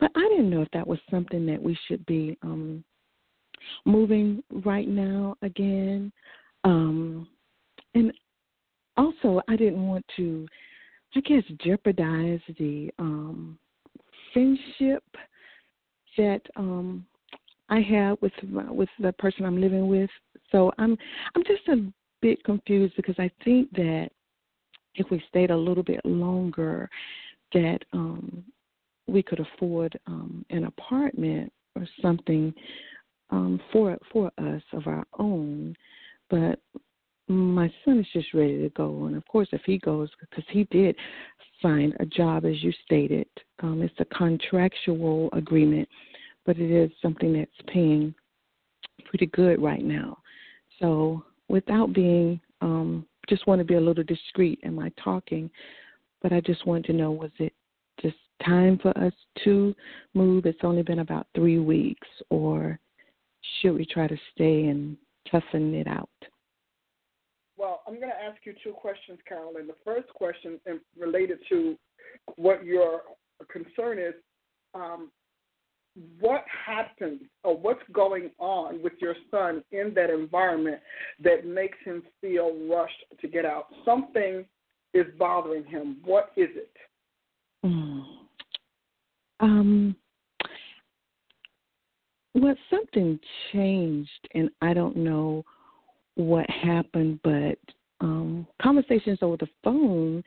[0.00, 2.84] but I didn't know if that was something that we should be um,
[3.84, 6.12] moving right now again.
[6.64, 7.28] Um,
[7.94, 8.12] and
[8.96, 10.46] also, I didn't want to,
[11.14, 13.58] I guess, jeopardize the um,
[14.32, 15.04] friendship
[16.18, 17.06] that um,
[17.70, 20.10] I have with with the person I'm living with.
[20.52, 20.96] So I'm
[21.34, 21.90] I'm just a
[22.20, 24.10] bit confused because I think that
[24.94, 26.90] if we stayed a little bit longer,
[27.54, 28.44] that um,
[29.06, 32.52] we could afford um, an apartment or something
[33.30, 35.74] um, for for us of our own.
[36.30, 36.60] But
[37.28, 40.64] my son is just ready to go, and of course, if he goes, because he
[40.64, 40.96] did
[41.60, 43.28] find a job, as you stated,
[43.62, 45.88] um, it's a contractual agreement,
[46.46, 48.14] but it is something that's paying
[49.06, 50.18] pretty good right now.
[50.80, 55.50] So, without being, um, just want to be a little discreet in my talking,
[56.22, 57.52] but I just want to know was it
[58.00, 59.12] just time for us
[59.44, 59.74] to
[60.14, 60.46] move?
[60.46, 62.78] It's only been about three weeks, or
[63.60, 64.96] should we try to stay and
[65.30, 66.08] toughen it out?
[67.56, 69.66] Well, I'm going to ask you two questions, Carolyn.
[69.66, 70.60] The first question
[70.96, 71.76] related to
[72.36, 73.02] what your
[73.46, 74.14] concern is
[74.74, 75.10] um,
[76.20, 80.80] what happens or what's going on with your son in that environment
[81.22, 83.66] that makes him feel rushed to get out?
[83.84, 84.44] Something
[84.94, 85.98] is bothering him.
[86.04, 86.72] What is it?
[87.64, 88.04] Mm.
[89.40, 89.96] Um,
[92.34, 93.18] well, something
[93.52, 95.44] changed, and I don't know
[96.14, 97.58] what happened, but
[98.00, 100.22] um, conversations over the phone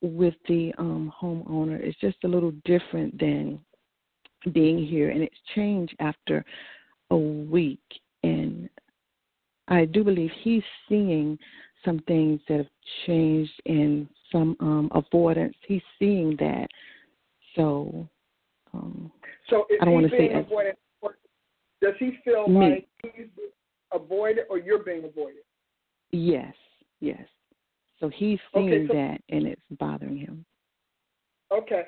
[0.00, 3.58] with the um, homeowner is just a little different than
[4.52, 6.44] being here, and it's changed after
[7.10, 7.80] a week.
[8.22, 8.68] And
[9.68, 11.38] I do believe he's seeing
[11.84, 12.66] some things that have
[13.06, 15.54] changed and some um, avoidance.
[15.66, 16.68] He's seeing that.
[17.56, 18.08] So,
[18.72, 19.10] um,
[19.48, 20.30] so I don't want to say.
[20.32, 20.76] Avoided,
[21.80, 22.70] does he feel me.
[22.70, 23.26] like he's
[23.92, 25.42] avoided or you're being avoided?
[26.10, 26.54] Yes,
[27.00, 27.20] yes.
[28.00, 30.44] So he's seeing okay, so, that and it's bothering him.
[31.52, 31.82] Okay.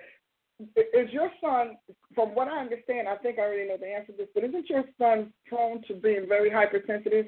[0.77, 1.79] Is your son,
[2.15, 4.69] from what I understand, I think I already know the answer to this, but isn't
[4.69, 7.27] your son prone to being very hypersensitive?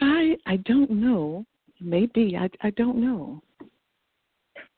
[0.00, 1.46] I I don't know.
[1.80, 3.42] Maybe I I don't know.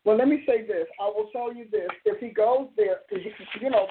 [0.05, 0.87] Well, let me say this.
[1.01, 3.01] I will tell you this: if he goes there,
[3.61, 3.89] you know,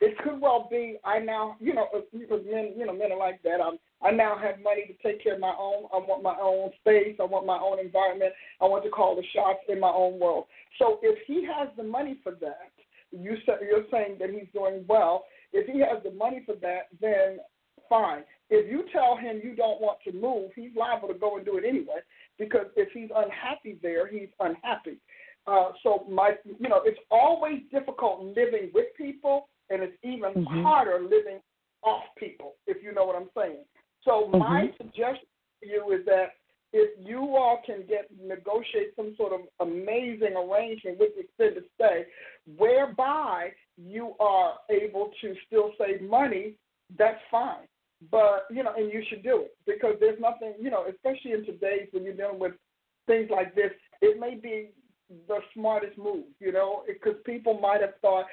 [0.00, 3.42] it could well be I now, you know, because men, you know, men are like
[3.42, 3.60] that.
[3.62, 5.84] I'm, I now have money to take care of my own.
[5.92, 7.16] I want my own space.
[7.18, 8.32] I want my own environment.
[8.60, 10.44] I want to call the shots in my own world.
[10.78, 12.70] So if he has the money for that,
[13.10, 15.24] you say, you're saying that he's doing well.
[15.52, 17.38] If he has the money for that, then
[17.88, 18.22] fine.
[18.50, 21.56] If you tell him you don't want to move, he's liable to go and do
[21.56, 22.00] it anyway.
[22.38, 24.98] Because if he's unhappy there, he's unhappy.
[25.46, 30.62] Uh, so my, you know, it's always difficult living with people and it's even mm-hmm.
[30.62, 31.40] harder living
[31.82, 33.64] off people, if you know what I'm saying.
[34.04, 34.38] So mm-hmm.
[34.38, 35.26] my suggestion
[35.62, 36.34] to you is that
[36.72, 42.04] if you all can get negotiate some sort of amazing arrangement with the extended stay,
[42.56, 46.54] whereby you are able to still save money,
[46.98, 47.66] that's fine.
[48.10, 51.46] But you know, and you should do it because there's nothing, you know, especially in
[51.46, 52.52] today's when you're dealing with
[53.06, 53.70] things like this,
[54.02, 54.70] it may be
[55.28, 58.26] the smartest move, you know, because people might have thought.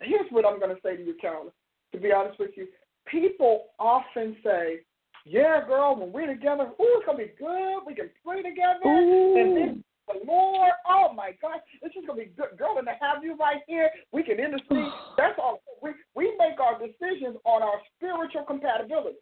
[0.00, 1.52] Here's what I'm going to say to you, Carolyn.
[1.92, 2.66] To be honest with you,
[3.06, 4.80] people often say,
[5.24, 7.80] "Yeah, girl, when we're together, ooh, it's gonna be good.
[7.86, 9.36] We can pray together, ooh.
[9.36, 12.78] and then the Lord, oh my gosh, this is gonna be good, girl.
[12.78, 14.92] And to have you right here, we can intercede.
[15.16, 15.60] That's all.
[15.82, 19.18] We we make our decisions on our spiritual compatibility,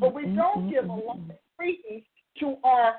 [0.00, 2.04] but we don't give a lot of credence
[2.40, 2.96] to our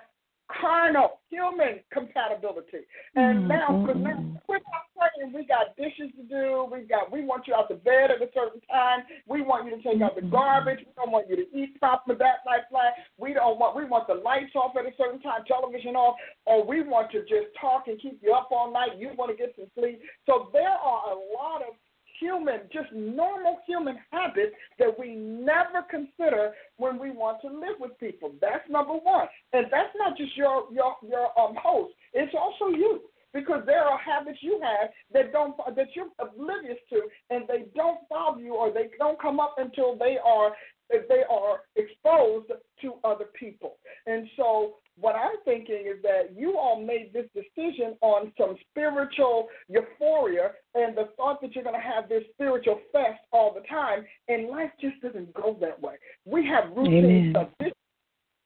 [0.59, 2.85] carnal, human compatibility.
[3.15, 3.47] And mm-hmm.
[3.47, 4.39] now, mm, because now mm.
[4.47, 6.67] we're not praying, we got dishes to do.
[6.71, 9.05] We got, we want you out the bed at a certain time.
[9.27, 10.31] We want you to take out the mm-hmm.
[10.31, 10.79] garbage.
[10.79, 12.17] We don't want you to eat properly.
[12.19, 12.93] That like that.
[13.17, 13.75] We don't want.
[13.75, 16.15] We want the lights off at a certain time, television off,
[16.45, 18.97] or we want to just talk and keep you up all night.
[18.97, 20.01] You want to get some sleep.
[20.25, 21.75] So there are a lot of
[22.23, 27.99] human, just normal human habits that we never consider when we want to live with
[27.99, 28.31] people.
[28.39, 31.93] That's number one, and that's not just your your your um host.
[32.13, 33.01] It's also you
[33.33, 38.07] because there are habits you have that don't that you're oblivious to, and they don't
[38.09, 40.53] bother you or they don't come up until they are
[40.89, 42.51] they are exposed
[42.81, 43.77] to other people.
[44.05, 49.47] And so what I'm thinking is that you all made this decision on some spiritual
[49.67, 54.05] euphoria and the thought that you're going to have this spiritual fest all the time,
[54.27, 55.95] and life just doesn't go that way.
[56.25, 57.73] We have routines of dishes,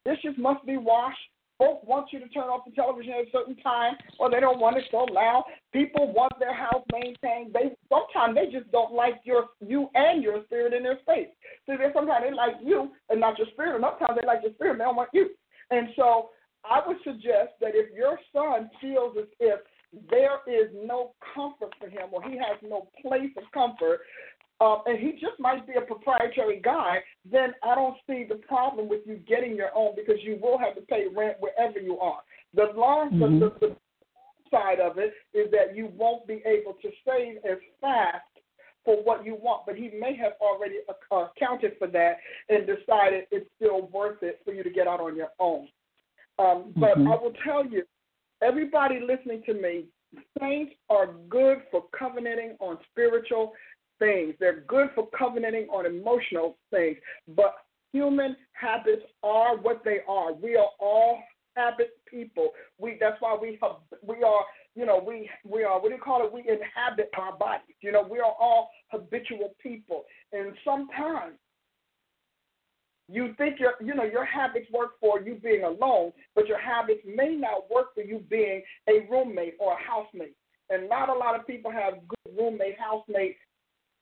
[0.06, 1.20] dishes must be washed.
[1.58, 4.60] Folks want you to turn off the television at a certain time, or they don't
[4.60, 5.44] want it so loud.
[5.74, 7.52] People want their house maintained.
[7.52, 11.30] They sometimes they just don't like your you and your spirit in their space.
[11.66, 14.74] So sometimes they like you and not your spirit, and sometimes they like your spirit
[14.74, 15.32] and they don't want you.
[15.72, 16.30] And so
[16.66, 19.60] I would suggest that if your son feels as if
[20.10, 24.02] there is no comfort for him or he has no place of comfort,
[24.60, 26.98] uh, and he just might be a proprietary guy,
[27.32, 30.76] then I don't see the problem with you getting your own because you will have
[30.76, 32.22] to pay rent wherever you are.
[32.56, 33.40] The long mm-hmm.
[33.40, 33.76] the, the,
[34.50, 38.24] side of it is that you won't be able to save as fast
[38.86, 40.76] for what you want, but he may have already
[41.12, 42.14] accounted for that
[42.48, 45.68] and decided it's still worth it for you to get out on your own.
[46.40, 47.08] Um, but mm-hmm.
[47.08, 47.84] I will tell you,
[48.42, 49.86] everybody listening to me,
[50.40, 53.54] saints are good for covenanting on spiritual
[54.00, 54.36] things.
[54.40, 56.98] They're good for covenanting on emotional things.
[57.36, 57.56] But
[57.92, 60.34] human habits are what they are.
[60.34, 61.20] We are all
[61.56, 62.50] habit people.
[62.78, 64.42] We that's why we have, we are
[64.76, 66.32] you know we we are what do you call it?
[66.32, 67.76] We inhabit our bodies.
[67.82, 71.36] You know we are all habitual people, and sometimes
[73.10, 77.02] you think your you know your habits work for you being alone, but your habits
[77.06, 80.36] may not work for you being a roommate or a housemate.
[80.70, 83.38] And not a lot of people have good roommate housemate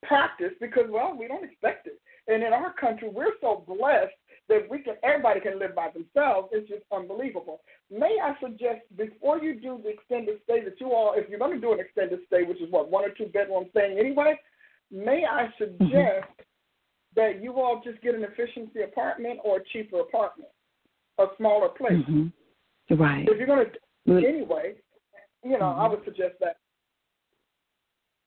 [0.03, 1.99] practice because well we don't expect it.
[2.27, 4.13] And in our country we're so blessed
[4.49, 6.49] that we can everybody can live by themselves.
[6.51, 7.61] It's just unbelievable.
[7.91, 11.53] May I suggest before you do the extended stay that you all if you're going
[11.53, 14.39] to do an extended stay, which is what one or two bedroom thing anyway,
[14.89, 15.63] may I mm-hmm.
[15.63, 16.25] suggest
[17.15, 20.49] that you all just get an efficiency apartment or a cheaper apartment,
[21.19, 21.93] a smaller place.
[21.93, 22.95] Mm-hmm.
[22.95, 23.27] Right.
[23.27, 24.75] If you're going to anyway,
[25.43, 25.81] you know, mm-hmm.
[25.81, 26.57] I would suggest that.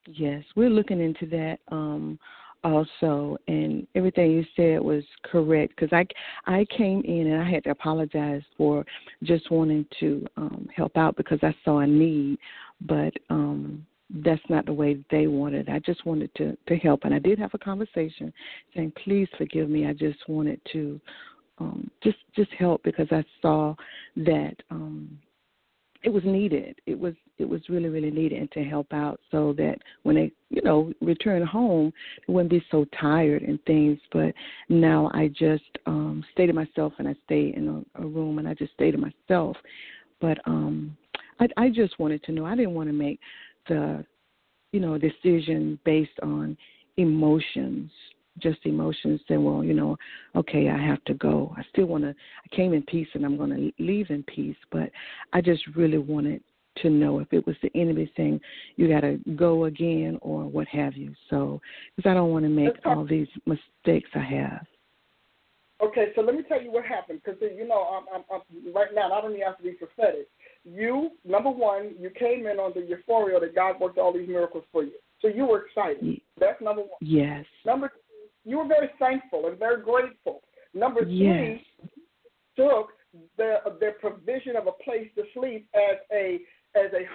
[0.06, 2.18] Yes, we're looking into that um,
[2.64, 6.06] also, and everything you said was correct because I
[6.50, 8.84] I came in and I had to apologize for
[9.22, 12.38] just wanting to um, help out because I saw a need,
[12.80, 15.68] but um, that's not the way they wanted.
[15.68, 18.32] I just wanted to to help, and I did have a conversation
[18.74, 19.86] saying, "Please forgive me.
[19.86, 21.00] I just wanted to
[21.58, 23.74] um, just just help because I saw
[24.16, 25.18] that um,
[26.02, 26.80] it was needed.
[26.86, 30.32] It was it was really really needed, and to help out so that when they
[30.48, 31.92] you know return home,
[32.26, 33.98] they wouldn't be so tired and things.
[34.12, 34.32] But
[34.68, 38.48] now I just um, stay to myself, and I stay in a, a room, and
[38.48, 39.56] I just stay to myself.
[40.20, 40.96] But um,
[41.40, 42.44] I, I just wanted to know.
[42.44, 43.20] I didn't want to make
[43.68, 44.04] the
[44.72, 46.56] you know decision based on
[46.96, 47.90] emotions
[48.38, 49.96] just emotions saying well you know
[50.36, 51.54] okay i have to go.
[51.56, 54.56] I still want to i came in peace and i'm going to leave in peace
[54.70, 54.90] but
[55.32, 56.42] i just really wanted
[56.82, 58.40] to know if it was the enemy saying
[58.76, 61.12] you got to go again or what have you.
[61.30, 61.60] So
[61.96, 64.66] because i don't want to make all these mistakes i have.
[65.82, 68.88] Okay so let me tell you what happened because you know I'm, I'm, I'm right
[68.94, 70.28] now i don't even have to be prophetic
[70.74, 74.64] you, number one, you came in on the euphoria that God worked all these miracles
[74.72, 74.92] for you.
[75.20, 76.20] So you were excited.
[76.38, 76.90] That's number one.
[77.00, 77.44] Yes.
[77.64, 80.42] Number two, you were very thankful and very grateful.
[80.74, 81.90] Number three, yes.
[82.56, 82.90] took
[83.36, 86.40] the the provision of a place to sleep as a
[86.76, 87.06] as a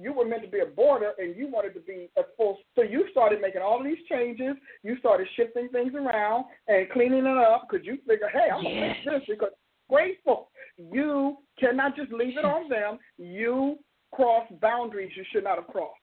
[0.00, 2.82] you were meant to be a boarder and you wanted to be a full so
[2.82, 4.54] you started making all these changes
[4.84, 8.74] you started shifting things around and cleaning it up because you figure hey i'm gonna
[8.74, 8.96] yes.
[9.04, 9.50] this because
[9.88, 12.98] grateful you cannot just leave it on them.
[13.18, 13.78] You
[14.12, 15.98] cross boundaries you should not have crossed.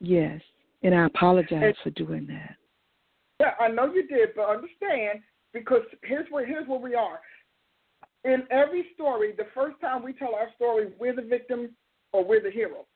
[0.00, 0.40] Yes,
[0.82, 2.56] and I apologize and, for doing that.
[3.40, 5.20] Yeah, I know you did, but understand
[5.52, 7.20] because here's where here's where we are.
[8.24, 11.70] In every story, the first time we tell our story, we're the victim
[12.12, 12.86] or we're the hero.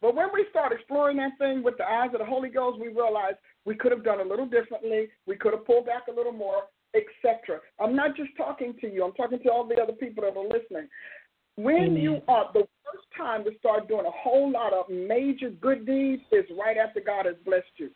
[0.00, 2.88] But when we start exploring that thing with the eyes of the Holy Ghost, we
[2.88, 3.34] realize
[3.64, 5.08] we could have done a little differently.
[5.26, 6.62] We could have pulled back a little more
[6.94, 7.60] etc.
[7.80, 10.44] I'm not just talking to you, I'm talking to all the other people that are
[10.44, 10.88] listening.
[11.56, 11.96] When Amen.
[11.96, 16.22] you are the first time to start doing a whole lot of major good deeds
[16.32, 17.90] is right after God has blessed you.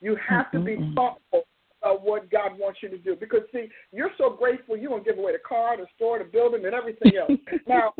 [0.00, 1.42] You have to be thoughtful
[1.82, 3.16] about what God wants you to do.
[3.16, 6.64] Because see, you're so grateful you won't give away the car, the store, the building,
[6.64, 7.38] and everything else.
[7.66, 7.94] now,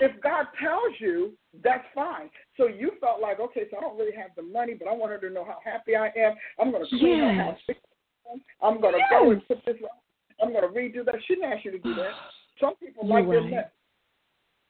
[0.00, 1.32] if God tells you,
[1.62, 2.30] that's fine.
[2.56, 5.12] So you felt like, okay, so I don't really have the money, but I want
[5.12, 6.34] her to know how happy I am.
[6.58, 7.46] I'm going to clean her Yes.
[7.46, 7.58] house.
[7.66, 7.89] fix her room.
[8.62, 9.76] I'm going to go and put this.
[10.42, 11.16] I'm going to redo that.
[11.26, 12.10] She didn't ask you to do that.
[12.60, 13.70] Some people You're like their mess.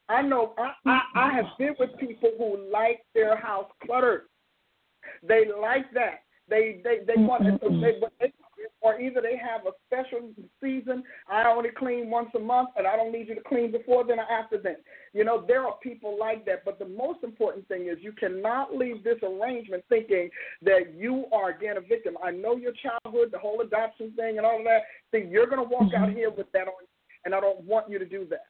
[0.08, 0.54] I know.
[0.58, 1.64] I, I I have mm-hmm.
[1.64, 4.22] been with people who like their house cluttered.
[5.22, 6.24] They like that.
[6.48, 7.60] They they they want it.
[7.60, 8.32] They, they,
[8.82, 10.30] or either they have a special
[10.60, 11.02] season.
[11.28, 14.18] I only clean once a month, and I don't need you to clean before then
[14.18, 14.76] or after then.
[15.12, 16.64] You know, there are people like that.
[16.64, 20.30] But the most important thing is you cannot leave this arrangement thinking
[20.62, 22.16] that you are again a victim.
[22.22, 24.82] I know your childhood, the whole adoption thing, and all of that.
[25.12, 26.14] See, you're going to walk out Mhm.
[26.14, 26.86] here with that on,
[27.24, 28.46] and I don't want you to do that.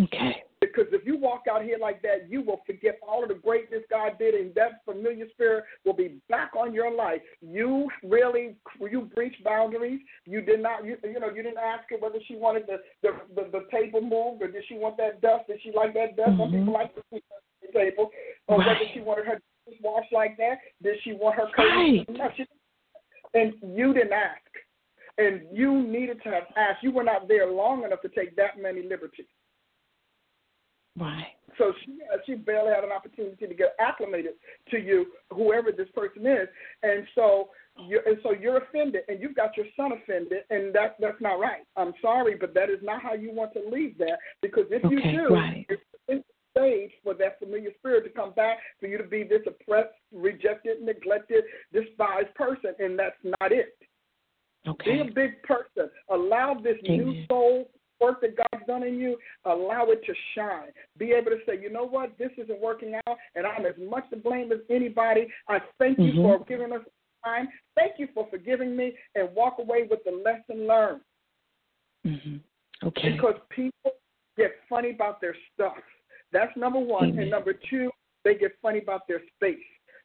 [0.00, 0.42] Okay.
[0.60, 3.82] Because if you walk out here like that, you will forget all of the greatness
[3.90, 7.20] God did, and that familiar spirit will be back on your life.
[7.42, 10.00] You really, you breached boundaries.
[10.24, 13.10] You did not, you, you know, you didn't ask her whether she wanted the the,
[13.34, 15.46] the the table moved or did she want that dust?
[15.48, 16.38] Did she like that dust?
[16.38, 16.58] Some Mhm.
[16.60, 18.10] people like the sweet dust on the table,
[18.48, 19.40] or whether she wanted her
[19.82, 20.58] washed like that.
[20.82, 22.06] Did she want her curtains?
[22.08, 22.18] Right.
[22.18, 22.46] No, she,
[23.34, 24.50] and you didn't ask,
[25.18, 26.82] and you needed to have asked.
[26.82, 29.26] You were not there long enough to take that many liberties.
[30.98, 31.34] Right.
[31.58, 34.34] So she uh, she barely had an opportunity to get acclimated
[34.70, 36.48] to you, whoever this person is,
[36.82, 37.50] and so
[37.88, 41.34] you and so you're offended, and you've got your son offended, and that that's not
[41.34, 41.62] right.
[41.76, 44.98] I'm sorry, but that is not how you want to leave that because if you
[44.98, 45.66] Okay, do, right.
[45.68, 46.24] it's it's
[46.56, 50.82] stage for that familiar spirit to come back for you to be this oppressed, rejected,
[50.82, 53.76] neglected, despised person, and that's not it.
[54.66, 55.02] Okay.
[55.02, 55.90] Be a big person.
[56.10, 60.70] Allow this new soul work that God's done in you, allow it to shine.
[60.98, 64.08] Be able to say, you know what, this isn't working out, and I'm as much
[64.10, 65.28] to blame as anybody.
[65.48, 66.22] I thank you Mhm.
[66.22, 66.82] for giving us
[67.24, 67.48] time.
[67.74, 71.00] Thank you for forgiving me, and walk away with the lesson learned.
[72.04, 72.40] Mhm.
[72.82, 73.12] Okay.
[73.12, 73.96] Because people
[74.36, 75.82] get funny about their stuff.
[76.32, 77.10] That's number one.
[77.10, 77.20] Amen.
[77.20, 77.90] And number two,
[78.24, 79.64] they get funny about their space.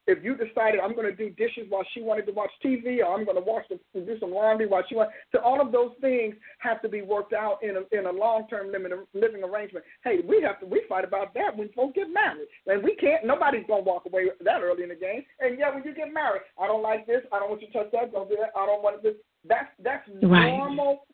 [0.09, 3.13] If you decided I'm going to do dishes while she wanted to watch TV, or
[3.13, 5.91] I'm going to wash the, do some laundry while she wants, so all of those
[6.01, 9.85] things have to be worked out in a in a long term living living arrangement.
[10.03, 13.23] Hey, we have to we fight about that when folks get married, and we can't.
[13.23, 15.21] Nobody's going to walk away that early in the game.
[15.39, 17.21] And yeah, when you get married, I don't like this.
[17.31, 18.11] I don't want you to touch that.
[18.11, 18.49] Don't do that.
[18.57, 19.13] I don't want this.
[19.47, 20.49] That's that's Right.
[20.57, 21.05] normal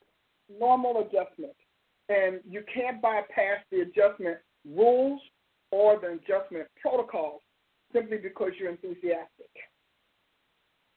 [0.58, 1.56] normal adjustment,
[2.08, 5.20] and you can't bypass the adjustment rules
[5.72, 7.42] or the adjustment protocols
[7.94, 9.50] simply because you're enthusiastic.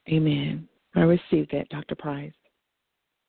[0.09, 0.69] Amen.
[0.95, 1.95] I received that, Dr.
[1.95, 2.33] Price.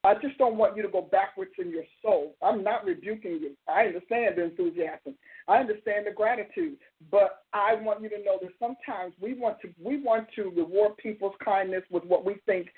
[0.06, 2.36] I just don't want you to go backwards in your soul.
[2.42, 3.52] I'm not rebuking you.
[3.68, 5.16] I understand the enthusiasm.
[5.48, 6.78] I understand the gratitude,
[7.12, 10.96] but I want you to know that sometimes we want to we want to reward
[10.98, 12.70] people's kindness with what we think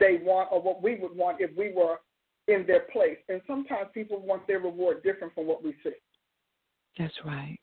[0.00, 1.98] they want or what we would want if we were
[2.48, 3.18] in their place.
[3.28, 5.92] And sometimes people want their reward different from what we see.
[6.98, 7.58] That's right.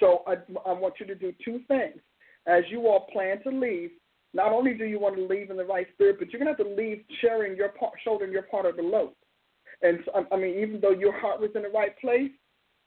[0.00, 0.34] So I,
[0.66, 2.00] I want you to do two things.
[2.46, 3.90] As you all plan to leave,
[4.34, 6.62] not only do you want to leave in the right spirit, but you're going to
[6.62, 9.12] have to leave sharing your part, shouldering your part of the load.
[9.82, 12.30] And so, I mean, even though your heart was in the right place,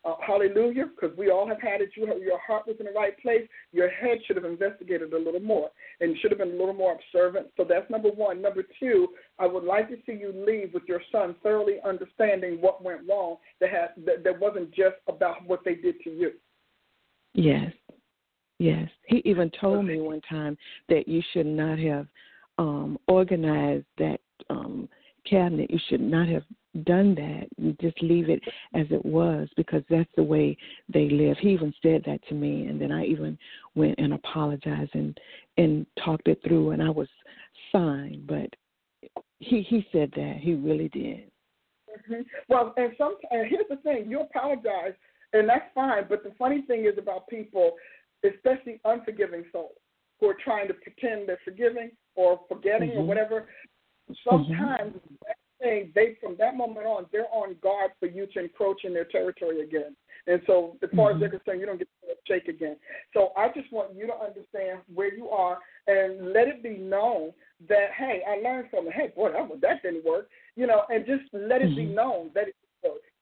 [0.04, 1.92] uh, hallelujah, because we all have had it.
[1.96, 3.48] You your heart was in the right place.
[3.72, 5.70] Your head should have investigated a little more
[6.00, 7.48] and should have been a little more observant.
[7.56, 8.42] So that's number one.
[8.42, 12.84] Number two, I would like to see you leave with your son thoroughly understanding what
[12.84, 13.38] went wrong.
[13.60, 16.32] That had that, that wasn't just about what they did to you.
[17.34, 17.72] Yes.
[18.60, 18.90] Yes.
[19.08, 20.58] He even told me one time
[20.90, 22.08] that you should not have
[22.58, 24.88] um organized that um
[25.30, 25.72] cabinet.
[25.72, 26.44] You should not have
[26.84, 27.48] done that.
[27.58, 28.42] You just leave it
[28.74, 30.58] as it was because that's the way
[30.94, 31.38] they live.
[31.40, 33.38] He even said that to me and then I even
[33.76, 35.18] went and apologized and
[35.58, 37.10] and talked it through and I was
[37.72, 38.50] fine, but
[39.40, 40.38] he he said that.
[40.40, 41.32] He really did.
[42.08, 44.94] hmm Well, and some and here's the thing: you apologize,
[45.34, 46.06] and that's fine.
[46.10, 47.74] But the funny thing is about people,
[48.24, 49.78] especially unforgiving souls,
[50.20, 53.08] who are trying to pretend they're forgiving or forgetting or Mhm.
[53.08, 53.48] whatever.
[54.24, 54.94] Sometimes
[55.26, 58.94] that thing, they from that moment on, they're on guard for you to encroach in
[58.94, 59.96] their territory again.
[60.28, 62.78] And so, as far as they're concerned, you don't get to shake again.
[63.14, 67.34] So I just want you to understand where you are and let it be known
[67.68, 68.94] that hey, I learned from it.
[68.94, 70.30] Hey, boy, that, that didn't work.
[70.56, 71.96] You know, and just let it be Mhm.
[71.96, 72.61] known that it didn't work.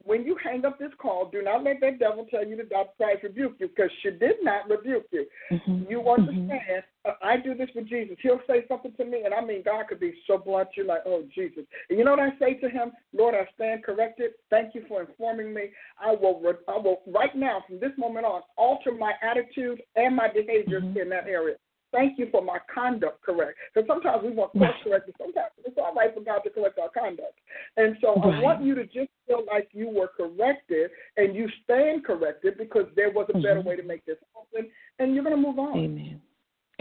[0.09, 2.89] When you hang up this call, do not let that devil tell you that Dr.
[2.97, 5.27] Price rebuked you because she did not rebuke you.
[5.51, 5.83] Mm-hmm.
[5.87, 6.49] You understand?
[6.49, 7.09] Mm-hmm.
[7.21, 8.17] I do this for Jesus.
[8.23, 10.69] He'll say something to me, and I mean, God could be so blunt.
[10.75, 11.63] You're like, oh, Jesus.
[11.89, 12.91] And you know what I say to him?
[13.13, 14.31] Lord, I stand corrected.
[14.49, 15.69] Thank you for informing me.
[16.03, 20.27] I will, I will right now, from this moment on, alter my attitude and my
[20.27, 20.97] behaviors mm-hmm.
[20.97, 21.57] in that area.
[21.91, 23.57] Thank you for my conduct correct.
[23.73, 25.15] Because sometimes we want course corrected.
[25.17, 27.33] Sometimes it's all right for God to correct our conduct.
[27.77, 28.35] And so right.
[28.35, 32.85] I want you to just feel like you were corrected and you stand corrected because
[32.95, 33.41] there was a mm-hmm.
[33.41, 35.77] better way to make this happen, and you're going to move on.
[35.77, 36.21] Amen.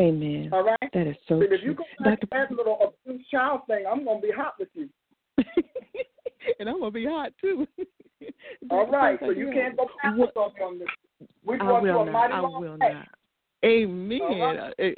[0.00, 0.50] Amen.
[0.52, 0.90] All right.
[0.92, 1.56] That is so but true.
[1.56, 2.26] if you go back Dr.
[2.26, 4.88] to that little abused child thing, I'm going to be hot with you.
[6.60, 7.66] and I'm going to be hot too.
[8.70, 9.18] all right.
[9.20, 10.88] So you can't go back on this.
[11.44, 12.32] We I will not.
[12.32, 13.08] I will not.
[13.64, 14.20] Amen.
[14.22, 14.90] Uh-huh.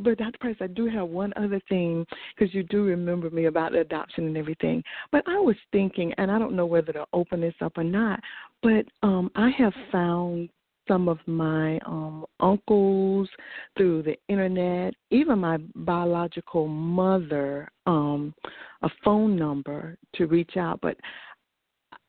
[0.00, 0.38] But Dr.
[0.38, 2.06] Price, I do have one other thing
[2.36, 4.82] because you do remember me about the adoption and everything.
[5.10, 8.20] But I was thinking, and I don't know whether to open this up or not,
[8.62, 10.50] but um, I have found
[10.86, 13.28] some of my um, uncles
[13.76, 18.34] through the internet, even my biological mother, um,
[18.82, 20.80] a phone number to reach out.
[20.80, 20.96] But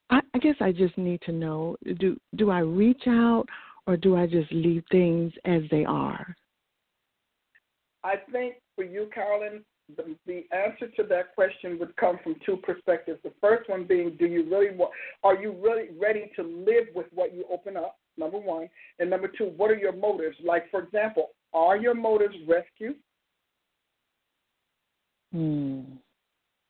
[0.09, 3.45] I, I guess I just need to know: do do I reach out?
[3.89, 6.35] Or do I just leave things as they are?
[8.03, 9.65] I think for you, Carolyn,
[9.97, 13.19] the, the answer to that question would come from two perspectives.
[13.23, 14.91] The first one being, do you really want,
[15.23, 17.97] are you really ready to live with what you open up?
[18.15, 18.69] Number one.
[18.99, 20.37] And number two, what are your motives?
[20.45, 22.93] Like, for example, are your motives rescue?
[25.33, 25.81] Hmm.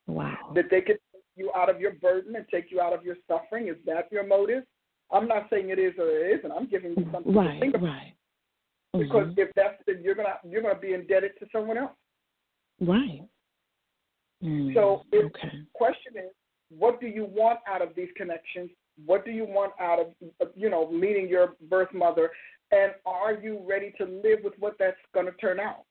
[0.06, 0.52] Wow.
[0.54, 3.16] That they could take you out of your burden and take you out of your
[3.28, 3.68] suffering.
[3.68, 4.64] Is that your motive?
[5.12, 6.52] I'm not saying it is or it isn't.
[6.52, 7.86] I'm giving you something right, to think about.
[7.86, 8.14] Right.
[8.92, 9.40] Because mm-hmm.
[9.40, 11.92] if that's then you're gonna you're gonna be indebted to someone else.
[12.80, 13.22] Right.
[14.42, 15.62] Mm, so the okay.
[15.74, 16.32] question is,
[16.76, 18.70] what do you want out of these connections?
[19.06, 22.30] What do you want out of you know meeting your birth mother?
[22.72, 25.86] And are you ready to live with what that's going to turn out?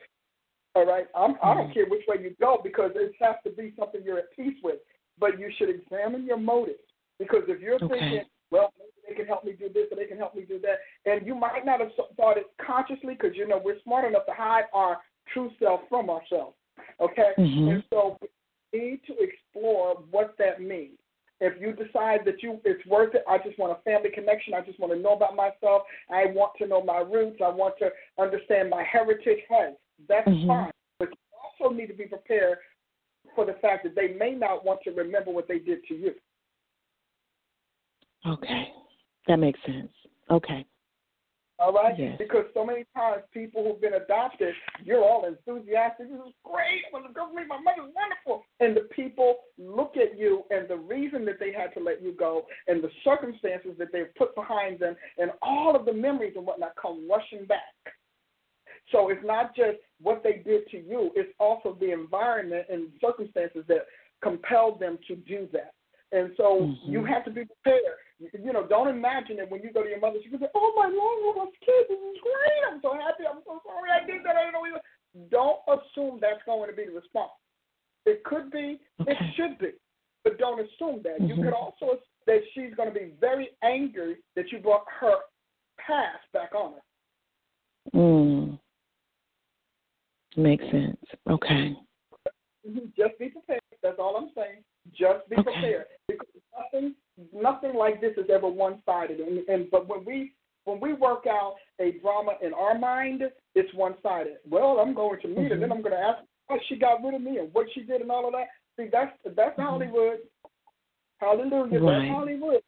[0.76, 1.08] All right.
[1.14, 1.74] I'm, I don't mm.
[1.74, 4.80] care which way you go because it has to be something you're at peace with.
[5.20, 6.80] But you should examine your motives
[7.18, 7.88] because if you're okay.
[7.88, 8.72] thinking, well,
[9.10, 10.78] they can help me do this or they can help me do that.
[11.12, 14.34] And you might not have thought it consciously because, you know, we're smart enough to
[14.34, 14.98] hide our
[15.34, 16.56] true self from ourselves.
[17.02, 17.32] Okay?
[17.38, 17.68] Mm-hmm.
[17.70, 18.18] And so
[18.72, 20.98] we need to explore what that means.
[21.42, 24.54] If you decide that you it's worth it, I just want a family connection.
[24.54, 25.84] I just want to know about myself.
[26.10, 27.40] I want to know my roots.
[27.44, 27.90] I want to
[28.22, 29.40] understand my heritage.
[29.48, 29.74] Hey,
[30.10, 30.48] that's mm-hmm.
[30.48, 30.72] fine.
[31.00, 32.58] But you also need to be prepared
[33.36, 36.12] for the fact that they may not want to remember what they did to you.
[38.28, 38.74] Okay.
[39.30, 39.92] That makes sense.
[40.32, 40.66] Okay.
[41.60, 41.94] All right?
[41.98, 42.16] Yes.
[42.18, 46.10] Because so many times people who've been adopted, you're all enthusiastic.
[46.10, 46.82] This is great.
[46.88, 48.44] I'm going to go meet my mother's wonderful.
[48.60, 52.14] And the people look at you and the reason that they had to let you
[52.18, 56.46] go and the circumstances that they've put behind them and all of the memories and
[56.48, 57.60] whatnot come rushing back.
[58.92, 63.64] So it's not just what they did to you, it's also the environment and circumstances
[63.68, 63.86] that
[64.24, 65.74] compelled them to do that.
[66.12, 66.92] And so mm-hmm.
[66.92, 68.02] you have to be prepared.
[68.20, 70.74] You know, don't imagine that when you go to your mother, she can say, "Oh,
[70.76, 72.62] my long lost kid, this is great.
[72.68, 73.24] I'm so happy.
[73.30, 74.36] I'm so sorry I did that.
[74.36, 74.82] I didn't know." Either.
[75.32, 77.32] Don't assume that's going to be the response.
[78.06, 79.12] It could be, okay.
[79.12, 79.72] it should be,
[80.24, 81.20] but don't assume that.
[81.20, 81.28] Mm-hmm.
[81.28, 85.16] You could also assume that she's going to be very angry that you brought her
[85.78, 88.00] past back on her.
[88.00, 88.60] Mm.
[90.38, 90.98] Makes sense.
[91.30, 91.76] Okay.
[92.68, 92.86] Mm-hmm.
[92.98, 93.62] Just be prepared.
[93.82, 94.64] That's all I'm saying.
[94.92, 95.44] Just be okay.
[95.44, 96.28] prepared because
[96.58, 96.96] nothing,
[97.34, 99.20] nothing like this is ever one-sided.
[99.20, 100.34] And, and but when we
[100.66, 103.24] when we work out a drama in our mind,
[103.56, 104.38] it's one-sided.
[104.50, 105.48] Well, I'm going to meet mm-hmm.
[105.50, 107.82] her, then I'm going to ask what she got rid of me and what she
[107.82, 108.48] did and all of that.
[108.78, 109.62] See, that's that's mm-hmm.
[109.62, 110.20] Hollywood.
[111.18, 111.80] Hallelujah.
[111.80, 112.00] Right.
[112.00, 112.62] That's Hollywood.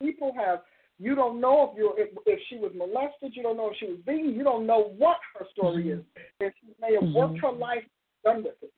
[0.00, 0.60] People have.
[0.98, 3.34] You don't know if you if, if she was molested.
[3.34, 4.34] You don't know if she was beaten.
[4.34, 6.00] You don't know what her story mm-hmm.
[6.00, 6.06] is.
[6.40, 7.46] And she may have worked Mm-hmm.
[7.46, 7.84] her life
[8.24, 8.72] done with it.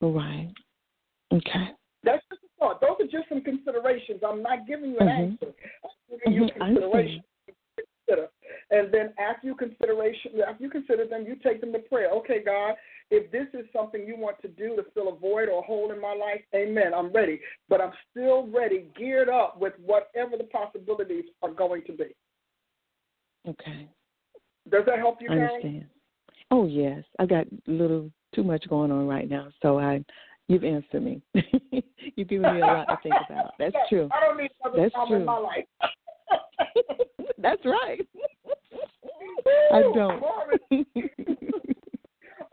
[0.00, 0.52] Right.
[1.32, 1.68] Okay.
[2.04, 2.80] That's just a thought.
[2.80, 4.20] Those are just some considerations.
[4.26, 5.32] I'm not giving you an mm-hmm.
[5.32, 5.54] answer.
[5.84, 6.64] I'm giving you mm-hmm.
[6.64, 7.22] consideration.
[8.06, 8.28] Consider.
[8.70, 12.10] And then after you consideration, after you consider them, you take them to prayer.
[12.10, 12.74] Okay, God,
[13.10, 15.92] if this is something you want to do to fill a void or a hole
[15.92, 16.92] in my life, Amen.
[16.94, 21.92] I'm ready, but I'm still ready, geared up with whatever the possibilities are going to
[21.92, 22.14] be.
[23.48, 23.88] Okay.
[24.70, 25.86] Does that help you, I understand.
[26.50, 30.04] Oh yes, I got a little too much going on right now, so I
[30.52, 31.22] You've answered me.
[32.14, 33.54] You've given me a lot to think about.
[33.58, 34.10] That's true.
[34.12, 35.16] I don't need another That's true.
[35.16, 35.64] in my life.
[37.38, 38.06] That's right.
[39.72, 40.22] I don't.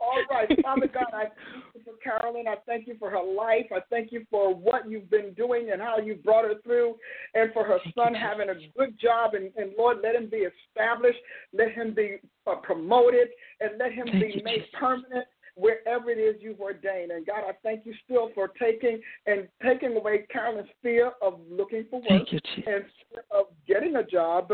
[0.00, 1.24] All right, Father God, I
[1.84, 2.48] for Carolyn.
[2.48, 3.66] I thank you for her life.
[3.70, 6.94] I thank you for what you've been doing and how you brought her through,
[7.34, 9.34] and for her son having a good job.
[9.34, 11.18] And, and Lord, let him be established,
[11.52, 12.16] let him be
[12.46, 13.28] uh, promoted,
[13.60, 14.70] and let him Thank be you, made Jesus.
[14.78, 17.10] permanent wherever it is you've ordained.
[17.10, 21.84] And God, I thank you still for taking and taking away Carolyn's fear of looking
[21.90, 24.52] for work Thank you, and fear of getting a job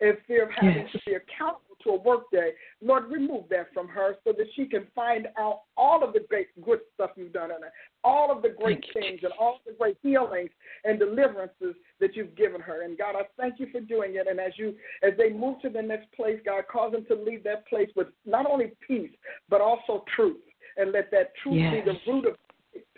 [0.00, 0.92] and fear of having Yes.
[0.92, 2.50] to be accountable to a work day.
[2.82, 6.48] Lord, remove that from her so that she can find out all of the great
[6.62, 7.72] good stuff you've done in her,
[8.04, 10.50] all of the great Thank you, things and all the great healings
[10.84, 12.82] and deliverances that you've given her.
[12.82, 14.26] And God, I thank you for doing it.
[14.28, 17.44] And as you as they move to the next place, God, cause them to leave
[17.44, 19.10] that place with not only peace,
[19.48, 20.36] but also truth.
[20.76, 21.74] And let that truth Yes.
[21.74, 22.36] be the root of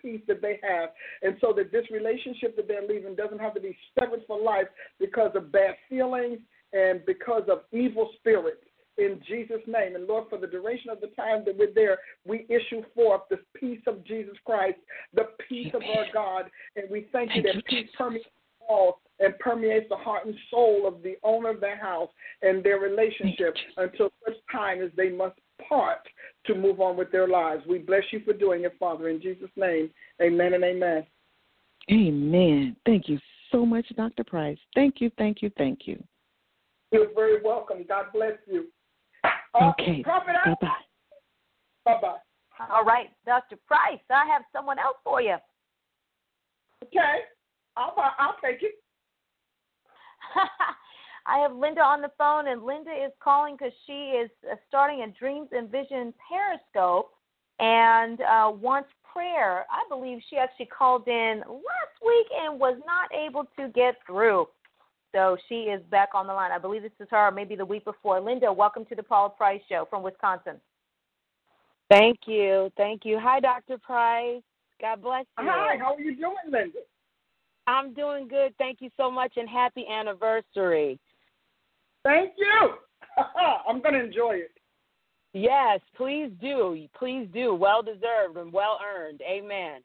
[0.03, 0.91] peace that they have.
[1.23, 4.67] And so that this relationship that they're leaving doesn't have to be severed for life
[4.99, 6.39] because of bad feelings
[6.73, 8.63] and because of evil spirits.
[9.01, 9.97] In Jesus' name.
[9.97, 13.39] And Lord, for the duration of the time that we're there, we issue forth the
[13.59, 14.77] peace of Jesus Christ,
[15.15, 16.51] the peace of our God.
[16.77, 17.95] And we thank you that you, peace Jesus.
[17.97, 18.29] permeates
[18.69, 22.11] all and permeates the heart and soul of the owner of the house
[22.43, 26.07] and their relationship until such time as they must part
[26.47, 27.63] to move on with their lives.
[27.67, 29.91] We bless you for doing it, Father, in Jesus' name.
[30.21, 31.07] Amen and amen.
[31.91, 32.77] Amen.
[32.85, 33.19] Thank you
[33.51, 34.25] so much, Dr.
[34.25, 34.59] Price.
[34.75, 36.03] Thank you, thank you, thank you.
[36.93, 37.85] You're very welcome.
[37.89, 38.67] God bless you.
[39.55, 40.03] Uh, Okay.
[40.03, 40.67] Bye bye.
[41.85, 42.17] bye bye.
[42.71, 43.57] All right, Dr.
[43.67, 45.37] Price, I have someone else for you.
[46.85, 47.21] Okay,
[47.77, 48.75] I'll buy, I'll take it.
[51.27, 55.03] I have Linda on the phone, and Linda is calling because she is uh, starting
[55.03, 57.13] a Dreams and Vision Periscope
[57.59, 59.65] and uh, wants prayer.
[59.71, 64.47] I believe she actually called in last week and was not able to get through.
[65.13, 66.53] So she is back on the line.
[66.53, 68.21] I believe this is her, maybe the week before.
[68.21, 70.61] Linda, welcome to the Paula Price Show from Wisconsin.
[71.91, 72.71] Thank you.
[72.77, 73.19] Thank you.
[73.21, 73.79] Hi, Dr.
[73.79, 74.43] Price.
[74.81, 75.45] God bless you.
[75.49, 76.79] Hi, how are you doing, Linda?
[77.67, 78.55] I'm doing good.
[78.59, 80.99] Thank you so much and happy anniversary.
[82.05, 82.75] Thank you.
[83.69, 84.53] I'm going to enjoy it.
[85.33, 86.87] Yes, please do.
[86.99, 87.55] Please do.
[87.55, 89.21] Well deserved and well earned.
[89.23, 89.81] Amen.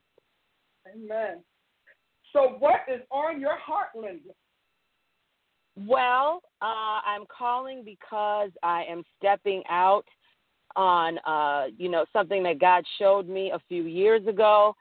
[0.88, 1.44] Amen.
[2.34, 4.34] So, what is on your heart, Linda?
[5.76, 10.06] Well, uh, I'm calling because I am stepping out
[10.76, 14.76] on, uh, you know, something that God showed me a few years ago,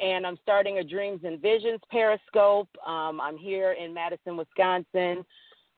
[0.00, 2.68] and I'm starting a Dreams and Visions Periscope.
[2.86, 5.24] Um, I'm here in Madison, Wisconsin,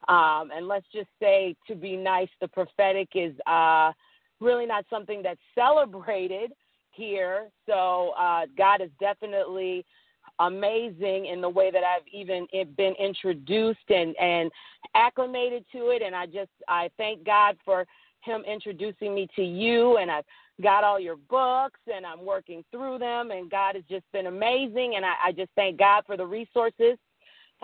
[0.08, 3.92] um, and let's just say, to be nice, the prophetic is uh,
[4.40, 6.52] really not something that's celebrated
[6.92, 7.48] here.
[7.66, 9.84] So uh, God is definitely
[10.40, 12.46] amazing in the way that I've even
[12.76, 14.50] been introduced and and
[14.94, 16.02] acclimated to it.
[16.02, 17.86] And I just I thank God for
[18.22, 19.96] him introducing me to you.
[19.98, 20.24] And I've
[20.62, 23.30] got all your books and I'm working through them.
[23.30, 24.94] And God has just been amazing.
[24.96, 26.98] And I, I just thank God for the resources.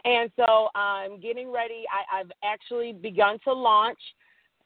[0.05, 1.85] And so I'm getting ready.
[1.91, 3.99] I, I've actually begun to launch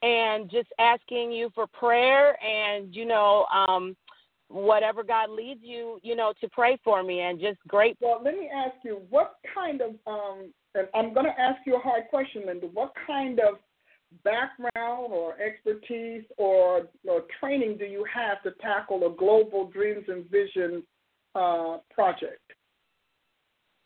[0.02, 2.36] and just asking you for prayer.
[2.42, 3.96] And you know um
[4.50, 7.96] whatever God leads you, you know, to pray for me and just great.
[8.00, 11.76] Well, let me ask you, what kind of, um, and I'm going to ask you
[11.76, 12.66] a hard question, Linda.
[12.66, 13.58] What kind of
[14.24, 20.28] background or expertise or, or training do you have to tackle a global dreams and
[20.28, 20.82] vision
[21.36, 22.40] uh, project?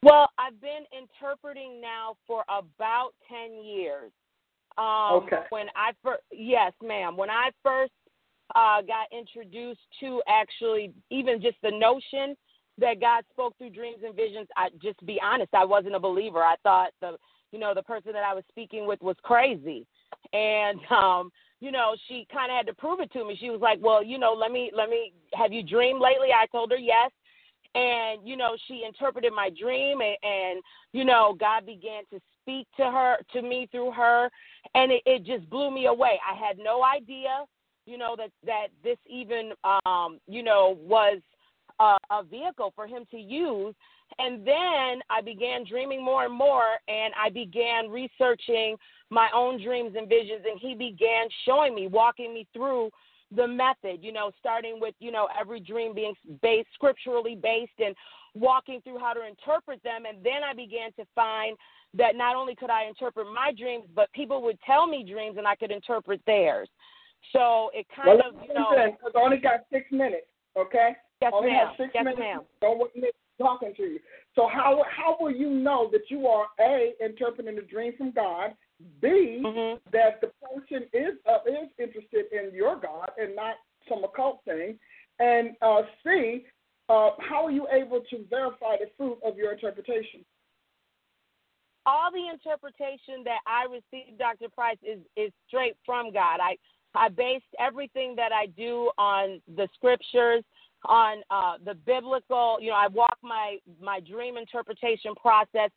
[0.02, 4.12] Well, I've been interpreting now for about 10 years.
[4.76, 5.42] Um, Okay.
[5.50, 7.16] When I first, yes, ma'am.
[7.16, 7.92] When I first
[8.54, 12.36] uh, got introduced to actually even just the notion
[12.78, 16.40] that God spoke through dreams and visions, I just be honest, I wasn't a believer.
[16.40, 17.16] I thought the
[17.52, 19.86] you know the person that I was speaking with was crazy,
[20.32, 23.36] and um, you know she kind of had to prove it to me.
[23.38, 26.46] She was like, "Well, you know, let me let me have you dreamed lately?" I
[26.46, 27.10] told her yes,
[27.74, 30.62] and you know she interpreted my dream, and, and
[30.92, 34.28] you know God began to speak to her to me through her,
[34.74, 36.18] and it, it just blew me away.
[36.28, 37.44] I had no idea
[37.86, 39.52] you know that that this even
[39.86, 41.20] um you know was
[41.80, 43.74] a, a vehicle for him to use.
[44.18, 48.76] And then i began dreaming more and more and i began researching
[49.10, 52.90] my own dreams and visions and he began showing me walking me through
[53.34, 57.96] the method you know starting with you know every dream being based scripturally based and
[58.34, 60.04] walking through how to interpret them.
[60.06, 61.56] And then i began to find
[61.94, 65.46] that not only could i interpret my dreams but people would tell me dreams and
[65.46, 66.68] i could interpret theirs
[67.32, 68.92] so it kind well, of, you know.
[68.92, 70.26] Because I only got six minutes,
[70.56, 70.96] okay?
[71.22, 71.66] Yes, only ma'am.
[71.66, 72.20] have six yes, minutes.
[72.20, 72.40] ma'am.
[72.60, 74.00] Don't want me talking to you.
[74.34, 78.54] So how how will you know that you are a interpreting a dream from God?
[79.00, 79.78] B mm-hmm.
[79.92, 83.54] that the person is uh, is interested in your God and not
[83.88, 84.78] some occult thing,
[85.18, 86.44] and uh, C
[86.88, 90.24] uh, how are you able to verify the fruit of your interpretation?
[91.86, 94.48] All the interpretation that I received, Dr.
[94.48, 96.40] Price, is is straight from God.
[96.40, 96.56] I
[96.94, 100.44] I based everything that I do on the scriptures,
[100.84, 102.58] on uh, the biblical.
[102.60, 105.70] You know, I walk my my dream interpretation process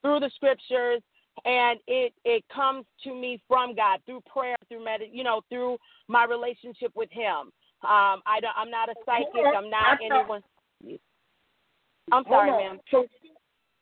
[0.00, 1.02] through the scriptures,
[1.44, 5.78] and it it comes to me from God through prayer, through med, you know, through
[6.08, 7.52] my relationship with Him.
[7.82, 9.44] Um, I don't, I'm not a psychic.
[9.56, 10.42] I'm not anyone.
[12.12, 12.78] I'm sorry, ma'am.
[12.90, 13.06] So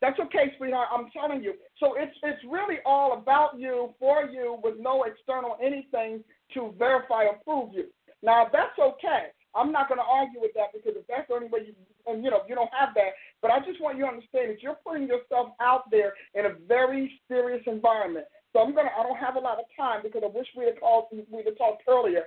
[0.00, 0.88] that's okay, sweetheart.
[0.90, 1.54] I'm telling you.
[1.78, 6.24] So it's it's really all about you, for you, with no external anything
[6.54, 7.86] to verify or prove you.
[8.22, 9.28] Now that's okay.
[9.54, 11.74] I'm not going to argue with that because if that's the only way you,
[12.06, 13.18] and you know, you don't have that.
[13.42, 16.54] But I just want you to understand that you're putting yourself out there in a
[16.68, 18.26] very serious environment.
[18.52, 18.90] So I'm gonna.
[18.98, 21.06] I don't have a lot of time because I wish we'd have called.
[21.12, 22.24] We'd have talked earlier.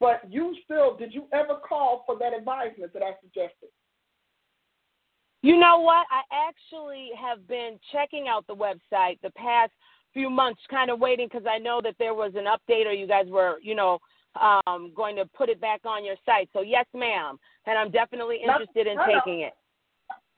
[0.00, 3.68] But you still, did you ever call for that advisement that I suggested?
[5.42, 6.06] You know what?
[6.10, 9.72] I actually have been checking out the website the past
[10.16, 13.06] few months, kind of waiting because I know that there was an update or you
[13.06, 13.98] guys were, you know,
[14.40, 16.48] um, going to put it back on your site.
[16.54, 19.52] So yes, ma'am, and I'm definitely interested in taking it.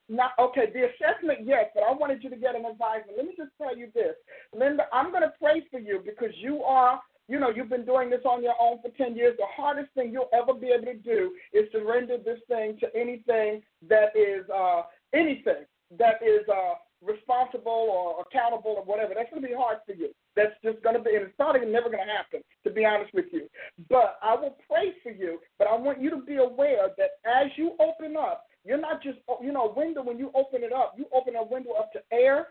[0.08, 3.12] Not, okay, the assessment, yes, but I wanted you to get an advisor.
[3.16, 4.14] Let me just tell you this,
[4.52, 4.84] Linda.
[4.92, 7.00] I'm going to pray for you because you are
[7.30, 9.36] you know, you've been doing this on your own for 10 years.
[9.36, 13.60] The hardest thing you'll ever be able to do is surrender this thing to anything
[13.86, 15.66] that is uh, anything
[15.98, 19.14] that is uh, responsible or accountable or whatever.
[19.14, 20.10] That's going to be hard for you.
[20.36, 23.12] That's just going to be, and it's probably never going to happen, to be honest
[23.14, 23.48] with you.
[23.88, 25.38] But I will pray for you.
[25.58, 29.18] But I want you to be aware that as you open up, you're not just,
[29.42, 32.00] you know, a window, when you open it up, you open a window up to
[32.12, 32.48] air,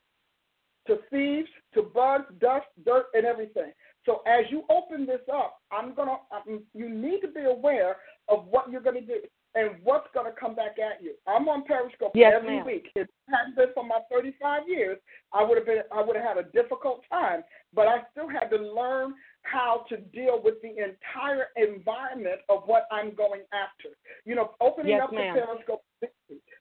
[0.87, 3.71] to thieves, to bugs, dust, dirt, and everything.
[4.05, 6.15] So as you open this up, I'm gonna.
[6.31, 7.97] I'm, you need to be aware
[8.29, 9.19] of what you're gonna do
[9.55, 11.13] and what's gonna come back at you.
[11.27, 12.65] I'm on Periscope yes, every ma'am.
[12.65, 12.87] week.
[12.95, 14.97] If it hadn't been for my 35 years,
[15.33, 15.81] I would have been.
[15.93, 17.43] I would have had a difficult time.
[17.73, 22.87] But I still had to learn how to deal with the entire environment of what
[22.91, 23.95] I'm going after.
[24.25, 25.35] You know, opening yes, up ma'am.
[25.35, 25.83] the Periscope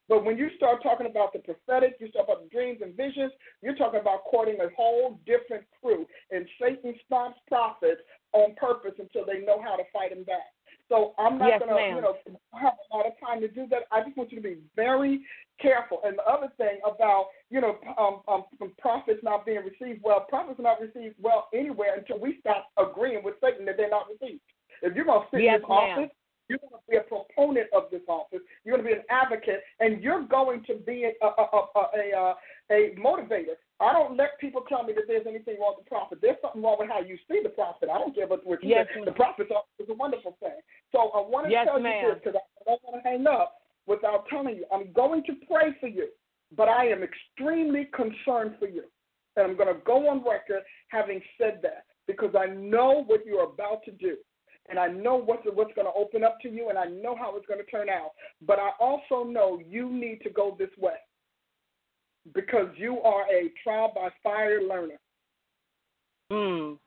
[0.09, 3.33] but when you start talking about the prophetic, you start about dreams and visions,
[3.63, 6.07] you're talking about courting a whole different crew.
[6.31, 8.01] And Satan stomps prophets
[8.33, 10.55] on purpose until they know how to fight him back.
[10.89, 12.15] So I'm not yes, going to, you know,
[12.55, 13.91] have a lot of time to do that.
[13.91, 15.23] I just want you to be very
[15.61, 16.01] careful.
[16.05, 18.45] And the other thing about, you know, um, um,
[18.79, 23.25] prophets not being received well, prophets are not received well anywhere until we stop agreeing
[23.25, 24.41] with Satan that they're not received.
[24.83, 26.11] If you're going to sit yes, in this office
[26.49, 28.41] you're going to be a proponent of this office.
[28.65, 32.35] You're going to be an advocate, and you're going to be a, a, a, a,
[32.71, 33.59] a motivator.
[33.81, 36.19] I don't let people tell me that there's anything wrong with the prophet.
[36.23, 37.89] There's something wrong with how you see the prophet.
[37.93, 39.05] I don't care about what you yes, say.
[39.05, 39.49] The prophet
[39.79, 40.46] is a wonderful thing.
[40.97, 42.05] So I want to yes, tell ma'am.
[42.05, 44.65] you this because I don't want to hang up without telling you.
[44.73, 46.09] I'm going to pray for you,
[46.57, 48.85] but I am extremely concerned for you.
[49.37, 53.45] And I'm going to go on record having said that because I know what you're
[53.45, 54.17] about to do
[54.69, 57.37] and I know what's what's going to open up to you, and I know how
[57.37, 58.11] it's going to turn out.
[58.45, 60.97] But I also know you need to go this way
[62.35, 64.99] because you are a trial by fire learner.
[66.33, 66.79] Mm.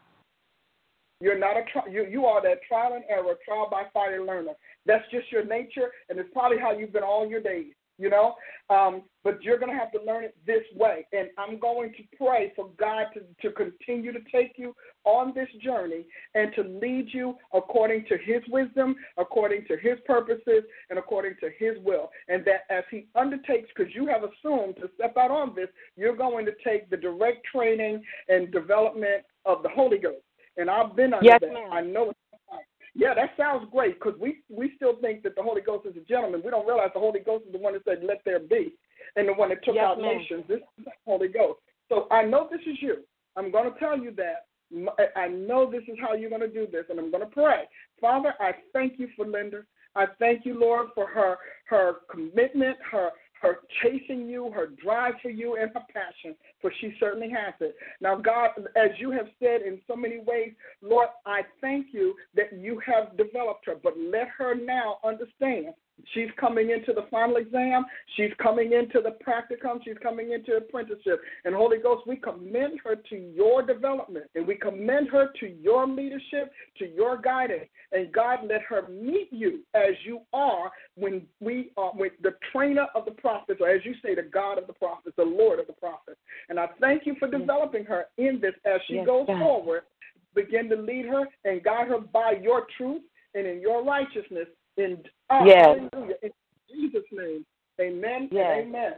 [1.22, 4.54] You're not a you you are that trial and error, trial by fire learner.
[4.86, 8.36] That's just your nature, and it's probably how you've been all your days you know.
[8.70, 11.06] Um, but you're going to have to learn it this way.
[11.12, 15.50] And I'm going to pray for God to, to continue to take you on this
[15.64, 21.36] journey and to lead you according to His wisdom, according to His purposes, and according
[21.42, 22.10] to His will.
[22.30, 25.68] And that as He undertakes, because you have assumed to step out on this,
[25.98, 30.24] you're going to take the direct training and development of the Holy Ghost.
[30.58, 31.54] And I've been under yes, that.
[31.54, 31.70] Ma'am.
[31.72, 32.20] I know it's
[32.96, 36.06] yeah, that sounds great because we we still think that the Holy Ghost is a
[36.06, 36.42] gentleman.
[36.44, 38.74] We don't realize the Holy Ghost is the one that said, "Let there be,"
[39.16, 40.18] and the one that took yes, out ma'am.
[40.18, 40.44] nations.
[40.48, 41.60] This is the Holy Ghost.
[41.88, 42.98] So I know this is you.
[43.36, 44.46] I'm going to tell you that.
[45.16, 47.64] I know this is how you're going to do this, and I'm going to pray.
[48.00, 49.64] Father, I thank you for Linda.
[49.96, 53.12] I thank you, Lord, for her her commitment, her
[53.42, 57.76] her chasing you, her drive for you, and her passion, for she certainly has it.
[58.02, 62.58] Now, God, as you have said in so many ways, Lord, I thank you that
[62.58, 65.74] you have developed her, but let her now understand
[66.14, 67.86] She's coming into the final exam.
[68.16, 69.80] She's coming into the practicum.
[69.84, 71.22] She's coming into apprenticeship.
[71.46, 75.88] And Holy Ghost, we commend her to your development and we commend her to your
[75.88, 77.66] leadership, to your guidance.
[77.92, 82.88] And God, let her meet you as you are when we are with the trainer
[82.96, 85.68] of the prophets, or as you say, the God of the prophets, the Lord of
[85.68, 86.20] the prophets.
[86.50, 89.40] And I thank you for developing her in this as she Yes, goes God.
[89.40, 89.82] forward.
[90.36, 93.02] Begin to lead her and guide her by your truth
[93.34, 94.48] and in your righteousness
[94.80, 95.78] in oh, Yes.
[95.92, 96.16] hallelujah.
[96.24, 96.32] In
[96.70, 97.46] Jesus' name.
[97.80, 98.30] Amen.
[98.32, 98.66] Yes.
[98.66, 98.94] amen.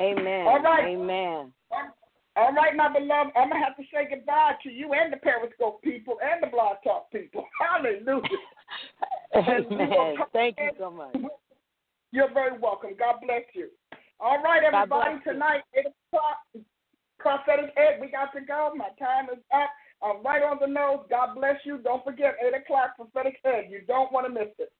[0.00, 0.46] Amen.
[0.46, 0.86] All right.
[0.86, 1.52] Amen.
[2.36, 5.80] All right, my beloved, I'm gonna have to say goodbye to you and the Periscope
[5.82, 7.46] people and the Blog Talk people.
[7.60, 8.22] Hallelujah.
[9.36, 10.16] Amen.
[10.32, 11.16] Thank you so much.
[12.10, 12.90] You're very welcome.
[12.98, 13.68] God bless you.
[14.18, 15.16] All right, everybody.
[15.22, 16.38] Tonight, eight o'clock,
[17.18, 18.00] prophetic ed.
[18.00, 18.72] We got to go.
[18.74, 19.70] My time is up.
[20.02, 21.06] I'm right on the nose.
[21.08, 21.78] God bless you.
[21.78, 23.68] Don't forget eight o'clock prophetic head.
[23.70, 24.70] You don't want to miss it.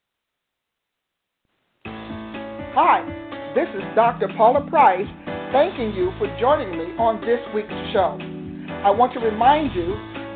[2.76, 3.00] Hi,
[3.54, 4.28] this is Dr.
[4.36, 5.06] Paula Price
[5.52, 8.18] thanking you for joining me on this week's show.
[8.82, 9.94] I want to remind you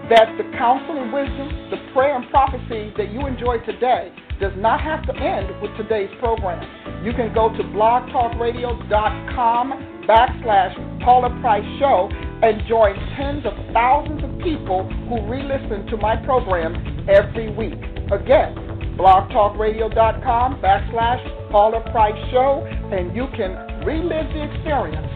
[0.09, 4.81] that the counsel and wisdom, the prayer and prophecy that you enjoy today does not
[4.81, 6.63] have to end with today's program.
[7.05, 9.73] You can go to blogtalkradio.com
[10.07, 12.09] backslash Paula Price Show
[12.43, 16.75] and join tens of thousands of people who re-listen to my program
[17.09, 17.79] every week.
[18.13, 18.55] Again,
[18.97, 25.07] blogtalkradio.com backslash Paula Price Show, and you can relive the experience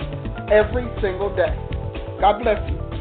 [0.51, 1.55] every single day.
[2.21, 2.92] God bless you.